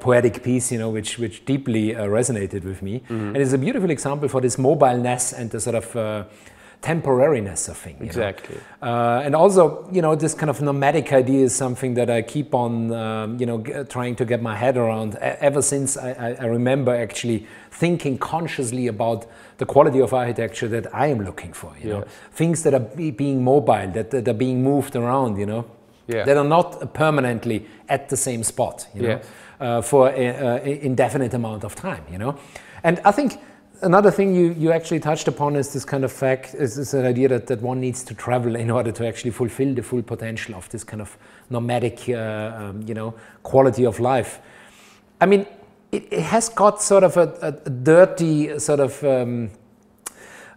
poetic 0.00 0.42
piece, 0.42 0.74
you 0.74 0.80
know, 0.80 0.92
which 0.92 1.18
which 1.18 1.44
deeply 1.46 1.94
resonated 1.94 2.64
with 2.64 2.82
me, 2.82 3.00
-hmm. 3.08 3.34
and 3.34 3.36
it's 3.36 3.54
a 3.54 3.62
beautiful 3.66 3.90
example 3.90 4.28
for 4.28 4.40
this 4.40 4.56
mobileness 4.56 5.34
and 5.38 5.50
the 5.50 5.60
sort 5.60 5.76
of 5.76 5.77
of 5.78 5.96
uh, 5.96 6.24
temporariness 6.82 7.68
of 7.68 7.76
things. 7.76 8.00
Exactly. 8.00 8.56
Uh, 8.80 9.22
and 9.24 9.34
also, 9.34 9.88
you 9.90 10.00
know, 10.00 10.14
this 10.14 10.34
kind 10.34 10.48
of 10.48 10.62
nomadic 10.62 11.12
idea 11.12 11.44
is 11.44 11.54
something 11.54 11.94
that 11.94 12.08
I 12.08 12.22
keep 12.22 12.54
on, 12.54 12.92
um, 12.92 13.38
you 13.40 13.46
know, 13.46 13.84
trying 13.84 14.14
to 14.16 14.24
get 14.24 14.40
my 14.40 14.54
head 14.54 14.76
around 14.76 15.16
ever 15.16 15.60
since 15.60 15.96
I, 15.96 16.36
I, 16.38 16.44
remember 16.44 16.94
actually 16.94 17.46
thinking 17.72 18.16
consciously 18.16 18.86
about 18.86 19.26
the 19.56 19.66
quality 19.66 20.00
of 20.00 20.14
architecture 20.14 20.68
that 20.68 20.94
I 20.94 21.08
am 21.08 21.20
looking 21.24 21.52
for. 21.52 21.74
You 21.80 21.88
yeah. 21.88 21.94
know, 21.94 22.04
things 22.32 22.62
that 22.62 22.74
are 22.74 22.80
be 22.80 23.10
being 23.10 23.42
mobile, 23.42 23.90
that, 23.92 24.10
that, 24.10 24.28
are 24.28 24.34
being 24.34 24.62
moved 24.62 24.94
around. 24.94 25.36
You 25.36 25.46
know, 25.46 25.70
yeah. 26.06 26.24
that 26.24 26.36
are 26.36 26.44
not 26.44 26.94
permanently 26.94 27.66
at 27.88 28.08
the 28.08 28.16
same 28.16 28.44
spot. 28.44 28.86
You 28.94 29.02
know, 29.02 29.20
yeah. 29.60 29.78
uh, 29.78 29.82
for 29.82 30.10
an 30.10 30.60
indefinite 30.60 31.34
amount 31.34 31.64
of 31.64 31.74
time. 31.74 32.04
You 32.10 32.18
know, 32.18 32.38
and 32.84 33.00
I 33.04 33.10
think 33.10 33.40
another 33.82 34.10
thing 34.10 34.34
you, 34.34 34.54
you 34.58 34.72
actually 34.72 35.00
touched 35.00 35.28
upon 35.28 35.56
is 35.56 35.72
this 35.72 35.84
kind 35.84 36.04
of 36.04 36.12
fact 36.12 36.54
is 36.54 36.76
this 36.76 36.94
idea 36.94 37.28
that, 37.28 37.46
that 37.46 37.60
one 37.62 37.80
needs 37.80 38.02
to 38.04 38.14
travel 38.14 38.56
in 38.56 38.70
order 38.78 38.92
to 38.92 39.06
actually 39.06 39.30
fulfill 39.30 39.74
the 39.74 39.82
full 39.82 40.02
potential 40.02 40.54
of 40.54 40.68
this 40.70 40.84
kind 40.84 41.00
of 41.00 41.16
nomadic 41.50 42.08
uh, 42.08 42.52
um, 42.56 42.82
you 42.86 42.94
know 42.94 43.14
quality 43.42 43.84
of 43.84 44.00
life. 44.00 44.40
I 45.20 45.26
mean 45.26 45.46
it, 45.92 46.12
it 46.12 46.22
has 46.22 46.48
got 46.48 46.82
sort 46.82 47.04
of 47.04 47.16
a, 47.16 47.56
a 47.66 47.70
dirty 47.70 48.58
sort 48.58 48.80
of 48.80 49.02
um, 49.04 49.50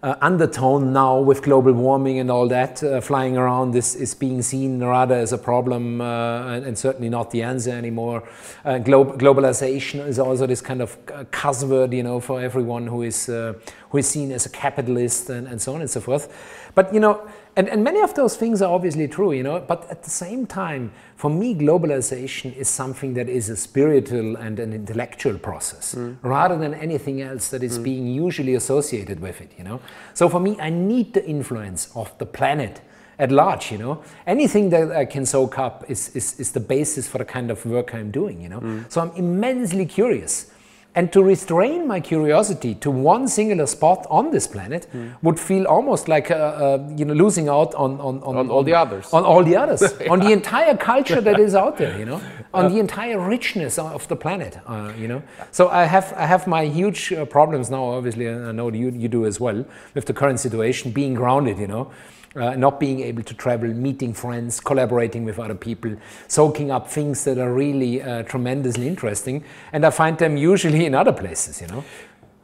uh, 0.03 0.15
undertone 0.21 0.91
now 0.91 1.19
with 1.19 1.43
global 1.43 1.73
warming 1.73 2.17
and 2.17 2.31
all 2.31 2.47
that 2.47 2.83
uh, 2.83 2.99
flying 2.99 3.37
around 3.37 3.75
is, 3.75 3.95
is 3.95 4.15
being 4.15 4.41
seen 4.41 4.83
rather 4.83 5.15
as 5.15 5.31
a 5.31 5.37
problem 5.37 6.01
uh, 6.01 6.47
and, 6.47 6.65
and, 6.65 6.77
certainly 6.77 7.09
not 7.09 7.29
the 7.29 7.43
answer 7.43 7.69
anymore. 7.69 8.27
Uh, 8.65 8.79
Glo 8.79 9.05
globalization 9.05 10.05
is 10.07 10.17
also 10.17 10.47
this 10.47 10.61
kind 10.61 10.81
of 10.81 10.97
buzzword, 11.05 11.93
you 11.93 12.01
know, 12.01 12.19
for 12.19 12.41
everyone 12.41 12.87
who 12.87 13.03
is 13.03 13.29
uh, 13.29 13.53
who 13.89 13.99
is 13.99 14.07
seen 14.09 14.31
as 14.31 14.45
a 14.47 14.49
capitalist 14.49 15.29
and, 15.29 15.47
and 15.47 15.61
so 15.61 15.75
on 15.75 15.81
and 15.81 15.89
so 15.89 16.01
forth. 16.01 16.27
But 16.73 16.91
you 16.93 16.99
know, 16.99 17.27
and, 17.55 17.67
and 17.67 17.83
many 17.83 17.99
of 18.01 18.13
those 18.13 18.37
things 18.37 18.61
are 18.61 18.73
obviously 18.73 19.07
true, 19.07 19.33
you 19.33 19.43
know, 19.43 19.59
but 19.59 19.89
at 19.89 20.03
the 20.03 20.09
same 20.09 20.45
time, 20.45 20.91
for 21.15 21.29
me, 21.29 21.53
globalization 21.53 22.55
is 22.55 22.69
something 22.69 23.13
that 23.15 23.27
is 23.27 23.49
a 23.49 23.57
spiritual 23.57 24.37
and 24.37 24.59
an 24.59 24.73
intellectual 24.73 25.37
process 25.37 25.95
mm. 25.95 26.17
rather 26.21 26.57
than 26.57 26.73
anything 26.73 27.21
else 27.21 27.49
that 27.49 27.61
is 27.61 27.77
mm. 27.77 27.83
being 27.83 28.07
usually 28.07 28.55
associated 28.55 29.19
with 29.19 29.41
it, 29.41 29.51
you 29.57 29.63
know. 29.63 29.81
So 30.13 30.29
for 30.29 30.39
me, 30.39 30.57
I 30.59 30.69
need 30.69 31.13
the 31.13 31.25
influence 31.25 31.91
of 31.93 32.17
the 32.19 32.25
planet 32.25 32.81
at 33.19 33.31
large, 33.31 33.71
you 33.71 33.77
know. 33.77 34.01
Anything 34.25 34.69
that 34.69 34.91
I 34.91 35.05
can 35.05 35.25
soak 35.25 35.59
up 35.59 35.83
is, 35.89 36.15
is, 36.15 36.39
is 36.39 36.51
the 36.51 36.59
basis 36.61 37.07
for 37.07 37.17
the 37.17 37.25
kind 37.25 37.51
of 37.51 37.65
work 37.65 37.93
I'm 37.93 38.11
doing, 38.11 38.41
you 38.41 38.49
know. 38.49 38.61
Mm. 38.61 38.91
So 38.91 39.01
I'm 39.01 39.11
immensely 39.11 39.85
curious 39.85 40.51
and 40.93 41.11
to 41.13 41.23
restrain 41.23 41.87
my 41.87 41.99
curiosity 41.99 42.75
to 42.75 42.91
one 42.91 43.27
singular 43.27 43.65
spot 43.65 44.05
on 44.09 44.29
this 44.31 44.45
planet 44.45 44.87
mm. 44.93 45.13
would 45.21 45.39
feel 45.39 45.65
almost 45.65 46.09
like 46.09 46.29
uh, 46.29 46.35
uh, 46.35 46.89
you 46.97 47.05
know 47.05 47.13
losing 47.13 47.47
out 47.47 47.73
on 47.75 47.99
on, 47.99 48.21
on, 48.23 48.35
on 48.35 48.49
all 48.49 48.63
the 48.63 48.73
others, 48.73 49.13
on 49.13 49.23
all 49.23 49.43
the 49.43 49.55
others, 49.55 49.81
yeah. 49.81 50.09
on 50.11 50.19
the 50.19 50.31
entire 50.31 50.75
culture 50.75 51.21
that 51.21 51.39
is 51.39 51.55
out 51.55 51.77
there, 51.77 51.97
you 51.97 52.05
know, 52.05 52.21
on 52.53 52.65
uh, 52.65 52.69
the 52.69 52.79
entire 52.79 53.19
richness 53.19 53.79
of 53.79 54.07
the 54.09 54.15
planet, 54.15 54.59
uh, 54.67 54.91
you 54.97 55.07
know. 55.07 55.23
So 55.51 55.69
I 55.69 55.85
have 55.85 56.13
I 56.17 56.25
have 56.25 56.45
my 56.45 56.65
huge 56.65 57.13
uh, 57.13 57.25
problems 57.25 57.69
now. 57.69 57.83
Obviously, 57.83 58.27
and 58.27 58.45
I 58.45 58.51
know 58.51 58.69
you 58.69 58.89
you 58.89 59.07
do 59.07 59.25
as 59.25 59.39
well 59.39 59.65
with 59.93 60.05
the 60.05 60.13
current 60.13 60.39
situation, 60.39 60.91
being 60.91 61.13
grounded, 61.13 61.57
you 61.57 61.67
know 61.67 61.91
uh, 62.35 62.55
not 62.55 62.79
being 62.79 63.01
able 63.01 63.23
to 63.23 63.33
travel, 63.33 63.67
meeting 63.69 64.13
friends, 64.13 64.59
collaborating 64.59 65.25
with 65.25 65.39
other 65.39 65.55
people, 65.55 65.95
soaking 66.27 66.71
up 66.71 66.89
things 66.89 67.23
that 67.25 67.37
are 67.37 67.53
really 67.53 68.01
uh, 68.01 68.23
tremendously 68.23 68.87
interesting. 68.87 69.43
And 69.73 69.85
I 69.85 69.89
find 69.89 70.17
them 70.17 70.37
usually 70.37 70.85
in 70.85 70.95
other 70.95 71.13
places, 71.13 71.61
you 71.61 71.67
know. 71.67 71.83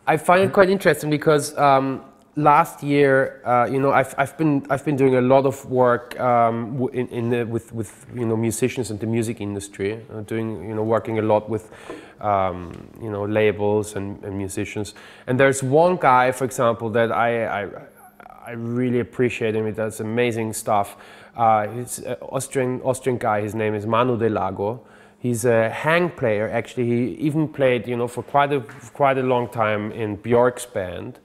I 0.05 0.17
find 0.17 0.43
it 0.43 0.53
quite 0.53 0.69
interesting 0.69 1.09
because 1.09 1.57
um, 1.57 2.01
last 2.37 2.83
year, 2.83 3.41
uh, 3.45 3.67
you 3.69 3.79
know, 3.79 3.91
I've, 3.91 4.15
I've 4.17 4.37
been 4.37 4.65
I've 4.69 4.85
been 4.85 4.95
doing 4.95 5.15
a 5.15 5.21
lot 5.21 5.45
of 5.45 5.65
work 5.65 6.17
um, 6.19 6.87
in, 6.93 7.07
in 7.09 7.29
the, 7.29 7.43
with 7.45 7.73
with 7.73 8.05
you 8.15 8.25
know 8.25 8.37
musicians 8.37 8.89
and 8.91 8.99
the 8.99 9.07
music 9.07 9.41
industry, 9.41 10.05
uh, 10.13 10.21
doing 10.21 10.69
you 10.69 10.75
know 10.75 10.83
working 10.83 11.19
a 11.19 11.21
lot 11.21 11.49
with 11.49 11.69
um, 12.21 12.71
you 13.01 13.09
know 13.09 13.25
labels 13.25 13.95
and, 13.95 14.23
and, 14.23 14.37
musicians. 14.37 14.93
And 15.25 15.39
there's 15.39 15.61
one 15.61 15.97
guy, 15.97 16.31
for 16.31 16.45
example, 16.45 16.89
that 16.91 17.11
I 17.11 17.63
I, 17.63 17.67
I 18.47 18.51
really 18.51 19.01
appreciate 19.01 19.55
him. 19.55 19.65
He 19.65 19.73
does 19.73 19.99
amazing 19.99 20.53
stuff. 20.53 20.95
Uh, 21.35 21.67
he's 21.67 21.99
an 21.99 22.15
Austrian 22.21 22.79
Austrian 22.81 23.17
guy. 23.17 23.41
His 23.41 23.53
name 23.53 23.75
is 23.75 23.85
Manu 23.85 24.17
Delago. 24.17 24.79
He's 25.19 25.43
a 25.43 25.69
hang 25.69 26.09
player. 26.11 26.47
Actually, 26.47 26.85
he 26.85 27.15
even 27.15 27.49
played 27.49 27.89
you 27.89 27.97
know 27.97 28.07
for 28.07 28.23
quite 28.23 28.53
a 28.53 28.61
quite 28.93 29.17
a 29.17 29.21
long 29.21 29.49
time 29.49 29.91
in 29.91 30.17
Björk's 30.17 30.65
band 30.65 31.19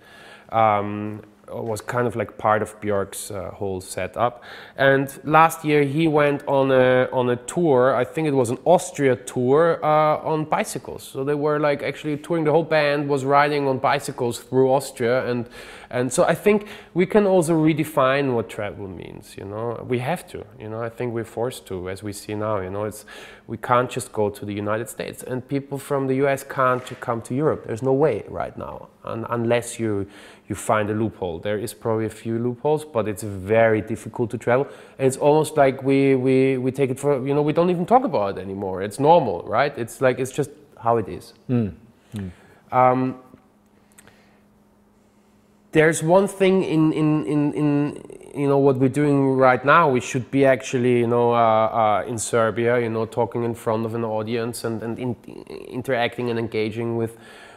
um, 0.50 1.22
was 1.54 1.80
kind 1.80 2.06
of 2.06 2.16
like 2.16 2.38
part 2.38 2.62
of 2.62 2.80
Björk's 2.80 3.30
uh, 3.30 3.50
whole 3.50 3.80
setup. 3.80 4.42
And 4.76 5.08
last 5.24 5.64
year 5.64 5.82
he 5.82 6.08
went 6.08 6.46
on 6.46 6.70
a 6.70 7.08
on 7.12 7.30
a 7.30 7.36
tour. 7.36 7.94
I 7.94 8.04
think 8.04 8.28
it 8.28 8.34
was 8.34 8.50
an 8.50 8.58
Austria 8.64 9.16
tour 9.16 9.84
uh, 9.84 10.18
on 10.18 10.44
bicycles. 10.44 11.02
So 11.02 11.24
they 11.24 11.34
were 11.34 11.58
like 11.58 11.82
actually 11.82 12.16
touring. 12.16 12.44
The 12.44 12.52
whole 12.52 12.64
band 12.64 13.08
was 13.08 13.24
riding 13.24 13.68
on 13.68 13.78
bicycles 13.78 14.40
through 14.40 14.70
Austria, 14.70 15.26
and 15.28 15.48
and 15.90 16.10
so 16.10 16.24
I 16.24 16.34
think 16.34 16.66
we 16.94 17.04
can 17.04 17.26
also 17.26 17.54
redefine 17.54 18.34
what 18.34 18.48
travel 18.48 18.88
means. 18.88 19.36
You 19.36 19.44
know, 19.44 19.84
we 19.86 19.98
have 19.98 20.26
to. 20.28 20.44
You 20.58 20.70
know, 20.70 20.82
I 20.82 20.88
think 20.88 21.12
we're 21.12 21.24
forced 21.24 21.66
to, 21.66 21.90
as 21.90 22.02
we 22.02 22.12
see 22.12 22.34
now. 22.34 22.60
You 22.60 22.70
know, 22.70 22.84
it's 22.84 23.04
we 23.46 23.58
can't 23.58 23.90
just 23.90 24.12
go 24.12 24.30
to 24.30 24.46
the 24.46 24.54
United 24.54 24.88
States, 24.88 25.22
and 25.22 25.46
people 25.46 25.76
from 25.76 26.06
the 26.06 26.14
U.S. 26.24 26.44
can't 26.44 26.82
come 27.00 27.20
to 27.22 27.34
Europe. 27.34 27.64
There's 27.66 27.82
no 27.82 27.92
way 27.92 28.24
right 28.28 28.56
now, 28.56 28.88
un 29.04 29.26
unless 29.30 29.78
you 29.78 30.06
you 30.48 30.56
find 30.56 30.90
a 30.90 30.92
loophole. 30.92 31.38
There 31.38 31.58
is 31.58 31.72
probably 31.72 32.04
a 32.04 32.10
few 32.10 32.38
loopholes, 32.38 32.84
but 32.84 33.08
it's 33.08 33.22
very 33.22 33.80
difficult 33.80 34.30
to 34.32 34.38
travel. 34.38 34.66
And 34.98 35.06
it's 35.06 35.16
almost 35.16 35.56
like 35.56 35.82
we, 35.82 36.14
we, 36.14 36.58
we 36.58 36.70
take 36.70 36.90
it 36.90 37.00
for, 37.00 37.26
you 37.26 37.32
know, 37.32 37.40
we 37.40 37.54
don't 37.54 37.70
even 37.70 37.86
talk 37.86 38.04
about 38.04 38.36
it 38.36 38.40
anymore. 38.42 38.82
It's 38.82 38.98
normal, 38.98 39.44
right? 39.44 39.72
It's 39.78 40.00
like, 40.00 40.18
it's 40.18 40.30
just 40.30 40.50
how 40.78 40.98
it 40.98 41.08
is. 41.08 41.32
Mm. 41.48 41.72
Mm. 42.14 42.30
Um, 42.70 43.16
there's 45.70 46.02
one 46.02 46.28
thing 46.28 46.64
in, 46.64 46.92
in, 46.92 47.24
in, 47.24 47.52
in, 47.54 48.04
you 48.34 48.46
know, 48.46 48.58
what 48.58 48.76
we're 48.76 48.90
doing 48.90 49.28
right 49.36 49.64
now. 49.64 49.88
We 49.88 50.00
should 50.00 50.30
be 50.30 50.44
actually, 50.44 50.98
you 50.98 51.06
know, 51.06 51.32
uh, 51.32 51.36
uh, 51.36 52.04
in 52.06 52.18
Serbia, 52.18 52.78
you 52.78 52.90
know, 52.90 53.06
talking 53.06 53.44
in 53.44 53.54
front 53.54 53.86
of 53.86 53.94
an 53.94 54.04
audience 54.04 54.64
and, 54.64 54.82
and 54.82 54.98
in, 54.98 55.16
interacting 55.68 56.28
and 56.28 56.38
engaging 56.38 56.96
with, 56.98 57.16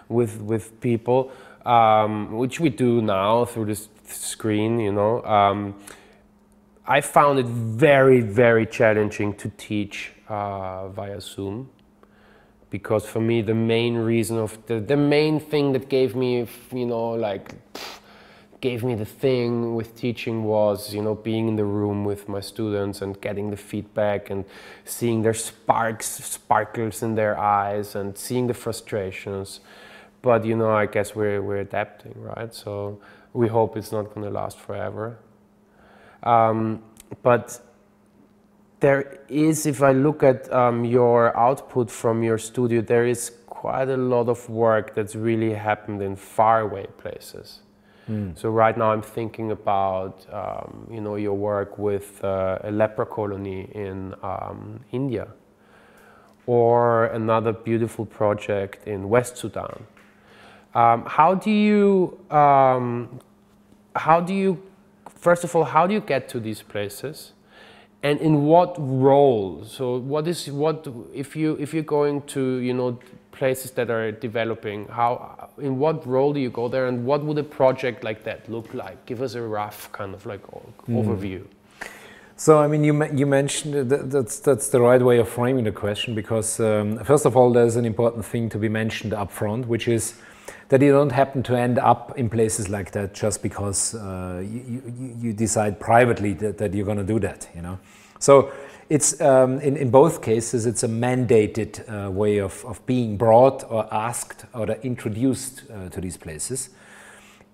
with, 0.09 0.41
with 0.41 0.79
people 0.81 1.31
um, 1.65 2.33
which 2.33 2.59
we 2.59 2.69
do 2.69 3.01
now 3.01 3.45
through 3.45 3.65
this 3.65 3.89
screen, 4.07 4.79
you 4.79 4.91
know. 4.91 5.23
Um, 5.23 5.75
I 6.87 7.01
found 7.01 7.39
it 7.39 7.47
very, 7.47 8.21
very 8.21 8.67
challenging 8.67 9.33
to 9.37 9.49
teach 9.57 10.11
uh, 10.29 10.87
via 10.89 11.19
Zoom 11.19 11.69
because 12.69 13.05
for 13.05 13.19
me 13.19 13.41
the 13.41 13.55
main 13.55 13.95
reason 13.95 14.37
of 14.37 14.63
the, 14.67 14.79
the 14.79 14.97
main 14.97 15.39
thing 15.39 15.73
that 15.73 15.89
gave 15.89 16.15
me, 16.15 16.47
you 16.71 16.85
know, 16.85 17.11
like 17.11 17.55
gave 18.61 18.83
me 18.83 18.95
the 18.95 19.05
thing 19.05 19.75
with 19.75 19.95
teaching 19.95 20.43
was, 20.43 20.93
you 20.93 21.01
know, 21.01 21.15
being 21.15 21.47
in 21.47 21.55
the 21.55 21.63
room 21.63 22.05
with 22.05 22.27
my 22.27 22.39
students 22.39 23.01
and 23.01 23.19
getting 23.21 23.49
the 23.49 23.57
feedback 23.57 24.29
and 24.29 24.45
seeing 24.83 25.21
their 25.21 25.33
sparks, 25.33 26.07
sparkles 26.07 27.01
in 27.01 27.15
their 27.15 27.37
eyes 27.37 27.95
and 27.95 28.17
seeing 28.17 28.47
the 28.47 28.53
frustrations 28.53 29.59
but 30.25 30.43
you 30.43 30.55
know, 30.55 30.71
I 30.71 30.87
guess 30.87 31.15
we're 31.15 31.41
we're 31.47 31.61
adapting, 31.69 32.15
right? 32.17 32.53
So 32.53 32.99
we 33.33 33.47
hope 33.47 33.77
it's 33.77 33.91
not 33.91 34.05
going 34.11 34.25
to 34.25 34.33
last 34.41 34.57
forever. 34.57 35.19
Um, 36.23 36.81
but 37.21 37.61
there 38.79 39.19
is, 39.29 39.65
if 39.65 39.83
I 39.83 39.91
look 39.91 40.23
at 40.23 40.51
um, 40.51 40.83
your 40.83 41.37
output 41.37 41.91
from 41.91 42.23
your 42.23 42.39
studio, 42.39 42.81
there 42.81 43.05
is 43.05 43.31
quite 43.45 43.89
a 43.89 43.97
lot 43.97 44.27
of 44.27 44.49
work 44.49 44.95
that's 44.95 45.15
really 45.15 45.53
happened 45.53 46.01
in 46.01 46.15
faraway 46.15 46.87
places. 46.97 47.59
Mm. 48.09 48.35
So 48.35 48.49
right 48.49 48.75
now 48.75 48.91
I'm 48.93 49.03
thinking 49.03 49.51
about, 49.51 50.25
um, 50.31 50.87
you 50.91 51.01
know, 51.01 51.15
your 51.15 51.37
work 51.51 51.77
with 51.77 52.23
uh, 52.23 52.59
a 52.63 52.71
leper 52.71 53.05
colony 53.05 53.69
in 53.73 54.15
um, 54.23 54.79
India, 54.91 55.27
or 56.47 57.05
another 57.05 57.53
beautiful 57.53 58.05
project 58.05 58.87
in 58.87 59.09
West 59.09 59.37
Sudan. 59.37 59.85
Um, 60.75 61.05
how 61.07 61.33
do 61.35 61.51
you, 61.51 62.19
um, 62.29 63.21
how 63.95 64.19
do 64.19 64.33
you, 64.33 64.61
first 65.07 65.45
of 65.45 65.55
all, 65.55 65.63
how 65.63 65.87
do 65.87 65.93
you 65.93 66.01
get 66.01 66.27
to 66.29 66.39
these 66.39 66.61
places? 66.61 67.31
And 68.03 68.19
in 68.19 68.45
what 68.45 68.75
role? 68.77 69.63
So 69.63 69.97
what 69.97 70.27
is, 70.27 70.51
what, 70.51 70.85
if, 71.13 71.35
you, 71.35 71.57
if 71.61 71.73
you're 71.73 71.81
going 71.81 72.23
to, 72.23 72.57
you 72.57 72.73
know, 72.73 72.99
places 73.31 73.71
that 73.71 73.89
are 73.89 74.11
developing, 74.11 74.87
how, 74.89 75.49
in 75.57 75.79
what 75.79 76.05
role 76.05 76.33
do 76.33 76.41
you 76.41 76.49
go 76.49 76.67
there 76.67 76.87
and 76.87 77.05
what 77.05 77.23
would 77.23 77.37
a 77.37 77.43
project 77.43 78.03
like 78.03 78.23
that 78.25 78.49
look 78.49 78.73
like? 78.73 79.05
Give 79.05 79.21
us 79.21 79.35
a 79.35 79.41
rough 79.41 79.89
kind 79.93 80.13
of 80.13 80.25
like 80.25 80.45
mm. 80.45 80.69
overview. 80.89 81.45
So, 82.37 82.59
I 82.59 82.67
mean, 82.67 82.83
you, 82.83 83.05
you 83.13 83.25
mentioned 83.25 83.89
that 83.89 84.11
that's, 84.11 84.39
that's 84.39 84.67
the 84.67 84.81
right 84.81 85.01
way 85.01 85.19
of 85.19 85.29
framing 85.29 85.63
the 85.63 85.71
question 85.71 86.15
because, 86.15 86.59
um, 86.59 87.01
first 87.05 87.25
of 87.25 87.37
all, 87.37 87.53
there's 87.53 87.77
an 87.77 87.85
important 87.85 88.25
thing 88.25 88.49
to 88.49 88.57
be 88.57 88.67
mentioned 88.67 89.13
up 89.13 89.31
front, 89.31 89.67
which 89.67 89.87
is 89.87 90.15
that 90.69 90.81
you 90.81 90.91
don't 90.91 91.11
happen 91.11 91.43
to 91.43 91.55
end 91.55 91.77
up 91.77 92.17
in 92.17 92.29
places 92.29 92.69
like 92.69 92.91
that 92.91 93.13
just 93.13 93.43
because 93.43 93.93
uh, 93.95 94.43
you, 94.43 94.81
you, 94.99 95.15
you, 95.19 95.33
decide 95.33 95.79
privately 95.79 96.33
that, 96.33 96.57
that 96.57 96.73
you're 96.73 96.85
going 96.85 96.97
to 96.97 97.03
do 97.03 97.19
that, 97.19 97.47
you 97.55 97.61
know. 97.61 97.77
So 98.19 98.51
it's 98.89 99.19
um, 99.21 99.59
in, 99.59 99.77
in 99.77 99.89
both 99.91 100.21
cases 100.21 100.65
it's 100.65 100.83
a 100.83 100.87
mandated 100.87 101.83
uh, 101.87 102.09
way 102.09 102.39
of, 102.39 102.65
of 102.65 102.83
being 102.85 103.17
brought 103.17 103.63
or 103.69 103.91
asked 103.93 104.45
or 104.53 104.67
introduced 104.69 105.63
uh, 105.71 105.89
to 105.89 106.01
these 106.01 106.17
places. 106.17 106.69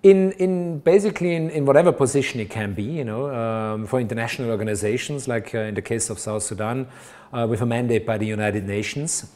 In, 0.03 0.31
in 0.33 0.79
basically 0.79 1.35
in, 1.35 1.49
in 1.51 1.65
whatever 1.65 1.91
position 1.91 2.39
it 2.39 2.49
can 2.49 2.73
be, 2.73 2.83
you 2.83 3.03
know, 3.03 3.29
um, 3.29 3.85
for 3.85 3.99
international 3.99 4.49
organizations, 4.49 5.27
like 5.27 5.53
uh, 5.53 5.59
in 5.59 5.75
the 5.75 5.81
case 5.81 6.09
of 6.09 6.17
South 6.17 6.43
Sudan, 6.43 6.87
uh, 7.33 7.45
with 7.47 7.61
a 7.61 7.65
mandate 7.65 8.05
by 8.05 8.17
the 8.17 8.25
United 8.25 8.65
Nations. 8.65 9.29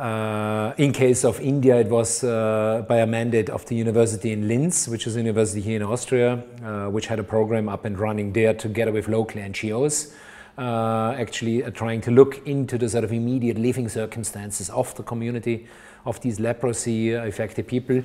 Uh, 0.00 0.72
in 0.78 0.94
case 0.94 1.26
of 1.26 1.38
India, 1.42 1.76
it 1.76 1.88
was 1.88 2.24
uh, 2.24 2.82
by 2.88 3.00
a 3.00 3.06
mandate 3.06 3.50
of 3.50 3.66
the 3.66 3.74
university 3.74 4.32
in 4.32 4.48
Linz, 4.48 4.88
which 4.88 5.06
is 5.06 5.14
a 5.14 5.18
university 5.18 5.60
here 5.60 5.76
in 5.76 5.82
Austria, 5.82 6.42
uh, 6.64 6.88
which 6.88 7.06
had 7.06 7.18
a 7.18 7.22
program 7.22 7.68
up 7.68 7.84
and 7.84 7.98
running 7.98 8.32
there 8.32 8.54
together 8.54 8.92
with 8.92 9.08
local 9.08 9.38
NGOs, 9.38 10.14
uh, 10.56 11.14
actually 11.18 11.62
uh, 11.62 11.68
trying 11.68 12.00
to 12.00 12.10
look 12.10 12.40
into 12.46 12.78
the 12.78 12.88
sort 12.88 13.04
of 13.04 13.12
immediate 13.12 13.58
living 13.58 13.90
circumstances 13.90 14.70
of 14.70 14.94
the 14.94 15.02
community 15.02 15.66
of 16.06 16.18
these 16.22 16.40
leprosy 16.40 17.12
affected 17.12 17.68
people. 17.68 18.02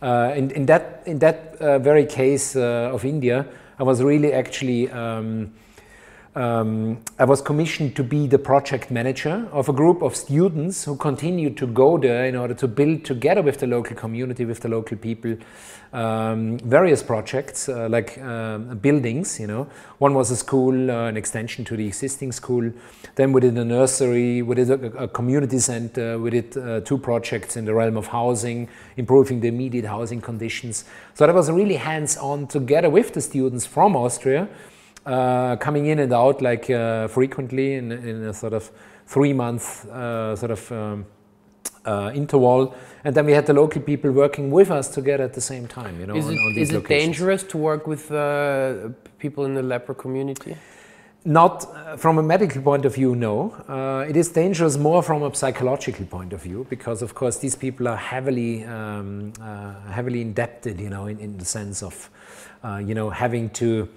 Uh, 0.00 0.32
in, 0.34 0.50
in, 0.52 0.64
that, 0.64 1.02
in 1.04 1.18
that 1.18 1.58
very 1.58 2.06
case 2.06 2.56
of 2.56 3.04
India, 3.04 3.44
I 3.78 3.82
was 3.82 4.02
really 4.02 4.32
actually 4.32 4.90
um, 4.90 5.52
um, 6.34 6.98
I 7.18 7.24
was 7.24 7.40
commissioned 7.40 7.94
to 7.96 8.02
be 8.02 8.26
the 8.26 8.38
project 8.38 8.90
manager 8.90 9.48
of 9.52 9.68
a 9.68 9.72
group 9.72 10.02
of 10.02 10.16
students 10.16 10.84
who 10.84 10.96
continued 10.96 11.56
to 11.58 11.66
go 11.66 11.96
there 11.96 12.24
in 12.24 12.34
order 12.34 12.54
to 12.54 12.66
build 12.66 13.04
together 13.04 13.40
with 13.40 13.58
the 13.58 13.68
local 13.68 13.94
community, 13.94 14.44
with 14.44 14.60
the 14.60 14.68
local 14.68 14.96
people, 14.96 15.36
um, 15.92 16.58
various 16.58 17.04
projects 17.04 17.68
uh, 17.68 17.88
like 17.88 18.18
uh, 18.18 18.58
buildings. 18.58 19.38
You 19.38 19.46
know, 19.46 19.68
one 19.98 20.14
was 20.14 20.32
a 20.32 20.36
school, 20.36 20.90
uh, 20.90 21.06
an 21.06 21.16
extension 21.16 21.64
to 21.66 21.76
the 21.76 21.86
existing 21.86 22.32
school. 22.32 22.72
Then 23.14 23.32
we 23.32 23.40
did 23.40 23.56
a 23.56 23.64
nursery, 23.64 24.42
we 24.42 24.56
did 24.56 24.70
a, 24.70 25.04
a 25.04 25.08
community 25.08 25.60
center, 25.60 26.18
we 26.18 26.30
did 26.30 26.56
uh, 26.56 26.80
two 26.80 26.98
projects 26.98 27.56
in 27.56 27.64
the 27.64 27.74
realm 27.74 27.96
of 27.96 28.08
housing, 28.08 28.68
improving 28.96 29.38
the 29.38 29.46
immediate 29.46 29.84
housing 29.84 30.20
conditions. 30.20 30.84
So 31.14 31.26
that 31.26 31.34
was 31.34 31.48
really 31.48 31.76
hands-on 31.76 32.48
together 32.48 32.90
with 32.90 33.14
the 33.14 33.20
students 33.20 33.66
from 33.66 33.94
Austria 33.94 34.48
uh, 35.06 35.56
coming 35.56 35.86
in 35.86 35.98
and 35.98 36.12
out 36.12 36.40
like 36.42 36.70
uh, 36.70 37.08
frequently 37.08 37.74
in, 37.74 37.92
in, 37.92 38.24
a 38.24 38.34
sort 38.34 38.52
of 38.52 38.70
three 39.06 39.32
month 39.32 39.86
uh, 39.88 40.34
sort 40.36 40.50
of 40.50 40.72
um, 40.72 41.06
uh, 41.84 42.10
interval. 42.14 42.74
And 43.04 43.14
then 43.14 43.26
we 43.26 43.32
had 43.32 43.46
the 43.46 43.52
local 43.52 43.82
people 43.82 44.10
working 44.10 44.50
with 44.50 44.70
us 44.70 44.88
together 44.88 45.24
at 45.24 45.34
the 45.34 45.40
same 45.40 45.66
time. 45.66 46.00
You 46.00 46.06
know, 46.06 46.16
is 46.16 46.26
it, 46.26 46.38
on, 46.38 46.38
on 46.38 46.58
is 46.58 46.72
it 46.72 46.88
dangerous 46.88 47.42
to 47.44 47.58
work 47.58 47.86
with 47.86 48.10
uh, 48.10 48.88
people 49.18 49.44
in 49.44 49.54
the 49.54 49.62
leper 49.62 49.94
community? 49.94 50.56
Not 51.26 51.64
uh, 51.64 51.96
from 51.96 52.18
a 52.18 52.22
medical 52.22 52.60
point 52.60 52.84
of 52.84 52.94
view, 52.94 53.16
no. 53.16 53.52
Uh, 53.66 54.04
it 54.06 54.14
is 54.14 54.28
dangerous 54.28 54.76
more 54.76 55.02
from 55.02 55.22
a 55.22 55.34
psychological 55.34 56.04
point 56.04 56.34
of 56.34 56.42
view 56.42 56.66
because, 56.68 57.00
of 57.00 57.14
course, 57.14 57.38
these 57.38 57.56
people 57.56 57.88
are 57.88 57.96
heavily, 57.96 58.64
um, 58.64 59.32
uh, 59.40 59.80
heavily 59.90 60.20
indebted, 60.20 60.78
you 60.78 60.90
know, 60.90 61.06
in, 61.06 61.18
in 61.18 61.38
the 61.38 61.44
sense 61.46 61.82
of, 61.82 62.10
uh, 62.62 62.76
you 62.76 62.94
know, 62.94 63.08
having 63.08 63.48
to 63.50 63.88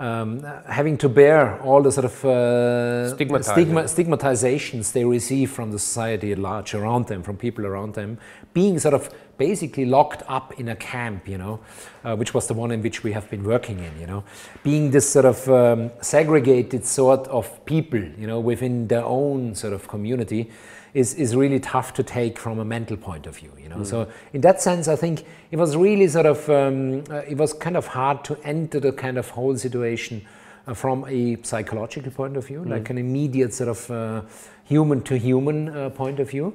um, 0.00 0.42
having 0.66 0.96
to 0.96 1.08
bear 1.10 1.60
all 1.60 1.82
the 1.82 1.92
sort 1.92 2.06
of 2.06 2.24
uh, 2.24 3.10
stigma, 3.10 3.84
stigmatizations 3.84 4.92
they 4.92 5.04
receive 5.04 5.50
from 5.50 5.70
the 5.70 5.78
society 5.78 6.32
at 6.32 6.38
large 6.38 6.74
around 6.74 7.06
them, 7.06 7.22
from 7.22 7.36
people 7.36 7.66
around 7.66 7.94
them, 7.94 8.18
being 8.54 8.78
sort 8.78 8.94
of 8.94 9.10
basically 9.36 9.84
locked 9.84 10.22
up 10.26 10.58
in 10.58 10.70
a 10.70 10.76
camp, 10.76 11.28
you 11.28 11.36
know, 11.36 11.60
uh, 12.02 12.16
which 12.16 12.32
was 12.32 12.46
the 12.46 12.54
one 12.54 12.70
in 12.70 12.82
which 12.82 13.04
we 13.04 13.12
have 13.12 13.28
been 13.30 13.44
working 13.44 13.78
in, 13.78 14.00
you 14.00 14.06
know, 14.06 14.24
being 14.62 14.90
this 14.90 15.08
sort 15.08 15.26
of 15.26 15.48
um, 15.50 15.90
segregated 16.00 16.84
sort 16.86 17.28
of 17.28 17.64
people, 17.66 18.02
you 18.18 18.26
know, 18.26 18.40
within 18.40 18.88
their 18.88 19.04
own 19.04 19.54
sort 19.54 19.74
of 19.74 19.86
community 19.86 20.50
is, 20.94 21.14
is 21.14 21.36
really 21.36 21.60
tough 21.60 21.94
to 21.94 22.02
take 22.02 22.38
from 22.38 22.58
a 22.58 22.64
mental 22.64 22.96
point 22.96 23.26
of 23.26 23.36
view, 23.36 23.52
you 23.60 23.68
know. 23.68 23.84
So 23.84 24.08
in 24.32 24.40
that 24.40 24.60
sense, 24.60 24.88
I 24.88 24.96
think 24.96 25.24
it 25.50 25.56
was 25.56 25.76
really 25.76 26.08
sort 26.08 26.26
of, 26.26 26.48
um, 26.50 27.04
uh, 27.10 27.22
it 27.28 27.36
was 27.36 27.52
kind 27.52 27.76
of 27.76 27.86
hard 27.86 28.24
to 28.24 28.38
enter 28.44 28.80
the 28.80 28.92
kind 28.92 29.18
of 29.18 29.28
whole 29.30 29.56
situation 29.56 30.26
uh, 30.66 30.74
from 30.74 31.04
a 31.08 31.40
psychological 31.42 32.10
point 32.10 32.36
of 32.36 32.46
view, 32.46 32.64
like 32.64 32.90
an 32.90 32.98
immediate 32.98 33.54
sort 33.54 33.68
of 33.68 33.90
uh, 33.90 34.22
human 34.64 35.02
to 35.02 35.18
human 35.18 35.68
uh, 35.68 35.90
point 35.90 36.20
of 36.20 36.30
view. 36.30 36.54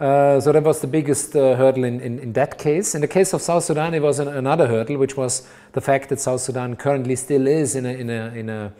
Uh, 0.00 0.40
so 0.40 0.50
that 0.50 0.62
was 0.62 0.80
the 0.80 0.86
biggest 0.86 1.36
uh, 1.36 1.54
hurdle 1.56 1.84
in, 1.84 2.00
in, 2.00 2.18
in 2.20 2.32
that 2.32 2.58
case. 2.58 2.94
In 2.94 3.02
the 3.02 3.08
case 3.08 3.34
of 3.34 3.42
South 3.42 3.64
Sudan, 3.64 3.92
it 3.92 4.00
was 4.00 4.18
an, 4.18 4.28
another 4.28 4.66
hurdle, 4.66 4.96
which 4.96 5.14
was 5.16 5.46
the 5.72 5.80
fact 5.80 6.08
that 6.08 6.18
South 6.18 6.40
Sudan 6.40 6.74
currently 6.74 7.16
still 7.16 7.46
is 7.46 7.76
in 7.76 7.84
a, 7.84 7.90
in 7.90 8.08
a, 8.08 8.26
in 8.34 8.48
a, 8.48 8.72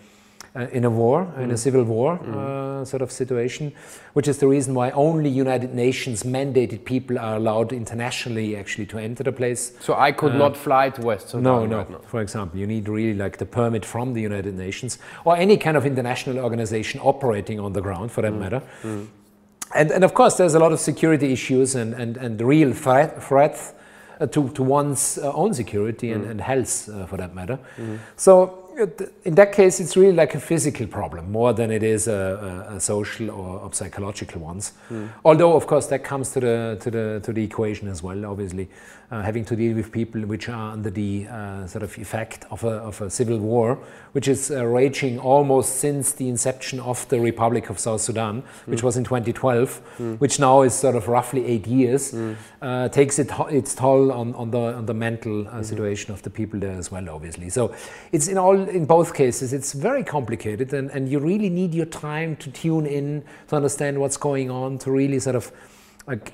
uh, 0.56 0.66
in 0.72 0.84
a 0.84 0.90
war, 0.90 1.32
in 1.38 1.50
a 1.52 1.56
civil 1.56 1.84
war 1.84 2.18
uh, 2.18 2.84
sort 2.84 3.02
of 3.02 3.12
situation, 3.12 3.72
which 4.14 4.26
is 4.26 4.38
the 4.38 4.46
reason 4.48 4.74
why 4.74 4.90
only 4.90 5.28
United 5.28 5.74
Nations 5.74 6.24
mandated 6.24 6.84
people 6.84 7.18
are 7.18 7.36
allowed 7.36 7.72
internationally 7.72 8.56
actually 8.56 8.86
to 8.86 8.98
enter 8.98 9.22
the 9.22 9.32
place. 9.32 9.72
So 9.80 9.94
I 9.94 10.12
could 10.12 10.34
not 10.34 10.56
fly 10.56 10.90
to 10.90 11.00
West 11.02 11.28
Sudan 11.28 11.44
No, 11.44 11.66
no. 11.66 11.78
right 11.78 11.90
now. 11.90 12.00
For 12.06 12.20
example, 12.20 12.58
you 12.58 12.66
need 12.66 12.88
really 12.88 13.14
like 13.14 13.36
the 13.38 13.46
permit 13.46 13.84
from 13.84 14.12
the 14.12 14.20
United 14.20 14.54
Nations 14.56 14.98
or 15.24 15.36
any 15.36 15.56
kind 15.56 15.76
of 15.76 15.86
international 15.86 16.38
organization 16.38 17.00
operating 17.00 17.60
on 17.60 17.72
the 17.72 17.80
ground, 17.80 18.10
for 18.10 18.22
that 18.22 18.32
matter. 18.32 18.62
And, 19.72 19.92
and 19.92 20.02
of 20.02 20.14
course, 20.14 20.36
there's 20.36 20.54
a 20.54 20.58
lot 20.58 20.72
of 20.72 20.80
security 20.80 21.32
issues 21.32 21.76
and, 21.76 21.94
and, 21.94 22.16
and 22.16 22.40
real 22.40 22.72
threat, 22.72 23.22
threats 23.22 23.72
uh, 24.20 24.26
to, 24.26 24.48
to 24.50 24.62
one's 24.64 25.16
uh, 25.18 25.32
own 25.32 25.54
security 25.54 26.10
and, 26.10 26.24
and 26.24 26.40
health, 26.40 26.88
uh, 26.88 27.06
for 27.06 27.16
that 27.16 27.34
matter. 27.34 27.58
So, 28.16 28.34
uh, 28.42 28.59
in 29.24 29.34
that 29.34 29.52
case, 29.52 29.80
it's 29.80 29.96
really 29.96 30.12
like 30.12 30.34
a 30.34 30.40
physical 30.40 30.86
problem 30.86 31.30
more 31.32 31.52
than 31.52 31.70
it 31.70 31.82
is 31.82 32.08
a, 32.08 32.66
a, 32.70 32.76
a 32.76 32.80
social 32.80 33.30
or 33.30 33.68
a 33.70 33.74
psychological 33.74 34.40
ones. 34.40 34.72
Although, 35.24 35.54
of 35.54 35.66
course, 35.66 35.86
that 35.86 36.04
comes 36.04 36.30
to 36.32 36.40
the, 36.40 36.78
to 36.80 36.90
the, 36.90 37.20
to 37.24 37.32
the 37.32 37.44
equation 37.44 37.88
as 37.88 38.02
well, 38.02 38.24
obviously. 38.26 38.68
Uh, 39.12 39.22
having 39.22 39.44
to 39.44 39.56
deal 39.56 39.74
with 39.74 39.90
people 39.90 40.20
which 40.20 40.48
are 40.48 40.70
under 40.70 40.88
the 40.88 41.26
uh, 41.26 41.66
sort 41.66 41.82
of 41.82 41.98
effect 41.98 42.44
of 42.52 42.62
a, 42.62 42.68
of 42.68 43.00
a 43.00 43.10
civil 43.10 43.38
war, 43.38 43.76
which 44.12 44.28
is 44.28 44.52
uh, 44.52 44.64
raging 44.64 45.18
almost 45.18 45.80
since 45.80 46.12
the 46.12 46.28
inception 46.28 46.78
of 46.78 47.08
the 47.08 47.18
Republic 47.18 47.70
of 47.70 47.76
South 47.76 48.00
Sudan, 48.00 48.44
which 48.66 48.84
was 48.84 48.96
in 48.96 49.02
2012, 49.02 50.18
which 50.20 50.38
now 50.38 50.62
is 50.62 50.74
sort 50.74 50.94
of 50.94 51.08
roughly 51.08 51.44
eight 51.44 51.66
years, 51.66 52.14
uh, 52.62 52.88
takes 52.90 53.18
it, 53.18 53.32
its 53.48 53.74
toll 53.74 54.12
on, 54.12 54.32
on, 54.36 54.52
the, 54.52 54.74
on 54.74 54.86
the 54.86 54.94
mental 54.94 55.48
uh, 55.48 55.60
situation 55.60 56.14
of 56.14 56.22
the 56.22 56.30
people 56.30 56.60
there 56.60 56.78
as 56.78 56.92
well, 56.92 57.10
obviously. 57.10 57.48
So 57.50 57.74
it's 58.12 58.28
in 58.28 58.38
all 58.38 58.68
in 58.70 58.86
both 58.86 59.14
cases, 59.14 59.52
it's 59.52 59.72
very 59.72 60.04
complicated, 60.04 60.72
and, 60.72 60.90
and 60.90 61.08
you 61.08 61.18
really 61.18 61.50
need 61.50 61.74
your 61.74 61.86
time 61.86 62.36
to 62.36 62.50
tune 62.50 62.86
in 62.86 63.24
to 63.48 63.56
understand 63.56 63.98
what's 63.98 64.16
going 64.16 64.50
on, 64.50 64.78
to 64.78 64.90
really 64.90 65.18
sort 65.18 65.36
of 65.36 65.52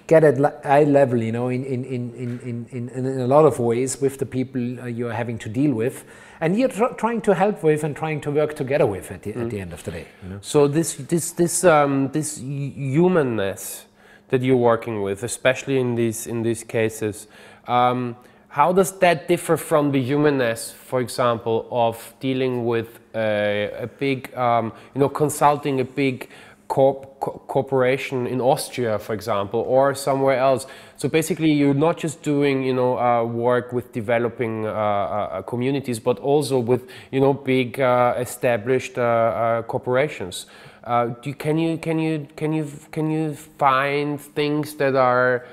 get 0.07 0.24
at 0.24 0.64
eye 0.64 0.84
level, 0.84 1.22
you 1.22 1.32
know, 1.32 1.49
in, 1.49 1.64
in, 1.64 1.84
in, 1.84 2.14
in, 2.14 2.41
in, 2.70 2.89
in, 2.89 3.07
in 3.07 3.20
a 3.20 3.26
lot 3.26 3.45
of 3.45 3.59
ways 3.59 4.01
with 4.01 4.18
the 4.18 4.26
people 4.26 4.80
uh, 4.80 4.87
you're 4.87 5.12
having 5.12 5.39
to 5.39 5.49
deal 5.49 5.74
with, 5.74 6.05
and 6.41 6.59
you're 6.59 6.68
tr- 6.68 6.95
trying 6.97 7.20
to 7.22 7.34
help 7.34 7.62
with 7.62 7.84
and 7.84 7.97
trying 7.97 8.20
to 8.20 8.30
work 8.30 8.55
together 8.55 8.87
with 8.87 9.11
at 9.11 9.22
the, 9.22 9.34
at 9.34 9.51
the 9.51 9.61
end 9.61 9.72
of 9.72 9.82
the 9.84 9.91
day. 9.91 10.07
You 10.22 10.28
know? 10.30 10.39
So 10.41 10.68
this 10.68 10.95
this 10.95 11.32
this 11.32 11.64
um, 11.64 12.11
this 12.12 12.39
humanness 12.39 13.87
that 14.28 14.43
you're 14.43 14.57
working 14.57 15.03
with, 15.03 15.22
especially 15.22 15.78
in 15.78 15.95
these 15.95 16.26
in 16.26 16.43
these 16.43 16.64
cases, 16.64 17.26
um, 17.66 18.16
how 18.57 18.72
does 18.72 18.92
that 19.00 19.28
differ 19.28 19.59
from 19.59 19.92
the 19.92 20.02
humanness, 20.02 20.72
for 20.72 21.02
example, 21.02 21.68
of 21.70 22.14
dealing 22.20 22.64
with 22.64 23.00
a, 23.14 23.70
a 23.80 23.86
big, 23.86 24.34
um, 24.34 24.72
you 24.94 25.00
know, 25.02 25.11
consulting 25.11 25.78
a 25.80 25.84
big 25.84 26.30
corp- 26.66 27.20
co- 27.20 27.42
corporation 27.48 28.26
in 28.26 28.40
Austria, 28.40 28.98
for 28.98 29.12
example, 29.12 29.61
or 29.61 29.94
somewhere 29.94 30.38
else? 30.38 30.66
So 30.96 31.07
basically, 31.07 31.52
you're 31.52 31.74
not 31.74 31.98
just 31.98 32.22
doing, 32.22 32.62
you 32.62 32.72
know, 32.72 32.98
uh, 32.98 33.24
work 33.24 33.74
with 33.74 33.92
developing 33.92 34.64
uh, 34.64 34.70
uh, 34.70 35.42
communities, 35.42 36.00
but 36.00 36.18
also 36.20 36.59
with, 36.59 36.88
you 37.11 37.20
know, 37.20 37.34
big 37.34 37.78
uh, 37.78 38.14
established 38.16 38.96
uh, 38.96 39.64
corporations. 39.68 40.46
Uh, 40.82 41.09
do 41.20 41.34
can 41.34 41.59
you 41.59 41.76
can 41.76 41.98
you 41.98 42.26
can 42.36 42.54
you 42.54 42.66
can 42.90 43.11
you 43.11 43.34
find 43.34 44.18
things 44.18 44.76
that 44.76 44.94
are 44.94 45.44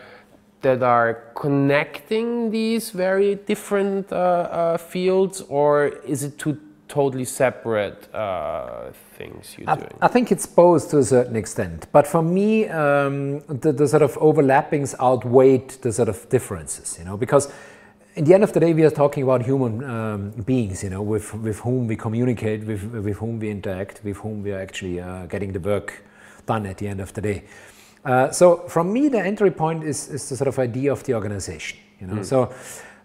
that 0.63 0.81
are 0.81 1.23
connecting 1.35 2.51
these 2.51 2.89
very 2.89 3.35
different 3.35 4.11
uh, 4.11 4.15
uh, 4.15 4.77
fields, 4.77 5.41
or 5.49 5.87
is 6.05 6.23
it 6.23 6.37
two 6.39 6.59
totally 6.87 7.25
separate 7.25 8.13
uh, 8.13 8.91
things 9.17 9.55
you're 9.57 9.69
I, 9.69 9.75
doing? 9.75 9.97
I 10.01 10.07
think 10.07 10.31
it's 10.31 10.45
both 10.45 10.89
to 10.91 10.97
a 10.97 11.03
certain 11.03 11.35
extent, 11.35 11.87
but 11.91 12.07
for 12.07 12.21
me, 12.21 12.67
um, 12.67 13.41
the, 13.47 13.71
the 13.71 13.87
sort 13.87 14.01
of 14.01 14.15
overlappings 14.15 14.95
outweighed 14.99 15.69
the 15.81 15.91
sort 15.91 16.09
of 16.09 16.27
differences, 16.29 16.97
you 16.99 17.05
know, 17.05 17.17
because 17.17 17.51
in 18.15 18.25
the 18.25 18.33
end 18.33 18.43
of 18.43 18.53
the 18.53 18.59
day, 18.59 18.73
we 18.73 18.83
are 18.83 18.91
talking 18.91 19.23
about 19.23 19.41
human 19.43 19.83
um, 19.83 20.31
beings, 20.45 20.83
you 20.83 20.89
know, 20.89 21.01
with, 21.01 21.33
with 21.33 21.59
whom 21.59 21.87
we 21.87 21.95
communicate, 21.95 22.63
with, 22.63 22.83
with 22.83 23.17
whom 23.17 23.39
we 23.39 23.49
interact, 23.49 24.01
with 24.03 24.17
whom 24.17 24.43
we 24.43 24.51
are 24.51 24.59
actually 24.59 24.99
uh, 24.99 25.25
getting 25.25 25.51
the 25.51 25.59
work 25.59 26.03
done 26.45 26.65
at 26.67 26.77
the 26.77 26.87
end 26.87 27.01
of 27.01 27.11
the 27.13 27.21
day. 27.21 27.43
Uh, 28.05 28.31
so, 28.31 28.57
from 28.67 28.91
me, 28.91 29.07
the 29.07 29.19
entry 29.19 29.51
point 29.51 29.83
is, 29.83 30.09
is 30.09 30.27
the 30.29 30.35
sort 30.35 30.47
of 30.47 30.59
idea 30.59 30.91
of 30.91 31.03
the 31.03 31.13
organization, 31.13 31.79
you 32.01 32.07
know. 32.07 32.21
So, 32.21 32.53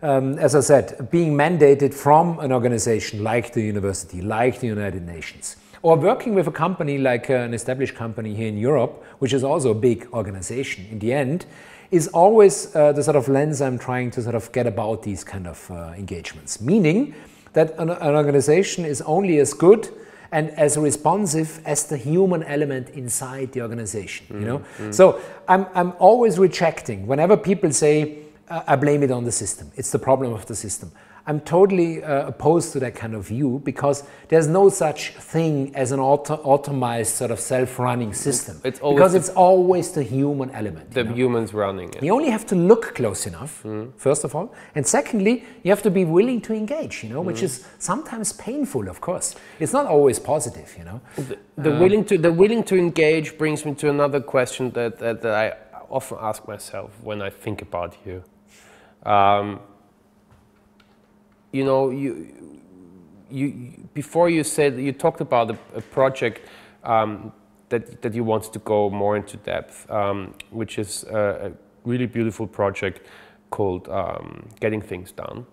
um, 0.02 0.38
as 0.38 0.54
I 0.54 0.60
said, 0.60 1.08
being 1.10 1.34
mandated 1.34 1.94
from 1.94 2.38
an 2.40 2.52
organization 2.52 3.22
like 3.22 3.52
the 3.52 3.62
university, 3.62 4.20
like 4.20 4.58
the 4.60 4.66
United 4.66 5.06
Nations, 5.06 5.56
or 5.82 5.96
working 5.96 6.34
with 6.34 6.48
a 6.48 6.52
company 6.52 6.98
like 6.98 7.30
uh, 7.30 7.34
an 7.34 7.54
established 7.54 7.94
company 7.94 8.34
here 8.34 8.48
in 8.48 8.58
Europe, 8.58 9.04
which 9.20 9.32
is 9.32 9.44
also 9.44 9.70
a 9.70 9.74
big 9.74 10.08
organization 10.12 10.86
in 10.90 10.98
the 10.98 11.12
end, 11.12 11.46
is 11.90 12.08
always 12.08 12.74
uh, 12.74 12.92
the 12.92 13.02
sort 13.02 13.16
of 13.16 13.28
lens 13.28 13.62
I'm 13.62 13.78
trying 13.78 14.10
to 14.12 14.22
sort 14.22 14.34
of 14.34 14.50
get 14.52 14.66
about 14.66 15.02
these 15.02 15.22
kind 15.22 15.46
of 15.46 15.70
uh, 15.70 15.94
engagements. 15.96 16.60
Meaning 16.60 17.14
that 17.52 17.78
an, 17.78 17.90
an 17.90 18.14
organization 18.14 18.84
is 18.84 19.00
only 19.02 19.38
as 19.38 19.54
good 19.54 19.88
and 20.30 20.50
as 20.50 20.76
responsive 20.76 21.60
as 21.64 21.84
the 21.84 21.96
human 21.96 22.42
element 22.42 22.90
inside 22.90 23.52
the 23.52 23.62
organization. 23.62 24.26
You 24.40 24.46
know, 24.46 24.62
so 24.90 25.20
I'm 25.48 25.66
I'm 25.74 25.92
always 25.98 26.38
rejecting 26.38 27.06
whenever 27.06 27.36
people 27.36 27.72
say 27.72 28.18
uh, 28.48 28.62
I 28.66 28.76
blame 28.76 29.02
it 29.02 29.10
on 29.10 29.24
the 29.24 29.32
system. 29.32 29.70
It's 29.76 29.90
the 29.90 29.98
problem 29.98 30.32
of 30.32 30.46
the 30.46 30.54
system. 30.56 30.90
I'm 31.28 31.40
totally 31.40 32.02
uh, 32.02 32.28
opposed 32.28 32.72
to 32.72 32.80
that 32.80 32.94
kind 32.94 33.14
of 33.14 33.26
view 33.26 33.60
because 33.62 34.02
there's 34.28 34.46
no 34.46 34.70
such 34.70 35.10
thing 35.10 35.76
as 35.76 35.92
an 35.92 36.00
auto- 36.00 36.38
automized 36.38 37.12
sort 37.20 37.30
of 37.30 37.38
self-running 37.38 38.14
system. 38.14 38.62
It's 38.64 38.80
always 38.80 38.96
because 38.96 39.14
it's 39.14 39.28
always 39.28 39.92
the 39.92 40.02
human 40.02 40.50
element. 40.52 40.90
the 40.90 41.02
you 41.02 41.08
know? 41.10 41.14
humans 41.14 41.52
running 41.52 41.92
it. 41.92 42.02
You 42.02 42.14
only 42.14 42.30
have 42.30 42.46
to 42.46 42.54
look 42.54 42.94
close 42.94 43.26
enough, 43.26 43.62
first 43.98 44.24
of 44.24 44.34
all, 44.34 44.54
and 44.74 44.86
secondly, 44.86 45.44
you 45.62 45.70
have 45.70 45.82
to 45.82 45.90
be 45.90 46.06
willing 46.06 46.40
to 46.40 46.54
engage. 46.54 47.04
You 47.04 47.10
know, 47.10 47.20
which 47.20 47.42
is 47.42 47.66
sometimes 47.78 48.32
painful, 48.32 48.88
of 48.88 49.02
course. 49.02 49.34
It's 49.60 49.74
not 49.74 49.84
always 49.84 50.18
positive. 50.18 50.74
You 50.78 50.84
know. 50.84 51.00
The 51.56 51.72
willing 51.72 52.06
to 52.06 52.16
the 52.16 52.32
willing 52.32 52.64
to 52.64 52.76
engage 52.76 53.36
brings 53.36 53.66
me 53.66 53.74
to 53.74 53.90
another 53.90 54.20
question 54.20 54.70
that, 54.70 54.98
that, 54.98 55.20
that 55.20 55.34
I 55.34 55.46
often 55.90 56.16
ask 56.22 56.48
myself 56.48 56.90
when 57.02 57.20
I 57.20 57.28
think 57.28 57.60
about 57.60 57.96
you. 58.06 58.24
Um, 59.04 59.60
you 61.52 61.64
know, 61.64 61.90
you, 61.90 62.34
you 63.30 63.88
before 63.94 64.28
you 64.28 64.44
said 64.44 64.78
you 64.78 64.92
talked 64.92 65.20
about 65.20 65.50
a, 65.50 65.58
a 65.74 65.80
project 65.80 66.46
um, 66.84 67.32
that 67.68 68.02
that 68.02 68.14
you 68.14 68.24
wanted 68.24 68.52
to 68.52 68.58
go 68.60 68.90
more 68.90 69.16
into 69.16 69.36
depth, 69.38 69.90
um, 69.90 70.34
which 70.50 70.78
is 70.78 71.04
a, 71.04 71.50
a 71.50 71.52
really 71.84 72.06
beautiful 72.06 72.46
project 72.46 73.06
called 73.50 73.88
um, 73.88 74.48
Getting 74.60 74.82
Things 74.82 75.12
Done. 75.12 75.46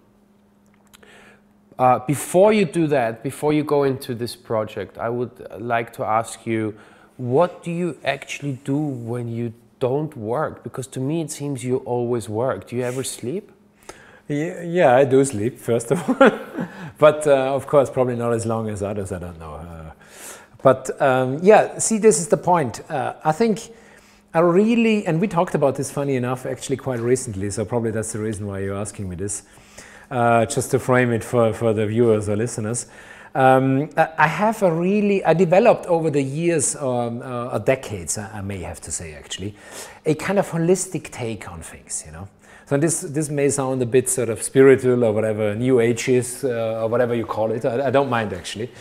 Uh, 1.78 2.00
before 2.00 2.54
you 2.54 2.66
do 2.66 2.88
that, 2.88 3.22
before 3.22 3.52
you 3.52 3.64
go 3.64 3.84
into 3.84 4.16
this 4.16 4.36
project, 4.36 4.98
I 4.98 5.10
would 5.10 5.46
like 5.60 5.92
to 5.94 6.06
ask 6.06 6.46
you, 6.46 6.74
what 7.18 7.64
do 7.64 7.72
you 7.72 7.98
actually 8.04 8.60
do 8.64 8.78
when 8.78 9.28
you 9.28 9.54
don't 9.80 10.16
work? 10.16 10.64
Because 10.64 10.88
to 10.88 11.00
me, 11.02 11.22
it 11.22 11.32
seems 11.32 11.66
you 11.66 11.78
always 11.78 12.30
work. 12.30 12.68
Do 12.68 12.78
you 12.78 12.84
ever 12.84 13.04
sleep? 13.04 13.52
Yeah, 14.28 14.96
I 14.96 15.06
do 15.06 15.24
sleep 15.24 15.60
first 15.60 15.92
of 15.92 16.10
all, 16.10 16.16
but 16.98 17.28
uh, 17.28 17.54
of 17.54 17.68
course, 17.68 17.92
probably 17.92 18.16
not 18.16 18.34
as 18.34 18.46
long 18.46 18.70
as 18.70 18.82
others. 18.82 19.12
I 19.12 19.20
don't 19.20 19.40
know. 19.40 19.54
Uh, 19.54 19.92
but 20.64 21.00
um, 21.00 21.40
yeah, 21.44 21.78
see, 21.78 22.00
this 22.00 22.20
is 22.20 22.28
the 22.28 22.38
point. 22.38 22.82
Uh, 22.90 23.14
I 23.24 23.32
think 23.32 23.60
I 24.34 24.40
really, 24.40 25.06
and 25.06 25.22
we 25.22 25.28
talked 25.28 25.54
about 25.54 25.76
this, 25.76 25.92
funny 25.92 26.16
enough, 26.16 26.48
actually 26.48 26.78
quite 26.78 27.00
recently. 27.00 27.52
So 27.52 27.66
probably 27.66 27.92
that's 27.92 28.14
the 28.14 28.20
reason 28.20 28.48
why 28.48 28.60
you're 28.60 28.76
asking 28.76 29.08
me 29.08 29.16
this, 29.16 29.44
uh, 30.10 30.48
just 30.48 30.72
to 30.72 30.80
frame 30.80 31.12
it 31.12 31.24
for 31.24 31.54
for 31.54 31.72
the 31.74 31.86
viewers 31.86 32.28
or 32.28 32.36
listeners. 32.36 32.88
Um, 33.36 33.90
I 33.98 34.28
have 34.28 34.64
a 34.64 34.72
really, 34.72 35.24
I 35.26 35.34
developed 35.34 35.88
over 35.88 36.10
the 36.10 36.22
years, 36.22 36.74
um, 36.78 37.22
uh, 37.22 37.58
decades, 37.58 38.18
I 38.18 38.40
may 38.40 38.60
have 38.60 38.80
to 38.80 38.92
say 38.94 39.14
actually, 39.14 39.58
a 40.06 40.16
kind 40.16 40.40
of 40.40 40.50
holistic 40.50 41.12
take 41.12 41.52
on 41.52 41.62
things, 41.62 42.04
you 42.06 42.14
know. 42.14 42.30
So 42.68 42.78
this, 42.78 43.02
this 43.02 43.30
may 43.30 43.50
sound 43.50 43.82
a 43.84 43.86
bit 43.86 44.10
sort 44.10 44.30
of 44.30 44.42
spiritual 44.42 45.04
or 45.04 45.12
whatever, 45.12 45.54
new 45.54 45.80
ages 45.80 46.44
uh, 46.44 46.82
or 46.82 46.88
whatever 46.88 47.14
you 47.14 47.26
call 47.26 47.52
it. 47.52 47.64
I, 47.64 47.88
I, 47.88 47.90
don't 47.92 48.10
mind 48.10 48.34
actually, 48.34 48.72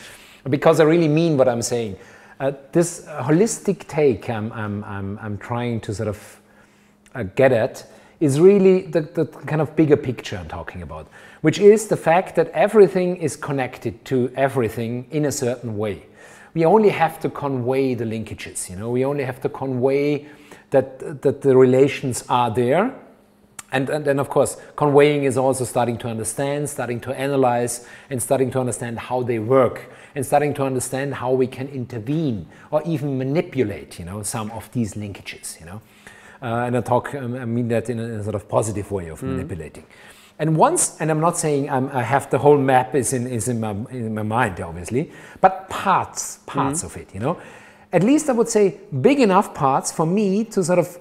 because 0.48 0.80
I 0.80 0.84
really 0.84 1.08
mean 1.08 1.36
what 1.36 1.48
I'm 1.48 1.60
saying. 1.60 1.96
Uh, 2.40 2.52
this 2.72 3.04
holistic 3.06 3.86
take 3.86 4.30
I'm, 4.30 4.50
I'm, 4.52 4.82
I'm, 4.84 5.18
I'm 5.20 5.38
trying 5.38 5.80
to 5.82 5.94
sort 5.94 6.08
of 6.08 6.40
uh, 7.14 7.24
get 7.34 7.52
at 7.52 7.86
is 8.20 8.40
really 8.40 8.82
the, 8.82 9.02
the 9.02 9.26
kind 9.26 9.60
of 9.60 9.76
bigger 9.76 9.98
picture 9.98 10.38
I'm 10.38 10.48
talking 10.48 10.80
about, 10.80 11.06
which 11.42 11.58
is 11.58 11.86
the 11.86 11.96
fact 11.96 12.36
that 12.36 12.48
everything 12.52 13.16
is 13.18 13.36
connected 13.36 14.02
to 14.06 14.32
everything 14.34 15.06
in 15.10 15.26
a 15.26 15.32
certain 15.32 15.76
way. 15.76 16.06
We 16.54 16.64
only 16.64 16.88
have 16.88 17.20
to 17.20 17.28
convey 17.28 17.94
the 17.94 18.04
linkages, 18.04 18.70
you 18.70 18.76
know, 18.76 18.90
we 18.90 19.04
only 19.04 19.24
have 19.24 19.42
to 19.42 19.50
convey 19.50 20.26
that, 20.70 21.20
that 21.20 21.42
the 21.42 21.54
relations 21.54 22.24
are 22.30 22.50
there. 22.50 22.94
And, 23.74 23.90
and 23.90 24.04
then, 24.04 24.20
of 24.20 24.28
course, 24.28 24.56
conveying 24.76 25.24
is 25.24 25.36
also 25.36 25.64
starting 25.64 25.98
to 25.98 26.06
understand, 26.06 26.70
starting 26.70 27.00
to 27.00 27.12
analyze, 27.12 27.84
and 28.08 28.22
starting 28.22 28.52
to 28.52 28.60
understand 28.60 29.00
how 29.00 29.24
they 29.24 29.40
work, 29.40 29.90
and 30.14 30.24
starting 30.24 30.54
to 30.54 30.62
understand 30.62 31.12
how 31.14 31.32
we 31.32 31.48
can 31.48 31.66
intervene 31.70 32.46
or 32.70 32.84
even 32.84 33.18
manipulate, 33.18 33.98
you 33.98 34.04
know, 34.04 34.22
some 34.22 34.52
of 34.52 34.70
these 34.70 34.94
linkages, 34.94 35.58
you 35.58 35.66
know. 35.66 35.82
Uh, 36.40 36.66
and 36.66 36.76
I 36.76 36.82
talk, 36.82 37.16
um, 37.16 37.34
I 37.34 37.44
mean 37.46 37.66
that 37.66 37.90
in 37.90 37.98
a, 37.98 38.04
in 38.04 38.10
a, 38.20 38.22
sort 38.22 38.36
of 38.36 38.48
positive 38.48 38.92
way 38.92 39.08
of 39.08 39.20
mm. 39.20 39.30
manipulating. 39.30 39.84
And 40.38 40.56
once, 40.56 40.96
and 41.00 41.10
I'm 41.10 41.20
not 41.20 41.36
saying 41.36 41.68
I'm, 41.68 41.88
i 41.88 42.02
have 42.02 42.30
the 42.30 42.38
whole 42.38 42.58
map 42.58 42.94
is 42.94 43.12
in, 43.12 43.26
is 43.26 43.48
in, 43.48 43.58
my, 43.58 43.72
in 43.90 44.14
my 44.14 44.22
mind, 44.22 44.60
obviously, 44.60 45.10
but 45.40 45.68
parts, 45.68 46.38
parts 46.46 46.82
mm. 46.82 46.84
of 46.84 46.96
it, 46.96 47.12
you 47.12 47.18
know. 47.18 47.40
At 47.92 48.04
least 48.04 48.28
I 48.28 48.34
would 48.34 48.48
say 48.48 48.78
big 49.00 49.18
enough 49.18 49.52
parts 49.52 49.90
for 49.90 50.06
me 50.06 50.44
to 50.44 50.62
sort 50.62 50.78
of 50.78 50.98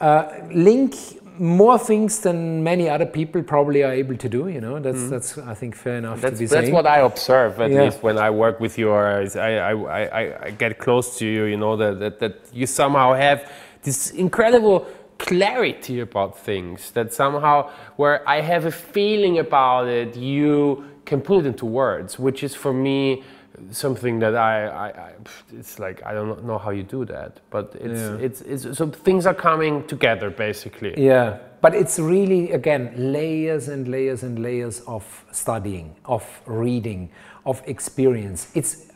uh, 0.00 0.40
link 0.50 0.94
more 1.38 1.78
things 1.78 2.20
than 2.20 2.62
many 2.62 2.88
other 2.88 3.06
people 3.06 3.42
probably 3.42 3.82
are 3.82 3.92
able 3.92 4.16
to 4.16 4.28
do. 4.28 4.48
You 4.48 4.60
know, 4.60 4.78
that's 4.78 4.98
mm. 4.98 5.10
that's 5.10 5.38
I 5.38 5.54
think 5.54 5.74
fair 5.74 5.96
enough 5.96 6.20
that's, 6.20 6.34
to 6.34 6.40
be 6.40 6.46
That's 6.46 6.66
saying. 6.66 6.74
what 6.74 6.86
I 6.86 7.00
observe 7.00 7.60
at 7.60 7.70
yeah. 7.70 7.84
least 7.84 8.02
when 8.02 8.18
I 8.18 8.30
work 8.30 8.60
with 8.60 8.78
you 8.78 8.90
or 8.90 9.06
I, 9.06 9.38
I, 9.38 9.72
I, 9.72 10.44
I 10.46 10.50
get 10.50 10.78
close 10.78 11.18
to 11.18 11.26
you. 11.26 11.44
You 11.44 11.56
know 11.56 11.76
that, 11.76 11.98
that 12.00 12.18
that 12.20 12.34
you 12.52 12.66
somehow 12.66 13.14
have 13.14 13.50
this 13.82 14.10
incredible 14.10 14.86
clarity 15.18 16.00
about 16.00 16.38
things 16.38 16.90
that 16.92 17.12
somehow 17.12 17.70
where 17.96 18.28
I 18.28 18.40
have 18.40 18.64
a 18.66 18.70
feeling 18.70 19.38
about 19.38 19.88
it, 19.88 20.16
you 20.16 20.84
can 21.04 21.20
put 21.20 21.40
it 21.40 21.46
into 21.46 21.66
words, 21.66 22.18
which 22.18 22.42
is 22.42 22.54
for 22.54 22.72
me 22.72 23.24
something 23.70 24.18
that 24.18 24.34
I, 24.34 24.66
I, 24.66 24.86
I 24.88 25.12
it's 25.52 25.78
like 25.78 26.02
I 26.04 26.12
don't 26.12 26.44
know 26.44 26.58
how 26.58 26.70
you 26.70 26.82
do 26.82 27.04
that, 27.06 27.40
but 27.50 27.74
it's, 27.80 28.00
yeah. 28.00 28.16
it's 28.16 28.40
it's 28.42 28.78
so 28.78 28.88
things 28.88 29.26
are 29.26 29.34
coming 29.34 29.86
together 29.86 30.30
basically. 30.30 30.94
Yeah, 30.96 31.38
but 31.60 31.74
it's 31.74 31.98
really 31.98 32.52
again 32.52 32.92
layers 32.96 33.68
and 33.68 33.88
layers 33.88 34.22
and 34.22 34.38
layers 34.38 34.80
of 34.86 35.24
studying, 35.32 35.94
of 36.04 36.24
reading, 36.46 37.10
of 37.46 37.62
experience. 37.66 38.48
It's 38.54 38.86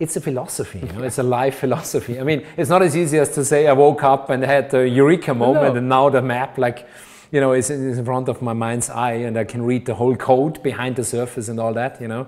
it's 0.00 0.16
a 0.16 0.20
philosophy, 0.20 0.78
you 0.78 0.92
know, 0.94 1.02
it's 1.02 1.18
a 1.18 1.22
life 1.22 1.58
philosophy. 1.58 2.18
I 2.18 2.24
mean, 2.24 2.46
it's 2.56 2.70
not 2.70 2.80
as 2.80 2.96
easy 2.96 3.18
as 3.18 3.28
to 3.34 3.44
say 3.44 3.66
I 3.66 3.74
woke 3.74 4.02
up 4.02 4.30
and 4.30 4.42
had 4.42 4.72
a 4.72 4.88
eureka 4.88 5.34
moment 5.34 5.74
no. 5.74 5.78
and 5.78 5.88
now 5.90 6.08
the 6.08 6.22
map, 6.22 6.56
like, 6.56 6.88
you 7.32 7.40
know, 7.40 7.52
is, 7.52 7.70
in 7.70 8.04
front 8.04 8.28
of 8.28 8.42
my 8.42 8.52
mind's 8.52 8.90
eye 8.90 9.12
and 9.12 9.38
I 9.38 9.44
can 9.44 9.62
read 9.62 9.86
the 9.86 9.94
whole 9.94 10.16
code 10.16 10.62
behind 10.62 10.96
the 10.96 11.04
surface 11.04 11.48
and 11.48 11.60
all 11.60 11.72
that, 11.74 12.00
you 12.00 12.08
know. 12.08 12.26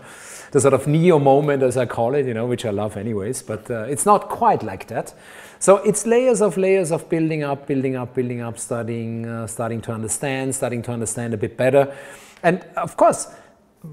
The 0.53 0.61
sort 0.61 0.74
of 0.74 0.86
neo 0.86 1.18
moment, 1.18 1.62
as 1.62 1.76
I 1.76 1.86
call 1.86 2.14
it, 2.14 2.26
you 2.26 2.34
know, 2.34 2.46
which 2.46 2.64
I 2.64 2.70
love 2.70 2.96
anyways, 2.96 3.42
but 3.42 3.70
uh, 3.70 3.84
it's 3.88 4.07
not 4.07 4.28
quite 4.28 4.62
like 4.62 4.86
that. 4.88 5.14
So 5.59 5.76
it's 5.78 6.07
layers 6.07 6.42
of 6.42 6.57
layers 6.57 6.90
of 6.90 7.09
building 7.09 7.42
up, 7.42 7.66
building 7.66 7.96
up, 7.96 8.14
building 8.14 8.40
up, 8.40 8.59
studying, 8.59 9.26
uh, 9.26 9.46
starting 9.46 9.80
to 9.82 9.92
understand, 9.92 10.55
starting 10.55 10.82
to 10.82 10.92
understand 10.92 11.34
a 11.34 11.36
bit 11.36 11.57
better. 11.57 11.94
And 12.42 12.64
of 12.76 12.96
course, 12.96 13.28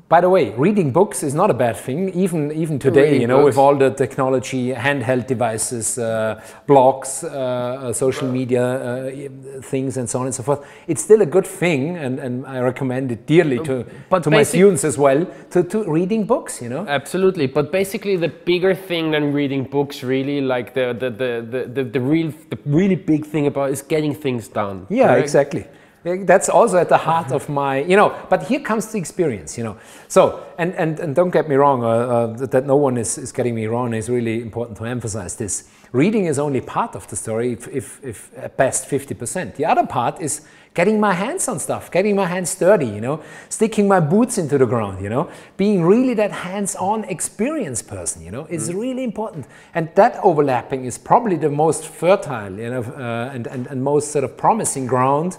by 0.08 0.22
the 0.22 0.30
way, 0.30 0.52
reading 0.52 0.92
books 0.92 1.24
is 1.24 1.34
not 1.34 1.50
a 1.50 1.54
bad 1.54 1.76
thing, 1.76 2.10
even 2.14 2.52
even 2.52 2.78
today. 2.78 3.06
Reading 3.06 3.22
you 3.22 3.28
know, 3.28 3.38
books. 3.38 3.46
with 3.46 3.58
all 3.58 3.76
the 3.76 3.90
technology, 3.90 4.72
handheld 4.72 5.26
devices, 5.26 5.98
uh, 5.98 6.40
blogs, 6.68 7.24
uh, 7.24 7.28
uh, 7.28 7.94
social 7.94 8.28
media 8.28 8.64
uh, 8.64 9.62
things, 9.62 9.98
and 9.98 10.08
so 10.08 10.20
on 10.20 10.28
and 10.28 10.36
so 10.36 10.44
forth. 10.44 10.64
It's 10.88 11.02
still 11.02 11.22
a 11.24 11.26
good 11.26 11.48
thing, 11.48 11.98
and, 11.98 12.20
and 12.20 12.46
I 12.46 12.60
recommend 12.60 13.12
it 13.12 13.26
dearly 13.26 13.58
to 13.66 13.84
but 14.12 14.22
to 14.24 14.30
my 14.30 14.44
students 14.44 14.84
as 14.84 14.96
well 14.98 15.26
to, 15.50 15.64
to 15.64 15.84
reading 15.92 16.26
books. 16.26 16.62
You 16.62 16.70
know, 16.70 16.86
absolutely. 16.88 17.48
But 17.48 17.72
basically, 17.72 18.16
the 18.16 18.30
bigger 18.30 18.76
thing 18.76 19.10
than 19.10 19.34
reading 19.34 19.64
books, 19.64 20.04
really, 20.04 20.40
like 20.40 20.76
the 20.76 20.94
the 20.94 21.10
the 21.10 21.48
the, 21.50 21.66
the, 21.66 21.84
the 21.84 22.00
real 22.00 22.32
the 22.50 22.60
really 22.66 22.96
big 22.96 23.26
thing 23.26 23.48
about 23.48 23.72
is 23.72 23.82
getting 23.82 24.14
things 24.14 24.48
done. 24.50 24.86
Yeah, 24.92 25.08
correct? 25.08 25.24
exactly. 25.24 25.66
That's 26.04 26.48
also 26.48 26.78
at 26.78 26.88
the 26.88 26.98
heart 26.98 27.32
of 27.32 27.50
my, 27.50 27.80
you 27.80 27.98
know, 27.98 28.16
but 28.30 28.44
here 28.44 28.62
comes 28.62 28.88
the 28.88 28.98
experience, 28.98 29.58
you 29.58 29.66
know. 29.66 29.78
So, 30.08 30.46
and, 30.58 30.74
and, 30.76 30.98
and 31.00 31.14
don't 31.14 31.30
get 31.30 31.50
me 31.50 31.56
wrong, 31.56 31.84
uh, 31.84 31.88
uh, 31.88 32.46
that 32.46 32.66
no 32.66 32.78
one 32.78 32.98
is, 32.98 33.18
is 33.18 33.34
getting 33.34 33.54
me 33.54 33.66
wrong 33.68 33.94
is 33.94 34.10
really 34.10 34.42
important 34.42 34.78
to 34.78 34.86
emphasize 34.86 35.36
this. 35.36 35.70
Reading 35.92 36.26
is 36.26 36.40
only 36.40 36.62
part 36.62 36.96
of 36.96 37.08
the 37.10 37.16
story, 37.16 37.52
if, 37.52 37.68
if, 37.68 38.04
if 38.04 38.32
at 38.38 38.56
best 38.56 38.88
50%. 38.90 39.56
The 39.56 39.66
other 39.66 39.86
part 39.86 40.22
is 40.22 40.48
getting 40.74 41.00
my 41.00 41.14
hands 41.14 41.48
on 41.48 41.60
stuff, 41.60 41.92
getting 41.92 42.16
my 42.16 42.26
hands 42.26 42.56
dirty, 42.56 42.86
you 42.86 43.02
know, 43.02 43.22
sticking 43.50 43.88
my 43.88 44.00
boots 44.00 44.38
into 44.38 44.58
the 44.58 44.66
ground, 44.66 45.04
you 45.04 45.10
know, 45.10 45.30
being 45.58 45.84
really 45.84 46.14
that 46.14 46.32
hands-on 46.32 47.04
experienced 47.06 47.88
person, 47.88 48.22
you 48.22 48.32
know, 48.32 48.46
is 48.46 48.70
mm. 48.70 48.80
really 48.80 49.04
important. 49.04 49.48
And 49.74 49.90
that 49.96 50.18
overlapping 50.24 50.86
is 50.86 50.98
probably 50.98 51.36
the 51.36 51.50
most 51.50 51.88
fertile, 51.88 52.54
you 52.58 52.70
know, 52.70 52.84
uh, 52.84 53.32
and, 53.34 53.48
and, 53.48 53.68
and 53.68 53.84
most 53.84 54.12
sort 54.12 54.24
of 54.24 54.38
promising 54.38 54.86
ground 54.86 55.38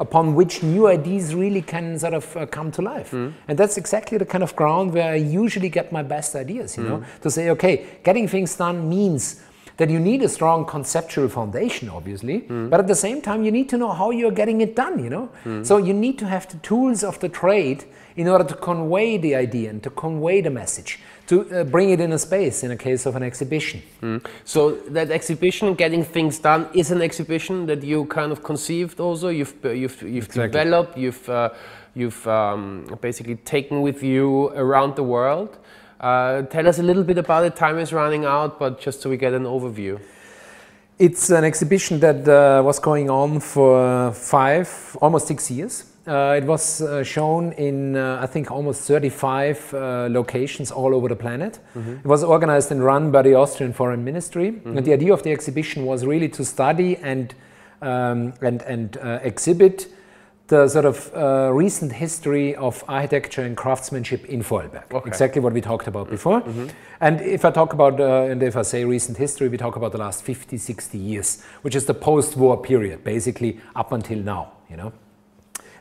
upon 0.00 0.34
which 0.34 0.62
new 0.62 0.86
ideas 0.86 1.34
really 1.34 1.62
can 1.62 1.98
sort 1.98 2.14
of 2.14 2.36
uh, 2.36 2.46
come 2.46 2.70
to 2.70 2.82
life. 2.82 3.10
Mm. 3.10 3.34
And 3.48 3.58
that's 3.58 3.76
exactly 3.76 4.18
the 4.18 4.26
kind 4.26 4.44
of 4.44 4.54
ground 4.54 4.92
where 4.92 5.12
I 5.12 5.16
usually 5.16 5.68
get 5.68 5.90
my 5.92 6.02
best 6.02 6.34
ideas, 6.36 6.76
you 6.76 6.84
mm. 6.84 6.88
know, 6.88 7.04
to 7.22 7.30
say, 7.30 7.50
okay, 7.50 7.86
getting 8.04 8.28
things 8.28 8.54
done 8.54 8.88
means 8.88 9.42
that 9.78 9.90
you 9.90 10.00
need 10.00 10.22
a 10.22 10.28
strong 10.28 10.64
conceptual 10.64 11.28
foundation, 11.28 11.88
obviously, 11.88 12.40
mm. 12.40 12.68
but 12.68 12.80
at 12.80 12.88
the 12.88 12.94
same 12.94 13.22
time, 13.22 13.44
you 13.44 13.52
need 13.52 13.68
to 13.68 13.76
know 13.76 13.92
how 13.92 14.10
you're 14.10 14.32
getting 14.32 14.60
it 14.60 14.74
done, 14.74 15.02
you 15.02 15.08
know? 15.08 15.30
Mm. 15.44 15.64
So 15.64 15.76
you 15.76 15.94
need 15.94 16.18
to 16.18 16.26
have 16.26 16.48
the 16.48 16.58
tools 16.58 17.04
of 17.04 17.18
the 17.20 17.28
trade 17.28 17.84
in 18.16 18.26
order 18.26 18.42
to 18.42 18.54
convey 18.54 19.16
the 19.16 19.36
idea 19.36 19.70
and 19.70 19.80
to 19.84 19.90
convey 19.90 20.40
the 20.40 20.50
message, 20.50 20.98
to 21.28 21.60
uh, 21.60 21.64
bring 21.64 21.90
it 21.90 22.00
in 22.00 22.12
a 22.12 22.18
space 22.18 22.64
in 22.64 22.70
a 22.70 22.76
case 22.76 23.04
of 23.06 23.14
an 23.14 23.22
exhibition. 23.22 23.82
Mm. 24.02 24.26
So 24.44 24.72
that 24.88 25.10
exhibition, 25.10 25.74
getting 25.74 26.02
things 26.02 26.38
done, 26.38 26.68
is 26.72 26.90
an 26.90 27.02
exhibition 27.02 27.66
that 27.66 27.82
you 27.82 28.06
kind 28.06 28.32
of 28.32 28.42
conceived 28.42 28.98
also. 28.98 29.28
You've 29.28 29.54
uh, 29.64 29.70
you've 29.70 30.02
you've 30.02 30.26
exactly. 30.26 30.48
developed. 30.48 30.98
You've 30.98 31.28
uh, 31.28 31.50
you've 31.94 32.26
um, 32.26 32.86
basically 33.00 33.36
taken 33.36 33.82
with 33.82 34.02
you 34.02 34.48
around 34.48 34.96
the 34.96 35.02
world. 35.02 35.58
Uh, 36.00 36.42
tell 36.42 36.66
us 36.66 36.78
a 36.78 36.82
little 36.82 37.04
bit 37.04 37.18
about 37.18 37.44
it. 37.44 37.56
Time 37.56 37.78
is 37.78 37.92
running 37.92 38.24
out, 38.24 38.58
but 38.58 38.80
just 38.80 39.02
so 39.02 39.10
we 39.10 39.16
get 39.16 39.34
an 39.34 39.44
overview. 39.44 40.00
It's 40.98 41.30
an 41.30 41.44
exhibition 41.44 42.00
that 42.00 42.26
uh, 42.26 42.62
was 42.64 42.78
going 42.78 43.10
on 43.10 43.40
for 43.40 44.12
five, 44.12 44.96
almost 45.00 45.26
six 45.26 45.50
years. 45.50 45.84
Uh, 46.08 46.34
it 46.38 46.44
was 46.44 46.80
uh, 46.80 47.04
shown 47.04 47.52
in, 47.52 47.94
uh, 47.94 48.18
I 48.22 48.26
think, 48.26 48.50
almost 48.50 48.80
35 48.82 49.74
uh, 49.74 50.08
locations 50.10 50.70
all 50.70 50.94
over 50.94 51.08
the 51.08 51.16
planet. 51.16 51.60
Mm 51.74 51.82
-hmm. 51.82 51.98
It 51.98 52.06
was 52.06 52.22
organized 52.22 52.72
and 52.72 52.80
run 52.80 53.10
by 53.10 53.22
the 53.22 53.36
Austrian 53.36 53.74
Foreign 53.74 54.04
Ministry. 54.04 54.50
Mm 54.50 54.60
-hmm. 54.64 54.76
And 54.76 54.84
the 54.84 54.92
idea 54.92 55.12
of 55.12 55.22
the 55.22 55.30
exhibition 55.30 55.84
was 55.84 56.02
really 56.02 56.28
to 56.28 56.44
study 56.44 56.98
and, 57.02 57.34
um, 57.82 58.32
and, 58.42 58.62
and 58.66 58.96
uh, 58.96 59.26
exhibit 59.26 59.88
the 60.46 60.68
sort 60.68 60.84
of 60.84 61.10
uh, 61.14 61.58
recent 61.58 61.92
history 61.92 62.56
of 62.56 62.82
architecture 62.86 63.46
and 63.46 63.56
craftsmanship 63.56 64.24
in 64.28 64.42
Vorarlberg. 64.42 64.84
Okay. 64.92 65.08
Exactly 65.08 65.42
what 65.42 65.52
we 65.52 65.60
talked 65.60 65.88
about 65.94 66.08
before. 66.10 66.40
Mm 66.46 66.52
-hmm. 66.52 66.68
And 66.98 67.20
if 67.20 67.44
I 67.44 67.50
talk 67.50 67.72
about, 67.72 68.00
and 68.00 68.42
if 68.42 68.56
I 68.56 68.64
say 68.64 68.84
recent 68.84 69.18
history, 69.18 69.48
we 69.48 69.56
talk 69.56 69.76
about 69.76 69.92
the 69.92 69.98
last 69.98 70.22
50, 70.22 70.58
60 70.58 70.98
years, 70.98 71.42
which 71.62 71.74
is 71.74 71.84
the 71.84 71.94
post-war 71.94 72.60
period, 72.60 72.98
basically 73.04 73.58
up 73.80 73.92
until 73.92 74.18
now, 74.18 74.46
you 74.70 74.76
know 74.76 74.92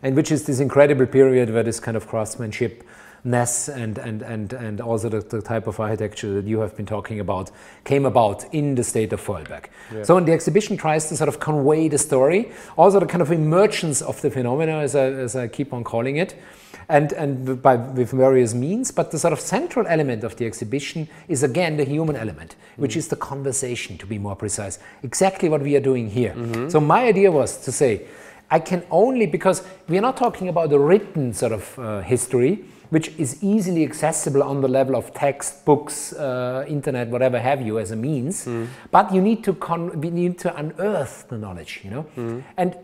and 0.03 0.15
which 0.15 0.31
is 0.31 0.45
this 0.45 0.59
incredible 0.59 1.05
period 1.05 1.49
where 1.53 1.63
this 1.63 1.79
kind 1.79 1.97
of 1.97 2.07
craftsmanship 2.07 2.83
ness 3.23 3.67
and, 3.67 3.97
and, 3.97 4.21
and, 4.21 4.53
and 4.53 4.81
also 4.81 5.09
the, 5.09 5.19
the, 5.19 5.41
type 5.41 5.67
of 5.67 5.79
architecture 5.79 6.33
that 6.33 6.45
you 6.45 6.59
have 6.59 6.75
been 6.75 6.85
talking 6.85 7.19
about 7.19 7.51
came 7.83 8.05
about 8.05 8.45
in 8.53 8.75
the 8.75 8.83
state 8.83 9.11
of 9.13 9.21
Vorarlberg. 9.21 9.65
Yeah. 9.93 10.03
So 10.03 10.19
the 10.19 10.31
exhibition 10.31 10.77
tries 10.77 11.09
to 11.09 11.17
sort 11.17 11.27
of 11.27 11.39
convey 11.39 11.87
the 11.89 11.97
story, 11.97 12.51
also 12.77 12.99
the 12.99 13.05
kind 13.05 13.21
of 13.21 13.31
emergence 13.31 14.01
of 14.01 14.21
the 14.21 14.31
phenomena, 14.31 14.79
as 14.79 14.95
I, 14.95 15.05
as 15.05 15.35
I 15.35 15.47
keep 15.47 15.73
on 15.73 15.83
calling 15.83 16.17
it, 16.17 16.35
and, 16.89 17.11
and 17.13 17.61
by, 17.61 17.75
with 17.75 18.11
various 18.11 18.53
means. 18.53 18.91
But 18.91 19.11
the 19.11 19.19
sort 19.19 19.33
of 19.33 19.39
central 19.39 19.85
element 19.87 20.23
of 20.23 20.37
the 20.37 20.45
exhibition 20.45 21.09
is 21.27 21.43
again 21.43 21.77
the 21.77 21.83
human 21.83 22.15
element, 22.15 22.55
which 22.77 22.93
mm. 22.93 22.97
is 22.97 23.07
the 23.09 23.17
conversation, 23.17 23.97
to 23.97 24.05
be 24.05 24.17
more 24.17 24.35
precise. 24.35 24.79
Exactly 25.03 25.49
what 25.49 25.61
we 25.61 25.75
are 25.75 25.83
doing 25.83 26.09
here. 26.09 26.33
Mm 26.35 26.51
-hmm. 26.51 26.69
So 26.69 26.79
my 26.79 27.09
idea 27.09 27.31
was 27.31 27.57
to 27.65 27.71
say, 27.71 28.01
I 28.49 28.59
can 28.59 28.83
only, 28.89 29.25
because 29.25 29.63
we 29.87 29.97
are 29.97 30.01
not 30.01 30.17
talking 30.17 30.47
about 30.47 30.71
a 30.71 30.79
written 30.79 31.33
sort 31.33 31.51
of 31.51 31.79
uh, 31.79 32.01
history, 32.01 32.65
which 32.89 33.09
is 33.17 33.43
easily 33.43 33.83
accessible 33.83 34.41
on 34.41 34.61
the 34.61 34.67
level 34.69 34.95
of 34.95 35.13
text, 35.13 35.65
books, 35.65 36.13
uh, 36.13 36.63
internet, 36.67 37.09
whatever 37.09 37.39
have 37.39 37.61
you 37.61 37.79
as 37.79 37.91
a 37.91 37.95
means. 37.95 38.45
Mm. 38.45 38.67
But 38.91 39.13
you 39.13 39.21
need 39.21 39.43
to 39.43 39.53
con- 39.53 39.99
we 39.99 40.09
need 40.09 40.39
to 40.39 40.55
unearth 40.55 41.27
the 41.27 41.37
knowledge, 41.37 41.81
you 41.83 41.91
know. 41.91 42.05
Mm. 42.15 42.43
And 42.55 42.77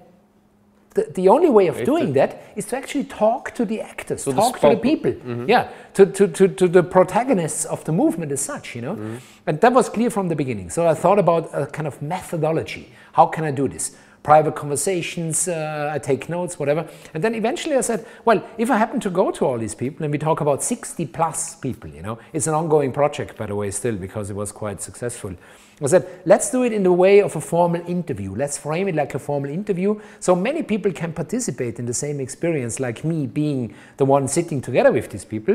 the, 0.93 1.07
the 1.16 1.30
only 1.30 1.49
way 1.49 1.68
of 1.68 1.84
doing 1.86 2.14
that 2.14 2.43
is 2.55 2.66
to 2.66 2.78
actually 2.78 3.05
talk 3.05 3.55
to 3.55 3.66
the 3.66 3.82
actors, 3.82 4.24
So 4.24 4.32
the 4.32 4.41
talk 4.41 4.59
to 4.59 4.70
the 4.70 4.76
people, 4.76 5.11
Mm-hmm. 5.11 5.49
yeah, 5.49 5.70
to, 5.93 6.05
to, 6.05 6.28
to, 6.28 6.47
to 6.47 6.68
the 6.68 6.84
protagonists 6.84 7.66
of 7.66 7.84
the 7.86 7.91
movement 7.91 8.32
as 8.32 8.41
such, 8.41 8.76
you 8.76 8.82
know. 8.82 8.95
Mm-hmm. 8.95 9.18
And 9.47 9.61
that 9.61 9.74
was 9.74 9.89
clear 9.89 10.09
from 10.09 10.28
the 10.28 10.36
beginning. 10.36 10.70
So 10.70 10.86
I 10.86 10.93
thought 10.93 11.18
about 11.18 11.49
a 11.53 11.66
kind 11.66 11.88
of 11.88 12.01
methodology. 12.01 12.91
How 13.14 13.26
can 13.26 13.43
I 13.43 13.51
do 13.51 13.68
this? 13.68 13.95
Private 14.24 14.56
conversations, 14.56 15.48
uh, 15.48 15.92
I 15.94 16.00
take 16.00 16.30
notes, 16.30 16.58
whatever. 16.58 16.88
And 17.14 17.24
then 17.24 17.36
eventually 17.36 17.76
I 17.76 17.82
said, 17.82 18.06
well, 18.26 18.42
if 18.58 18.72
I 18.72 18.78
happen 18.78 19.00
to 19.02 19.10
go 19.10 19.32
to 19.32 19.46
all 19.46 19.58
these 19.58 19.76
people, 19.76 20.04
and 20.04 20.12
we 20.12 20.18
talk 20.18 20.42
about 20.42 20.64
60 20.64 21.06
plus 21.08 21.56
people, 21.56 21.90
you 21.90 22.02
know, 22.02 22.18
it's 22.32 22.48
an 22.48 22.54
ongoing 22.54 22.92
project, 22.92 23.38
by 23.38 23.48
the 23.48 23.56
way, 23.56 23.70
still, 23.72 23.96
because 23.96 24.30
it 24.30 24.36
was 24.36 24.52
quite 24.52 24.82
successful. 24.82 25.36
I 25.82 25.88
said, 25.88 26.22
let's 26.26 26.50
do 26.50 26.64
it 26.64 26.72
in 26.72 26.84
the 26.84 26.94
way 26.94 27.22
of 27.22 27.36
a 27.36 27.42
formal 27.42 27.82
interview. 27.86 28.34
Let's 28.34 28.58
frame 28.58 28.88
it 28.88 28.96
like 28.96 29.14
a 29.16 29.20
formal 29.20 29.50
interview 29.52 30.00
so 30.20 30.36
many 30.36 30.64
people 30.64 30.92
can 30.92 31.14
participate 31.14 31.80
in 31.80 31.86
the 31.86 31.94
same 31.94 32.20
experience, 32.20 32.80
like 32.80 33.04
me 33.04 33.28
being 33.28 33.74
the 33.98 34.06
one 34.06 34.28
sitting 34.28 34.62
together 34.62 34.92
with 34.92 35.10
these 35.10 35.26
people. 35.26 35.54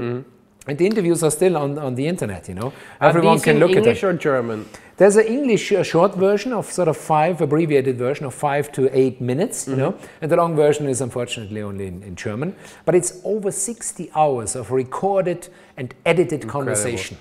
And 0.67 0.77
the 0.77 0.85
interviews 0.87 1.23
are 1.23 1.31
still 1.31 1.57
on, 1.57 1.79
on 1.79 1.95
the 1.95 2.07
internet, 2.07 2.49
you 2.49 2.55
know. 2.55 2.73
Are 3.01 3.09
Everyone 3.09 3.41
can 3.41 3.59
look 3.59 3.71
English 3.71 3.99
at 3.99 4.09
them. 4.09 4.17
or 4.17 4.19
German? 4.19 4.69
There's 4.99 5.17
an 5.17 5.27
English 5.27 5.73
uh, 5.73 5.83
short 5.85 6.15
version 6.17 6.53
of 6.53 6.67
sort 6.67 6.89
of 6.89 6.97
five, 6.97 7.41
abbreviated 7.41 7.97
version 7.97 8.27
of 8.27 8.35
five 8.35 8.71
to 8.73 8.91
eight 8.99 9.21
minutes, 9.21 9.69
you 9.69 9.77
know, 9.77 9.97
and 10.21 10.31
the 10.31 10.37
long 10.37 10.57
version 10.57 10.89
is 10.89 11.01
unfortunately 11.01 11.63
only 11.63 11.87
in, 11.87 12.03
in 12.03 12.17
German. 12.17 12.55
But 12.85 12.97
it's 12.97 13.21
over 13.25 13.53
60 13.53 14.11
hours 14.15 14.57
of 14.57 14.73
recorded 14.73 15.49
and 15.77 15.95
edited 16.05 16.49
conversation. 16.49 17.17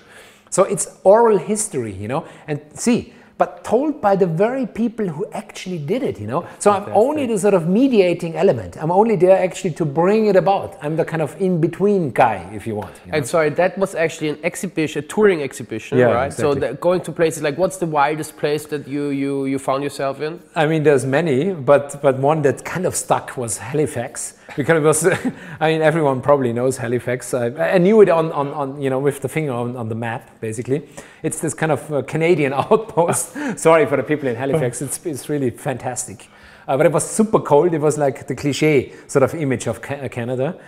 So 0.50 0.64
it's 0.64 0.98
oral 1.04 1.38
history, 1.38 1.92
you 1.92 2.08
know, 2.08 2.26
and 2.48 2.60
see, 2.74 3.14
but 3.38 3.62
told 3.64 4.00
by 4.00 4.16
the 4.16 4.26
very 4.26 4.66
people 4.66 5.06
who 5.06 5.24
actually 5.32 5.78
did 5.78 6.02
it, 6.02 6.18
you 6.20 6.26
know. 6.26 6.46
So 6.58 6.72
I'm 6.72 6.90
only 6.92 7.26
the 7.26 7.38
sort 7.38 7.54
of 7.54 7.68
mediating 7.68 8.34
element. 8.36 8.76
I'm 8.82 8.90
only 8.90 9.16
there 9.16 9.38
actually 9.38 9.70
to 9.74 9.84
bring 9.84 10.26
it 10.26 10.36
about. 10.36 10.76
I'm 10.82 10.96
the 10.96 11.04
kind 11.04 11.22
of 11.22 11.40
in 11.40 11.60
between 11.60 12.10
guy, 12.10 12.48
if 12.52 12.66
you 12.66 12.74
want. 12.74 12.94
you 13.06 13.12
know. 13.12 13.18
And 13.18 13.26
sorry, 13.26 13.50
that 13.50 13.78
was 13.78 13.94
actually 13.94 14.30
an 14.30 14.38
exhibition, 14.42 15.04
a 15.04 15.06
touring 15.06 15.42
exhibition, 15.42 15.98
Yeah, 15.98 16.06
right? 16.06 16.32
So 16.32 16.50
exactly. 16.50 16.68
the, 16.68 16.74
going 16.80 17.00
to 17.02 17.12
places 17.12 17.42
like, 17.42 17.56
what's 17.56 17.76
the 17.76 17.86
wildest 17.86 18.36
place 18.36 18.66
that 18.66 18.88
you, 18.88 19.10
you, 19.10 19.46
you 19.46 19.58
found 19.58 19.84
yourself 19.84 20.20
in? 20.20 20.40
I 20.56 20.66
mean, 20.66 20.82
there's 20.82 21.06
many, 21.06 21.52
but 21.52 22.00
but 22.02 22.18
one 22.18 22.42
that 22.42 22.64
kind 22.64 22.86
of 22.86 22.94
stuck 22.96 23.36
was 23.36 23.58
Halifax 23.58 24.34
because 24.56 24.76
it 24.76 24.82
was. 24.82 25.06
I 25.60 25.72
mean, 25.72 25.82
everyone 25.82 26.20
probably 26.20 26.52
knows 26.52 26.76
Halifax. 26.76 27.34
I, 27.34 27.46
I 27.46 27.78
knew 27.78 28.00
it 28.00 28.08
on, 28.08 28.32
on, 28.32 28.48
on 28.48 28.80
you 28.80 28.90
know 28.90 28.98
with 28.98 29.20
the 29.20 29.28
finger 29.28 29.52
on, 29.52 29.76
on 29.76 29.88
the 29.88 29.94
map. 29.94 30.40
Basically, 30.40 30.88
it's 31.22 31.40
this 31.40 31.54
kind 31.54 31.72
of 31.72 31.92
uh, 31.92 32.02
Canadian 32.02 32.52
outpost. 32.54 33.32
Sorry 33.58 33.86
for 33.86 33.96
the 33.96 34.02
people 34.02 34.28
in 34.28 34.36
Halifax. 34.36 34.82
It's 34.82 35.04
it's 35.06 35.28
really 35.28 35.50
fantastic. 35.50 36.28
Uh, 36.66 36.76
but 36.76 36.84
it 36.84 36.92
was 36.92 37.08
super 37.08 37.40
cold. 37.40 37.72
It 37.72 37.80
was 37.80 37.96
like 37.96 38.26
the 38.26 38.34
cliche 38.34 38.92
sort 39.06 39.22
of 39.22 39.34
image 39.34 39.66
of 39.66 39.80
Ca- 39.80 40.08
Canada. 40.08 40.58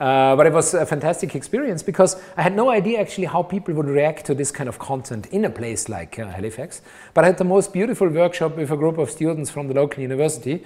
Uh, 0.00 0.34
but 0.34 0.46
it 0.46 0.52
was 0.54 0.72
a 0.72 0.86
fantastic 0.86 1.34
experience 1.34 1.82
because 1.82 2.16
I 2.38 2.40
had 2.40 2.56
no 2.56 2.70
idea 2.70 2.98
actually 2.98 3.26
how 3.26 3.42
people 3.42 3.74
would 3.74 3.86
react 3.86 4.24
to 4.26 4.34
this 4.34 4.50
kind 4.50 4.66
of 4.66 4.78
content 4.78 5.26
in 5.26 5.44
a 5.44 5.50
place 5.50 5.90
like 5.90 6.18
uh, 6.18 6.26
Halifax. 6.26 6.80
But 7.12 7.24
I 7.24 7.26
had 7.26 7.36
the 7.36 7.44
most 7.44 7.74
beautiful 7.74 8.08
workshop 8.08 8.56
with 8.56 8.70
a 8.70 8.76
group 8.78 8.96
of 8.96 9.10
students 9.10 9.50
from 9.50 9.68
the 9.68 9.74
local 9.74 10.00
university. 10.00 10.64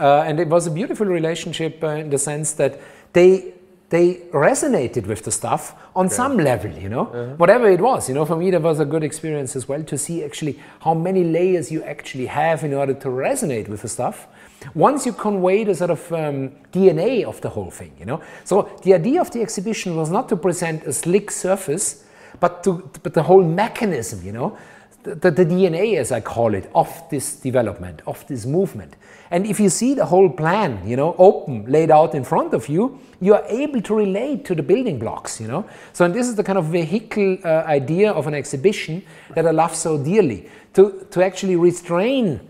Uh, 0.00 0.24
and 0.26 0.40
it 0.40 0.48
was 0.48 0.66
a 0.66 0.70
beautiful 0.70 1.06
relationship 1.06 1.82
uh, 1.82 1.88
in 1.88 2.10
the 2.10 2.18
sense 2.18 2.52
that 2.52 2.80
they 3.12 3.54
they 3.90 4.14
resonated 4.32 5.06
with 5.06 5.22
the 5.22 5.30
stuff 5.30 5.76
on 5.94 6.08
some 6.08 6.36
level, 6.36 6.72
you 6.72 6.88
know, 6.88 7.04
whatever 7.36 7.68
it 7.68 7.80
was. 7.80 8.08
You 8.08 8.14
know, 8.16 8.24
for 8.24 8.34
me, 8.34 8.50
that 8.50 8.60
was 8.60 8.80
a 8.80 8.84
good 8.84 9.04
experience 9.04 9.54
as 9.54 9.68
well 9.68 9.84
to 9.84 9.96
see 9.96 10.24
actually 10.24 10.58
how 10.80 10.94
many 10.94 11.22
layers 11.22 11.70
you 11.70 11.84
actually 11.84 12.26
have 12.26 12.64
in 12.64 12.74
order 12.74 12.94
to 12.94 13.08
resonate 13.08 13.68
with 13.68 13.82
the 13.82 13.88
stuff. 13.88 14.26
Once 14.74 15.06
you 15.06 15.12
convey 15.12 15.62
the 15.62 15.74
sort 15.74 15.90
of 15.90 16.12
um, 16.12 16.50
DNA 16.72 17.24
of 17.24 17.40
the 17.42 17.48
whole 17.48 17.70
thing, 17.70 17.92
you 17.98 18.06
know. 18.06 18.20
So 18.42 18.68
the 18.82 18.94
idea 18.94 19.20
of 19.20 19.30
the 19.30 19.42
exhibition 19.42 19.94
was 19.94 20.10
not 20.10 20.28
to 20.30 20.36
present 20.36 20.82
a 20.84 20.92
slick 20.92 21.30
surface, 21.30 22.04
but 22.40 22.64
to 22.64 22.90
but 23.02 23.14
the 23.14 23.22
whole 23.22 23.44
mechanism, 23.44 24.24
you 24.24 24.32
know, 24.32 24.58
the, 25.04 25.30
the 25.30 25.44
DNA, 25.44 25.98
as 25.98 26.10
I 26.10 26.20
call 26.20 26.54
it, 26.54 26.70
of 26.74 26.90
this 27.10 27.36
development, 27.36 28.00
of 28.06 28.26
this 28.26 28.46
movement. 28.46 28.96
And 29.34 29.48
if 29.48 29.58
you 29.58 29.68
see 29.68 29.94
the 29.94 30.04
whole 30.06 30.30
plan, 30.30 30.80
you 30.86 30.94
know, 30.94 31.16
open, 31.18 31.64
laid 31.64 31.90
out 31.90 32.14
in 32.14 32.22
front 32.22 32.54
of 32.54 32.68
you, 32.68 33.00
you 33.20 33.34
are 33.34 33.42
able 33.48 33.82
to 33.82 33.92
relate 33.92 34.44
to 34.44 34.54
the 34.54 34.62
building 34.62 34.96
blocks, 34.96 35.40
you 35.40 35.48
know. 35.48 35.66
So, 35.92 36.04
and 36.04 36.14
this 36.14 36.28
is 36.28 36.36
the 36.36 36.44
kind 36.44 36.56
of 36.56 36.66
vehicle 36.66 37.38
uh, 37.44 37.64
idea 37.66 38.12
of 38.12 38.28
an 38.28 38.34
exhibition 38.34 39.02
that 39.34 39.44
I 39.44 39.50
love 39.50 39.74
so 39.74 39.98
dearly 39.98 40.48
to, 40.74 41.04
to 41.10 41.24
actually 41.24 41.56
restrain 41.56 42.48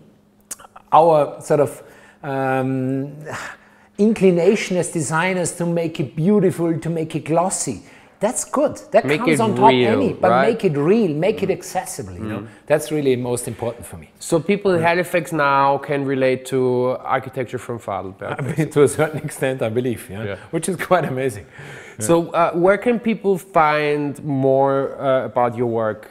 our 0.91 1.41
sort 1.41 1.61
of 1.61 1.81
um, 2.21 3.15
inclination 3.97 4.77
as 4.77 4.91
designers 4.91 5.53
to 5.53 5.65
make 5.65 5.99
it 5.99 6.15
beautiful, 6.15 6.79
to 6.79 6.89
make 6.91 7.15
it 7.15 7.25
glossy. 7.25 7.81
That's 8.19 8.45
good. 8.45 8.77
That 8.91 9.05
Make 9.05 9.19
comes 9.21 9.39
on 9.39 9.55
top 9.55 9.69
real, 9.71 9.91
any, 10.01 10.13
but 10.13 10.29
right? 10.31 10.47
make 10.49 10.63
it 10.63 10.77
real, 10.77 11.11
make 11.13 11.43
it 11.43 11.51
accessible. 11.51 12.13
You 12.13 12.19
know, 12.23 12.47
that's 12.65 12.91
really 12.91 13.15
most 13.15 13.47
important 13.47 13.85
for 13.85 13.97
me. 13.97 14.09
So 14.19 14.39
people 14.39 14.71
in 14.73 14.81
Halifax 14.81 15.31
now 15.33 15.77
can 15.79 16.05
relate 16.05 16.45
to 16.47 16.97
architecture 17.03 17.57
from 17.57 17.77
Vorarlberg. 17.79 18.71
to 18.73 18.83
a 18.83 18.87
certain 18.87 19.19
extent, 19.19 19.61
I 19.61 19.69
believe, 19.69 20.09
yeah, 20.09 20.23
Yeah. 20.23 20.35
which 20.51 20.69
is 20.69 20.77
quite 20.77 21.05
amazing. 21.05 21.45
So 21.99 22.29
uh, 22.31 22.51
where 22.53 22.77
can 22.77 22.99
people 22.99 23.37
find 23.37 24.21
more 24.23 24.99
uh, 24.99 25.25
about 25.25 25.55
your 25.57 25.67
work? 25.67 26.09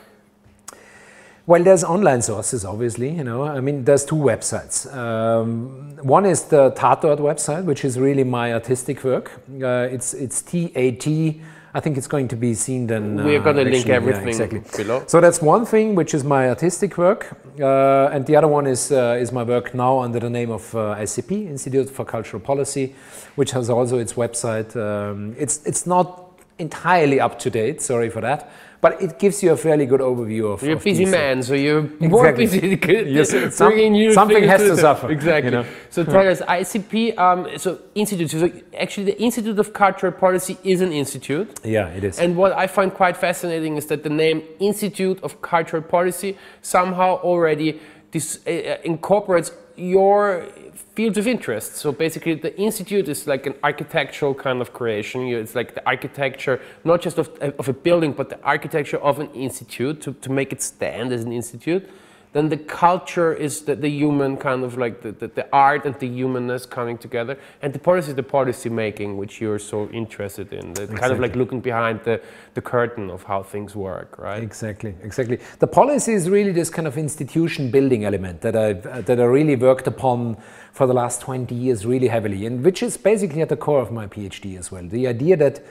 Well, 1.47 1.63
there's 1.63 1.85
online 1.85 2.23
sources, 2.23 2.65
obviously. 2.65 3.11
You 3.11 3.25
know, 3.25 3.43
I 3.45 3.61
mean, 3.61 3.85
there's 3.85 4.05
two 4.05 4.17
websites. 4.17 4.91
Um, 4.95 5.95
one 6.03 6.25
is 6.25 6.45
the 6.45 6.71
Tatort 6.73 7.19
website, 7.19 7.65
which 7.65 7.85
is 7.85 7.99
really 7.99 8.25
my 8.25 8.55
artistic 8.55 9.05
work. 9.05 9.31
Uh, 9.63 9.89
it's 9.91 10.15
it's 10.15 10.41
T 10.41 10.73
A 10.75 10.93
T. 10.93 11.43
I 11.77 11.81
think 11.81 11.99
it's 11.99 12.07
going 12.07 12.29
to 12.29 12.37
be 12.37 12.55
seen 12.55 12.87
then. 12.87 13.25
We 13.25 13.35
are 13.35 13.41
uh, 13.41 13.45
gonna 13.45 13.65
link 13.65 13.77
actually, 13.77 13.91
yeah, 13.91 13.97
everything 13.97 14.29
exactly. 14.29 14.63
below. 14.77 15.03
So 15.09 15.21
that's 15.21 15.43
one 15.43 15.67
thing, 15.67 15.97
which 15.97 16.15
is 16.15 16.23
my 16.23 16.49
artistic 16.49 16.97
work, 16.97 17.37
uh, 17.61 18.15
and 18.15 18.25
the 18.27 18.37
other 18.37 18.47
one 18.47 18.69
is 18.69 18.93
uh, 18.93 19.19
is 19.21 19.33
my 19.33 19.43
work 19.43 19.75
now 19.75 19.99
under 19.99 20.21
the 20.21 20.31
name 20.31 20.53
of 20.53 20.73
uh, 20.75 20.95
ICP, 20.95 21.49
Institute 21.49 21.91
for 21.91 22.05
Cultural 22.05 22.41
Policy, 22.41 22.95
which 23.35 23.51
has 23.51 23.71
also 23.71 23.99
its 23.99 24.13
website. 24.13 24.77
Um, 24.77 25.35
it's 25.37 25.67
it's 25.67 25.85
not 25.85 26.41
entirely 26.59 27.19
up 27.19 27.41
to 27.41 27.51
date. 27.51 27.83
Sorry 27.83 28.09
for 28.09 28.21
that, 28.21 28.53
but 28.85 29.01
it 29.01 29.19
gives 29.19 29.43
you 29.43 29.51
a 29.51 29.57
fairly 29.57 29.87
good 29.87 30.03
overview 30.03 30.53
of. 30.53 30.63
You're 30.63 30.77
a 30.77 30.81
busy 30.91 31.07
man, 31.07 31.43
so 31.43 31.55
you're 31.55 31.85
more 32.01 32.29
Exactly. 32.37 32.77
busy. 32.77 33.13
Yes, 33.19 33.31
some- 33.57 34.13
something 34.13 34.45
has 34.45 34.61
to 34.61 34.77
suffer, 34.77 35.11
Exactly. 35.19 35.51
you 35.51 35.57
know. 35.57 35.65
So 35.89 36.05
tell 36.05 36.29
us, 36.29 36.43
ICP, 36.43 37.17
um, 37.17 37.49
so 37.57 37.79
institute. 37.95 38.31
So 38.31 38.51
actually, 38.85 39.07
the 39.13 39.19
Institute 39.29 39.59
of 39.59 39.73
Cultural 39.73 40.13
Policy 40.13 40.59
is 40.73 40.83
an 40.83 40.93
institute. 40.93 41.49
Yeah, 41.65 41.97
it 41.99 42.05
is. 42.05 42.19
And 42.19 42.37
what 42.37 42.53
I 42.53 42.67
find 42.67 42.93
quite 42.93 43.17
fascinating 43.17 43.79
is 43.79 43.87
that 43.87 44.03
the 44.03 44.11
name 44.25 44.43
Institute 44.61 45.19
of 45.23 45.41
Cultural 45.41 45.83
Policy 45.83 46.37
somehow 46.61 47.11
already 47.31 47.81
dis, 48.11 48.27
uh, 48.47 48.51
uh, 48.51 48.77
incorporates 48.93 49.51
your 49.77 50.47
fields 50.95 51.19
of 51.19 51.27
interest. 51.27 51.77
So 51.77 51.93
basically, 51.93 52.35
the 52.35 52.57
institute 52.59 53.09
is 53.09 53.27
like 53.27 53.47
an 53.47 53.55
architectural 53.63 54.35
kind 54.35 54.61
of 54.61 54.73
creation. 54.73 55.23
It's 55.29 55.55
like 55.55 55.75
the 55.75 55.87
architecture, 55.87 56.61
not 56.85 57.01
just 57.01 57.19
of, 57.19 57.29
of 57.41 57.69
a 57.69 57.73
building, 57.73 58.13
but 58.13 58.29
the 58.29 58.41
architecture 58.43 58.99
of 58.99 59.19
an 59.19 59.31
institute 59.33 60.01
to, 60.03 60.13
to 60.13 60.31
make 60.31 60.53
it 60.53 60.63
stand 60.63 61.13
as 61.13 61.25
an 61.25 61.33
institute. 61.33 61.89
Then 62.35 62.49
the 62.49 62.57
culture 62.57 63.33
is 63.33 63.61
the, 63.63 63.77
the 63.77 63.89
human 63.89 64.37
kind 64.37 64.65
of 64.65 64.77
like 64.77 65.03
the, 65.03 65.13
the, 65.13 65.29
the 65.29 65.49
art 65.53 65.87
and 65.87 65.95
the 66.01 66.09
humanness 66.09 66.67
coming 66.67 66.99
together. 66.99 67.39
And 67.63 67.73
the 67.73 67.79
policy 67.79 68.09
is 68.09 68.17
the 68.17 68.25
policy 68.25 68.69
making, 68.69 69.17
which 69.17 69.41
you're 69.41 69.61
so 69.61 69.89
interested 69.91 70.53
in. 70.53 70.75
The 70.75 70.89
kind 70.89 71.13
of 71.13 71.21
like 71.21 71.37
looking 71.37 71.61
behind 71.61 72.01
the, 72.03 72.21
the 72.55 72.61
curtain 72.61 73.09
of 73.09 73.23
how 73.23 73.45
things 73.45 73.77
work, 73.77 74.19
right? 74.19 74.43
Exactly, 74.43 74.97
exactly. 75.05 75.39
The 75.61 75.69
policy 75.69 76.13
is 76.13 76.29
really 76.29 76.51
this 76.51 76.71
kind 76.71 76.89
of 76.89 76.99
institution 76.99 77.71
building 77.71 78.05
element 78.05 78.41
that 78.41 78.57
I've 78.57 78.85
uh, 78.85 79.01
that 79.03 79.21
I 79.21 79.25
really 79.25 79.55
worked 79.55 79.87
upon 79.87 80.37
for 80.73 80.89
the 80.89 80.93
last 80.93 81.21
20 81.21 81.55
years 81.55 81.87
really 81.87 82.09
heavily, 82.09 82.47
and 82.47 82.65
which 82.65 82.83
is 82.83 82.97
basically 82.97 83.43
at 83.43 83.49
the 83.49 83.57
core 83.57 83.81
of 83.81 83.93
my 83.93 84.09
PhD 84.09 84.59
as 84.59 84.73
well. 84.73 84.83
The 84.83 85.07
idea 85.07 85.37
that 85.37 85.65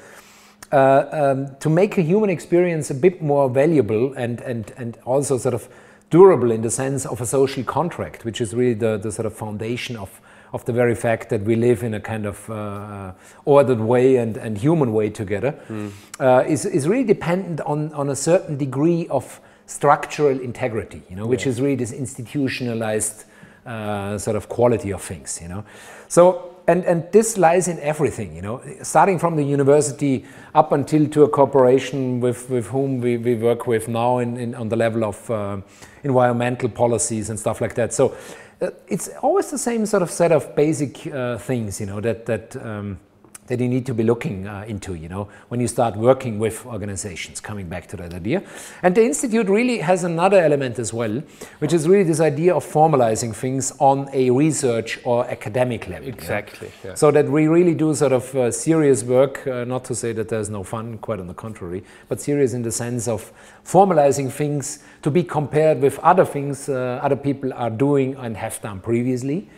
uh, 0.71 1.05
um, 1.11 1.55
to 1.59 1.69
make 1.69 1.97
a 1.97 2.01
human 2.01 2.29
experience 2.29 2.89
a 2.89 2.95
bit 2.95 3.21
more 3.21 3.49
valuable 3.49 4.13
and, 4.13 4.41
and, 4.41 4.71
and 4.77 4.97
also 5.05 5.37
sort 5.37 5.53
of 5.53 5.67
durable 6.13 6.51
in 6.51 6.61
the 6.61 6.69
sense 6.69 7.07
of 7.07 7.21
a 7.21 7.25
social 7.25 7.63
contract, 7.63 8.23
which 8.23 8.39
is 8.39 8.53
really 8.53 8.75
the, 8.75 8.97
the 8.97 9.11
sort 9.11 9.25
of 9.25 9.33
foundation 9.33 9.97
of, 9.97 10.21
of 10.53 10.63
the 10.65 10.71
very 10.71 10.93
fact 10.93 11.29
that 11.29 11.41
we 11.41 11.55
live 11.55 11.81
in 11.81 11.95
a 11.95 11.99
kind 11.99 12.27
of 12.27 12.47
uh, 12.51 13.11
ordered 13.45 13.79
way 13.79 14.17
and, 14.17 14.37
and 14.37 14.59
human 14.59 14.93
way 14.93 15.09
together, 15.09 15.55
uh, 16.19 16.43
is, 16.47 16.67
is 16.67 16.87
really 16.87 17.03
dependent 17.03 17.61
on, 17.61 17.91
on 17.93 18.09
a 18.11 18.15
certain 18.15 18.57
degree 18.57 19.07
of 19.09 19.41
structural 19.65 20.39
integrity, 20.39 21.01
you 21.09 21.15
know, 21.15 21.25
which 21.25 21.47
is 21.47 21.59
really 21.59 21.77
this 21.77 21.91
institutionalized 21.91 23.25
uh, 23.65 24.15
sort 24.19 24.35
of 24.35 24.47
quality 24.47 24.93
of 24.93 25.01
things, 25.01 25.39
you 25.41 25.47
know. 25.47 25.63
So 26.09 26.52
and, 26.67 26.85
and 26.85 27.11
this 27.11 27.37
lies 27.37 27.67
in 27.67 27.79
everything, 27.79 28.35
you 28.35 28.41
know, 28.41 28.61
starting 28.81 29.19
from 29.19 29.35
the 29.35 29.43
university 29.43 30.25
up 30.55 30.71
until 30.71 31.07
to 31.09 31.23
a 31.23 31.29
corporation 31.29 32.21
with, 32.21 32.49
with 32.49 32.67
whom 32.67 33.01
we, 33.01 33.17
we 33.17 33.35
work 33.35 33.67
with 33.67 33.87
now 33.87 34.19
in, 34.19 34.37
in 34.37 34.55
on 34.55 34.69
the 34.69 34.75
level 34.75 35.03
of 35.03 35.29
uh, 35.29 35.57
environmental 36.03 36.69
policies 36.69 37.29
and 37.29 37.39
stuff 37.39 37.59
like 37.59 37.75
that. 37.75 37.93
So 37.93 38.15
uh, 38.61 38.69
it's 38.87 39.09
always 39.21 39.51
the 39.51 39.57
same 39.57 39.85
sort 39.85 40.03
of 40.03 40.09
set 40.09 40.31
of 40.31 40.55
basic 40.55 41.05
uh, 41.07 41.37
things, 41.37 41.79
you 41.81 41.85
know, 41.85 41.99
that, 41.99 42.25
that 42.27 42.55
um, 42.55 42.99
that 43.47 43.59
you 43.59 43.67
need 43.67 43.85
to 43.85 43.93
be 43.93 44.03
looking 44.03 44.47
uh, 44.47 44.65
into, 44.67 44.95
you 44.95 45.09
know, 45.09 45.27
when 45.49 45.59
you 45.59 45.67
start 45.67 45.95
working 45.95 46.39
with 46.39 46.65
organizations, 46.65 47.39
coming 47.39 47.67
back 47.67 47.87
to 47.87 47.97
that 47.97 48.13
idea. 48.13 48.43
And 48.81 48.95
the 48.95 49.03
Institute 49.03 49.47
really 49.47 49.79
has 49.79 50.03
another 50.03 50.39
element 50.39 50.79
as 50.79 50.93
well, 50.93 51.21
which 51.59 51.73
is 51.73 51.87
really 51.87 52.03
this 52.03 52.19
idea 52.19 52.55
of 52.55 52.65
formalizing 52.65 53.35
things 53.35 53.73
on 53.79 54.09
a 54.13 54.29
research 54.29 54.99
or 55.03 55.25
academic 55.29 55.87
level. 55.87 56.07
Exactly. 56.07 56.71
Yeah? 56.83 56.95
So 56.95 57.11
that 57.11 57.27
we 57.27 57.47
really 57.47 57.75
do 57.75 57.93
sort 57.93 58.13
of 58.13 58.35
uh, 58.35 58.51
serious 58.51 59.03
work, 59.03 59.45
uh, 59.47 59.65
not 59.65 59.83
to 59.85 59.95
say 59.95 60.13
that 60.13 60.29
there's 60.29 60.49
no 60.49 60.63
fun, 60.63 60.97
quite 60.99 61.19
on 61.19 61.27
the 61.27 61.33
contrary, 61.33 61.83
but 62.07 62.21
serious 62.21 62.53
in 62.53 62.61
the 62.61 62.71
sense 62.71 63.07
of 63.07 63.31
formalizing 63.65 64.31
things 64.31 64.79
to 65.01 65.11
be 65.11 65.23
compared 65.23 65.79
with 65.81 65.99
other 65.99 66.25
things 66.25 66.69
uh, 66.69 66.99
other 67.01 67.15
people 67.15 67.53
are 67.53 67.69
doing 67.69 68.15
and 68.15 68.37
have 68.37 68.61
done 68.61 68.79
previously 68.79 69.49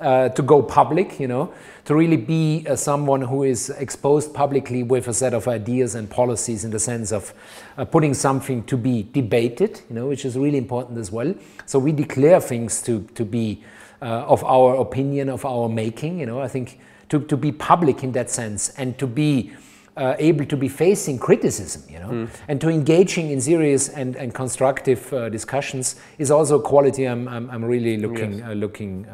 uh, 0.00 0.28
to 0.30 0.42
go 0.42 0.62
public, 0.62 1.18
you 1.18 1.26
know, 1.26 1.52
to 1.84 1.94
really 1.94 2.16
be 2.16 2.64
uh, 2.68 2.76
someone 2.76 3.20
who 3.20 3.42
is 3.42 3.70
exposed 3.70 4.32
publicly 4.32 4.82
with 4.82 5.08
a 5.08 5.14
set 5.14 5.34
of 5.34 5.48
ideas 5.48 5.94
and 5.94 6.08
policies 6.08 6.64
in 6.64 6.70
the 6.70 6.78
sense 6.78 7.12
of 7.12 7.34
uh, 7.76 7.84
putting 7.84 8.14
something 8.14 8.62
to 8.64 8.76
be 8.76 9.08
debated, 9.12 9.80
you 9.88 9.96
know, 9.96 10.06
which 10.06 10.24
is 10.24 10.36
really 10.36 10.58
important 10.58 10.98
as 10.98 11.10
well. 11.10 11.34
So 11.66 11.78
we 11.78 11.92
declare 11.92 12.40
things 12.40 12.82
to, 12.82 13.02
to 13.14 13.24
be 13.24 13.64
uh, 14.00 14.24
of 14.26 14.44
our 14.44 14.76
opinion, 14.76 15.28
of 15.28 15.44
our 15.44 15.68
making, 15.68 16.20
you 16.20 16.26
know, 16.26 16.40
I 16.40 16.48
think 16.48 16.78
to, 17.08 17.20
to 17.20 17.36
be 17.36 17.50
public 17.50 18.04
in 18.04 18.12
that 18.12 18.30
sense 18.30 18.68
and 18.70 18.96
to 18.98 19.06
be 19.06 19.52
uh, 19.96 20.14
able 20.20 20.44
to 20.46 20.56
be 20.56 20.68
facing 20.68 21.18
criticism, 21.18 21.82
you 21.88 21.98
know, 21.98 22.08
mm. 22.08 22.28
and 22.46 22.60
to 22.60 22.68
engaging 22.68 23.30
in 23.30 23.40
serious 23.40 23.88
and, 23.88 24.14
and 24.14 24.32
constructive 24.32 25.12
uh, 25.12 25.28
discussions 25.28 25.96
is 26.18 26.30
also 26.30 26.60
a 26.60 26.62
quality 26.62 27.04
I'm, 27.04 27.26
I'm, 27.26 27.50
I'm 27.50 27.64
really 27.64 27.96
looking, 27.96 28.38
yes. 28.38 28.48
uh, 28.48 28.52
looking, 28.52 29.06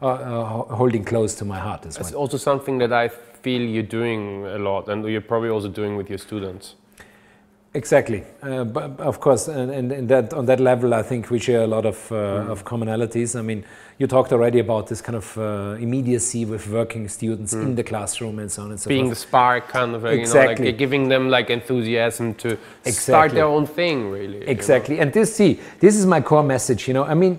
holding 0.00 1.04
close 1.04 1.34
to 1.36 1.44
my 1.44 1.58
heart 1.58 1.86
as 1.86 1.98
well. 1.98 2.06
It's 2.06 2.14
also 2.14 2.36
something 2.36 2.78
that 2.78 2.92
I 2.92 3.08
feel 3.08 3.62
you're 3.62 3.82
doing 3.82 4.46
a 4.46 4.58
lot, 4.58 4.88
and 4.88 5.04
you're 5.04 5.20
probably 5.20 5.50
also 5.50 5.68
doing 5.68 5.96
with 5.96 6.08
your 6.08 6.18
students. 6.18 6.74
Exactly, 7.74 8.24
uh, 8.42 8.64
but 8.64 8.98
of 8.98 9.20
course, 9.20 9.46
and, 9.46 9.70
and, 9.70 9.92
and, 9.92 10.08
that 10.08 10.32
on 10.32 10.46
that 10.46 10.58
level, 10.58 10.94
I 10.94 11.02
think 11.02 11.30
we 11.30 11.38
share 11.38 11.62
a 11.62 11.66
lot 11.66 11.84
of, 11.84 12.10
uh, 12.10 12.14
mm. 12.14 12.50
of 12.50 12.64
commonalities. 12.64 13.38
I 13.38 13.42
mean, 13.42 13.62
you 13.98 14.06
talked 14.06 14.32
already 14.32 14.58
about 14.58 14.86
this 14.86 15.02
kind 15.02 15.16
of 15.16 15.36
uh, 15.36 15.76
immediacy 15.78 16.46
with 16.46 16.66
working 16.68 17.08
students 17.08 17.54
mm. 17.54 17.62
in 17.62 17.74
the 17.74 17.84
classroom 17.84 18.38
and 18.38 18.50
so 18.50 18.62
on 18.62 18.70
and 18.70 18.80
so 18.80 18.88
Being 18.88 19.06
forth. 19.06 19.18
the 19.18 19.26
spark, 19.26 19.68
kind 19.68 19.94
of, 19.94 20.06
exactly. 20.06 20.50
you 20.50 20.58
know, 20.58 20.70
like 20.70 20.78
giving 20.78 21.08
them 21.08 21.28
like 21.28 21.50
enthusiasm 21.50 22.34
to 22.36 22.48
exactly. 22.84 22.92
start 22.92 23.32
their 23.32 23.44
own 23.44 23.66
thing, 23.66 24.10
really. 24.10 24.48
Exactly, 24.48 24.94
you 24.94 25.00
know? 25.00 25.02
and 25.02 25.12
this, 25.12 25.36
see, 25.36 25.60
this 25.78 25.94
is 25.94 26.06
my 26.06 26.22
core 26.22 26.42
message. 26.42 26.88
You 26.88 26.94
know, 26.94 27.04
I 27.04 27.12
mean 27.12 27.38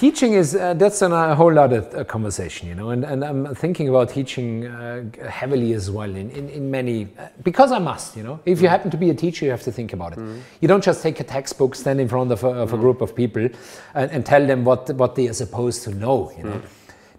teaching 0.00 0.32
is 0.32 0.56
uh, 0.56 0.72
that's 0.72 1.02
an, 1.02 1.12
a 1.12 1.34
whole 1.34 1.58
other 1.58 1.80
uh, 1.94 2.02
conversation 2.04 2.66
you 2.66 2.74
know 2.74 2.88
and, 2.88 3.04
and 3.04 3.22
i'm 3.22 3.54
thinking 3.54 3.86
about 3.90 4.08
teaching 4.08 4.66
uh, 4.66 5.04
heavily 5.28 5.74
as 5.74 5.90
well 5.90 6.08
in, 6.22 6.30
in, 6.30 6.48
in 6.48 6.70
many 6.70 7.06
uh, 7.18 7.26
because 7.42 7.70
i 7.70 7.78
must 7.78 8.16
you 8.16 8.22
know 8.22 8.40
if 8.46 8.62
you 8.62 8.68
mm. 8.68 8.70
happen 8.70 8.90
to 8.90 8.96
be 8.96 9.10
a 9.10 9.14
teacher 9.14 9.44
you 9.44 9.50
have 9.50 9.62
to 9.62 9.70
think 9.70 9.92
about 9.92 10.14
it 10.14 10.18
mm. 10.18 10.40
you 10.62 10.68
don't 10.68 10.82
just 10.82 11.02
take 11.02 11.20
a 11.20 11.24
textbook 11.24 11.74
stand 11.74 12.00
in 12.00 12.08
front 12.08 12.32
of 12.32 12.42
a, 12.44 12.48
of 12.48 12.72
a 12.72 12.78
mm. 12.78 12.80
group 12.80 13.02
of 13.02 13.14
people 13.14 13.46
and, 13.94 14.10
and, 14.10 14.24
tell 14.24 14.46
them 14.46 14.64
what 14.64 14.88
what 15.02 15.14
they 15.16 15.28
are 15.28 15.38
supposed 15.44 15.82
to 15.82 15.90
know 15.94 16.32
you 16.38 16.44
know 16.44 16.58
mm. 16.58 16.62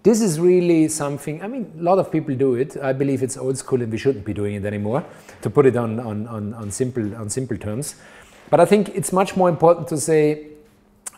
this 0.01 0.19
is 0.19 0.39
really 0.39 0.87
something 0.87 1.39
i 1.43 1.47
mean 1.47 1.71
a 1.79 1.83
lot 1.83 1.99
of 1.99 2.11
people 2.11 2.33
do 2.33 2.55
it 2.55 2.77
i 2.77 2.91
believe 2.91 3.21
it's 3.21 3.37
old 3.37 3.57
school 3.63 3.83
and 3.83 3.91
we 3.91 3.99
shouldn't 3.99 4.25
be 4.25 4.33
doing 4.33 4.55
it 4.55 4.65
anymore 4.65 5.05
to 5.43 5.51
put 5.51 5.67
it 5.67 5.77
on 5.77 5.99
on, 5.99 6.25
on, 6.25 6.53
on 6.55 6.71
simple 6.71 7.15
on 7.15 7.29
simple 7.29 7.57
terms 7.57 7.93
but 8.49 8.59
i 8.59 8.65
think 8.65 8.89
it's 8.89 9.13
much 9.13 9.35
more 9.35 9.49
important 9.49 9.87
to 9.87 9.97
say 9.97 10.50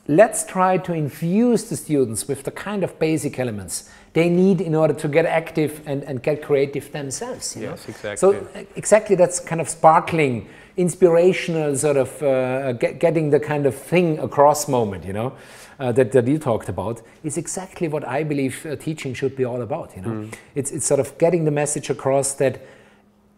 let's 0.08 0.46
try 0.46 0.78
to 0.78 0.94
infuse 0.94 1.66
the 1.66 1.78
students 1.78 2.28
with 2.28 2.44
the 2.44 2.52
kind 2.52 2.84
of 2.84 3.00
basic 3.00 3.40
elements 3.40 3.90
they 4.14 4.30
need 4.30 4.62
in 4.62 4.76
order 4.76 4.94
to 4.94 5.08
get 5.08 5.26
active 5.26 5.82
and, 5.86 6.04
and 6.04 6.22
get 6.22 6.44
creative 6.44 6.92
themselves. 6.92 7.56
yes, 7.56 7.88
know? 7.88 7.92
exactly. 7.94 8.18
So 8.18 8.66
exactly 8.76 9.16
that's 9.16 9.40
kind 9.40 9.62
of 9.62 9.70
sparkling, 9.70 10.48
inspirational 10.78 11.76
sort 11.76 11.98
of 11.98 12.22
uh, 12.22 12.74
get, 12.74 13.00
getting 13.00 13.30
the 13.30 13.40
kind 13.40 13.66
of 13.66 13.76
thing 13.76 14.20
across 14.20 14.68
moment, 14.68 15.06
you 15.06 15.14
know, 15.14 15.34
uh, 15.80 15.92
that, 15.94 16.12
that 16.12 16.28
you 16.28 16.38
talked 16.38 16.70
about 16.70 17.02
is 17.24 17.38
exactly 17.38 17.88
what 17.88 18.08
I 18.08 18.24
believe 18.24 18.66
uh, 18.66 18.76
teaching 18.76 19.14
should 19.14 19.36
be 19.36 19.46
all 19.46 19.62
about, 19.62 19.96
you 19.96 20.02
know. 20.02 20.10
Mm. 20.10 20.34
It's, 20.54 20.72
it's 20.72 20.86
sort 20.86 21.00
of 21.00 21.18
getting 21.18 21.46
the 21.46 21.52
message 21.52 21.90
across 21.90 22.34
that 22.34 22.62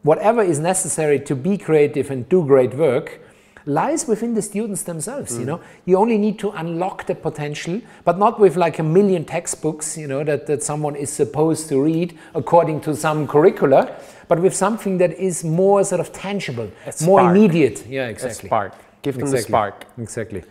whatever 0.02 0.44
is 0.44 0.60
necessary 0.60 1.20
to 1.20 1.36
be 1.36 1.58
creative 1.58 2.12
and 2.12 2.28
do 2.28 2.44
great 2.46 2.74
work, 2.74 3.22
lies 3.66 4.08
within 4.08 4.34
the 4.34 4.42
students 4.42 4.84
themselves. 4.84 5.34
Mm. 5.34 5.40
You 5.40 5.46
know, 5.46 5.62
you 5.86 5.98
only 5.98 6.18
need 6.18 6.40
to 6.40 6.52
unlock 6.52 7.06
the 7.08 7.16
potential, 7.16 7.82
but 8.04 8.18
not 8.18 8.40
with 8.40 8.56
like 8.56 8.80
a 8.80 8.84
million 8.84 9.26
textbooks. 9.26 9.98
You 9.98 10.08
know 10.08 10.24
that 10.24 10.48
that 10.48 10.64
someone 10.64 10.96
is 10.96 11.12
supposed 11.12 11.70
to 11.70 11.82
read 11.82 12.18
according 12.34 12.82
to 12.82 12.96
some 12.96 13.28
curricula, 13.28 14.00
but 14.28 14.40
with 14.40 14.56
something 14.56 14.98
that 15.00 15.14
is 15.14 15.44
more 15.44 15.84
sort 15.84 16.02
of 16.02 16.12
tangible, 16.14 16.70
more 17.04 17.30
immediate. 17.30 17.86
Yeah, 17.88 18.08
exactly. 18.08 18.48
A 18.48 18.50
spark. 18.50 18.74
Give 19.02 19.16
them 19.16 19.24
exactly. 19.24 19.42
the 19.42 19.48
spark. 19.48 19.86
Exactly. 19.98 20.44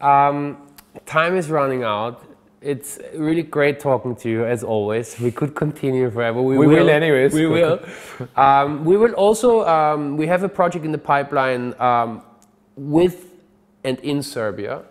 Um, 0.00 0.56
time 1.06 1.36
is 1.36 1.50
running 1.50 1.82
out. 1.82 2.24
It's 2.62 2.98
really 3.14 3.42
great 3.42 3.80
talking 3.80 4.14
to 4.16 4.28
you 4.28 4.44
as 4.44 4.62
always. 4.62 5.18
We 5.18 5.30
could 5.30 5.54
continue 5.54 6.10
forever. 6.10 6.42
We, 6.42 6.58
we 6.58 6.66
will, 6.66 6.76
will, 6.76 6.90
anyways. 6.90 7.32
We 7.32 7.46
will. 7.46 7.80
um, 8.36 8.84
we 8.84 8.98
will 8.98 9.14
also. 9.14 9.66
Um, 9.66 10.18
we 10.18 10.26
have 10.26 10.42
a 10.42 10.48
project 10.48 10.84
in 10.84 10.92
the 10.92 10.98
pipeline 10.98 11.74
um, 11.80 12.22
with 12.80 13.26
and 13.84 13.98
in 14.00 14.22
Serbia, 14.22 14.82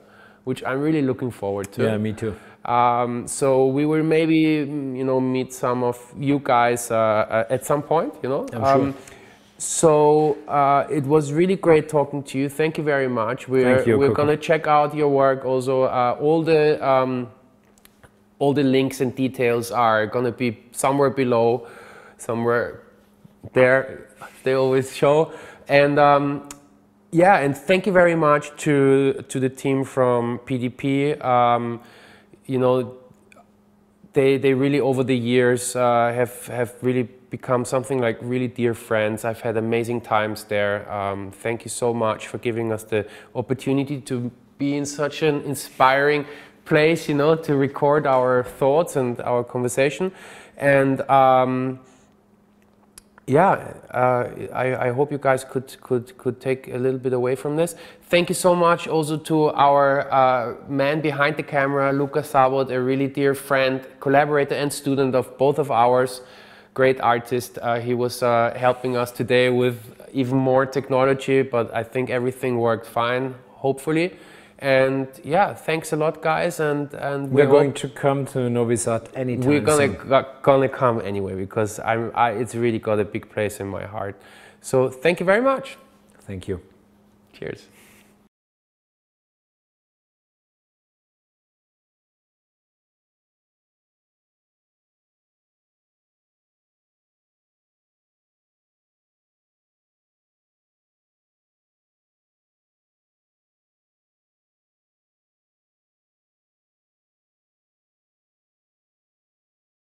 which 0.43 0.63
I'm 0.63 0.79
really 0.79 1.01
looking 1.01 1.31
forward 1.31 1.71
to. 1.73 1.83
Yeah, 1.83 1.97
me 1.97 2.13
too. 2.13 2.35
Um, 2.65 3.27
so 3.27 3.67
we 3.67 3.85
will 3.85 4.03
maybe 4.03 4.35
you 4.35 5.03
know 5.03 5.19
meet 5.19 5.53
some 5.53 5.83
of 5.83 5.97
you 6.17 6.39
guys 6.43 6.91
uh, 6.91 6.95
uh 6.95 7.45
at 7.49 7.65
some 7.65 7.81
point. 7.81 8.13
You 8.21 8.29
know. 8.29 8.47
I'm 8.53 8.63
um, 8.63 8.93
sure. 8.93 9.01
So 9.57 10.37
uh, 10.47 10.87
it 10.89 11.03
was 11.03 11.33
really 11.33 11.57
great 11.57 11.89
talking 11.89 12.23
to 12.23 12.37
you. 12.37 12.47
Thank 12.47 12.77
you 12.77 12.83
very 12.83 13.09
much. 13.09 13.49
We're 13.49 13.75
Thank 13.75 13.87
you, 13.87 13.97
we're 13.97 14.13
gonna 14.13 14.37
check 14.37 14.67
out 14.67 14.95
your 14.95 15.09
work. 15.09 15.43
Also, 15.43 15.83
uh, 15.83 16.17
all 16.21 16.43
the 16.43 16.63
um, 16.87 17.29
all 18.37 18.53
the 18.53 18.63
links 18.63 19.01
and 19.01 19.13
details 19.15 19.71
are 19.71 20.05
gonna 20.07 20.31
be 20.31 20.59
somewhere 20.71 21.09
below, 21.09 21.67
somewhere 22.17 22.83
there. 23.53 24.07
They 24.43 24.53
always 24.53 24.95
show. 24.95 25.33
And 25.67 25.99
um, 25.99 26.49
yeah, 27.11 27.37
and 27.37 27.57
thank 27.57 27.87
you 27.87 27.91
very 27.91 28.15
much 28.15 28.55
to 28.63 29.23
to 29.29 29.39
the 29.39 29.49
team 29.49 29.83
from 29.83 30.39
PDP. 30.45 31.23
Um, 31.23 31.81
you 32.45 32.59
know, 32.59 32.97
they 34.13 34.37
they 34.37 34.53
really 34.53 34.79
over 34.79 35.03
the 35.03 35.17
years 35.17 35.75
uh, 35.75 36.11
have 36.13 36.47
have 36.47 36.75
really 36.81 37.03
become 37.03 37.65
something 37.65 37.99
like 37.99 38.17
really 38.21 38.47
dear 38.47 38.73
friends. 38.73 39.25
I've 39.25 39.41
had 39.41 39.57
amazing 39.57 40.01
times 40.01 40.43
there. 40.45 40.91
Um, 40.91 41.31
thank 41.31 41.65
you 41.65 41.69
so 41.69 41.93
much 41.93 42.27
for 42.27 42.37
giving 42.37 42.71
us 42.71 42.83
the 42.83 43.07
opportunity 43.33 44.01
to 44.01 44.31
be 44.57 44.75
in 44.75 44.85
such 44.85 45.23
an 45.23 45.41
inspiring 45.41 46.25
place. 46.65 47.09
You 47.09 47.15
know, 47.15 47.35
to 47.35 47.55
record 47.55 48.05
our 48.05 48.43
thoughts 48.43 48.95
and 48.95 49.19
our 49.21 49.43
conversation, 49.43 50.11
and. 50.57 51.01
Um, 51.09 51.79
yeah, 53.29 53.73
uh, 53.91 54.27
I, 54.53 54.87
I, 54.87 54.91
hope 54.91 55.11
you 55.11 55.19
guys 55.19 55.43
could, 55.43 55.79
could, 55.81 56.17
could 56.17 56.41
take 56.41 56.67
a 56.67 56.77
little 56.77 56.99
bit 56.99 57.13
away 57.13 57.35
from 57.35 57.57
this. 57.57 57.75
Thank 58.09 58.29
you 58.29 58.35
so 58.35 58.55
much 58.55 58.87
also 58.87 59.17
to 59.17 59.49
our 59.51 60.11
uh, 60.11 60.55
man 60.67 60.99
behind 61.01 61.37
the 61.37 61.43
camera, 61.43 61.93
Luca 61.93 62.23
Sabot, 62.23 62.71
a 62.71 62.81
really 62.81 63.07
dear 63.07 63.35
friend, 63.35 63.85
collaborator 63.99 64.55
and 64.55 64.73
student 64.73 65.13
of 65.13 65.37
both 65.37 65.59
of 65.59 65.69
ours, 65.69 66.21
great 66.73 66.99
artist. 67.01 67.59
Uh, 67.61 67.79
he 67.79 67.93
was 67.93 68.23
uh, 68.23 68.51
helping 68.57 68.97
us 68.97 69.11
today 69.11 69.51
with 69.51 69.77
even 70.11 70.37
more 70.37 70.65
technology, 70.65 71.43
but 71.43 71.71
I 71.71 71.83
think 71.83 72.09
everything 72.09 72.57
worked 72.57 72.87
fine, 72.87 73.35
hopefully. 73.57 74.17
And 74.61 75.07
yeah, 75.23 75.53
thanks 75.53 75.93
a 75.93 75.95
lot, 75.95 76.21
guys. 76.21 76.59
And 76.59 76.93
and 76.93 77.31
we're, 77.31 77.45
we're 77.45 77.51
going 77.51 77.73
to 77.73 77.87
come 77.87 78.25
to 78.27 78.49
Novi 78.49 78.75
Sad 78.75 79.09
anytime. 79.15 79.49
We're 79.49 79.61
gonna 79.61 79.97
soon. 79.97 80.25
gonna 80.41 80.69
come 80.69 81.01
anyway 81.01 81.35
because 81.35 81.79
I'm. 81.79 82.11
I, 82.13 82.31
it's 82.31 82.55
really 82.55 82.79
got 82.79 82.99
a 82.99 83.05
big 83.05 83.29
place 83.29 83.61
in 83.61 83.67
my 83.67 83.85
heart. 83.85 84.21
So 84.61 84.89
thank 84.89 85.21
you 85.21 85.25
very 85.25 85.41
much. 85.41 85.77
Thank 86.27 86.49
you. 86.49 86.61
Cheers. 87.31 87.67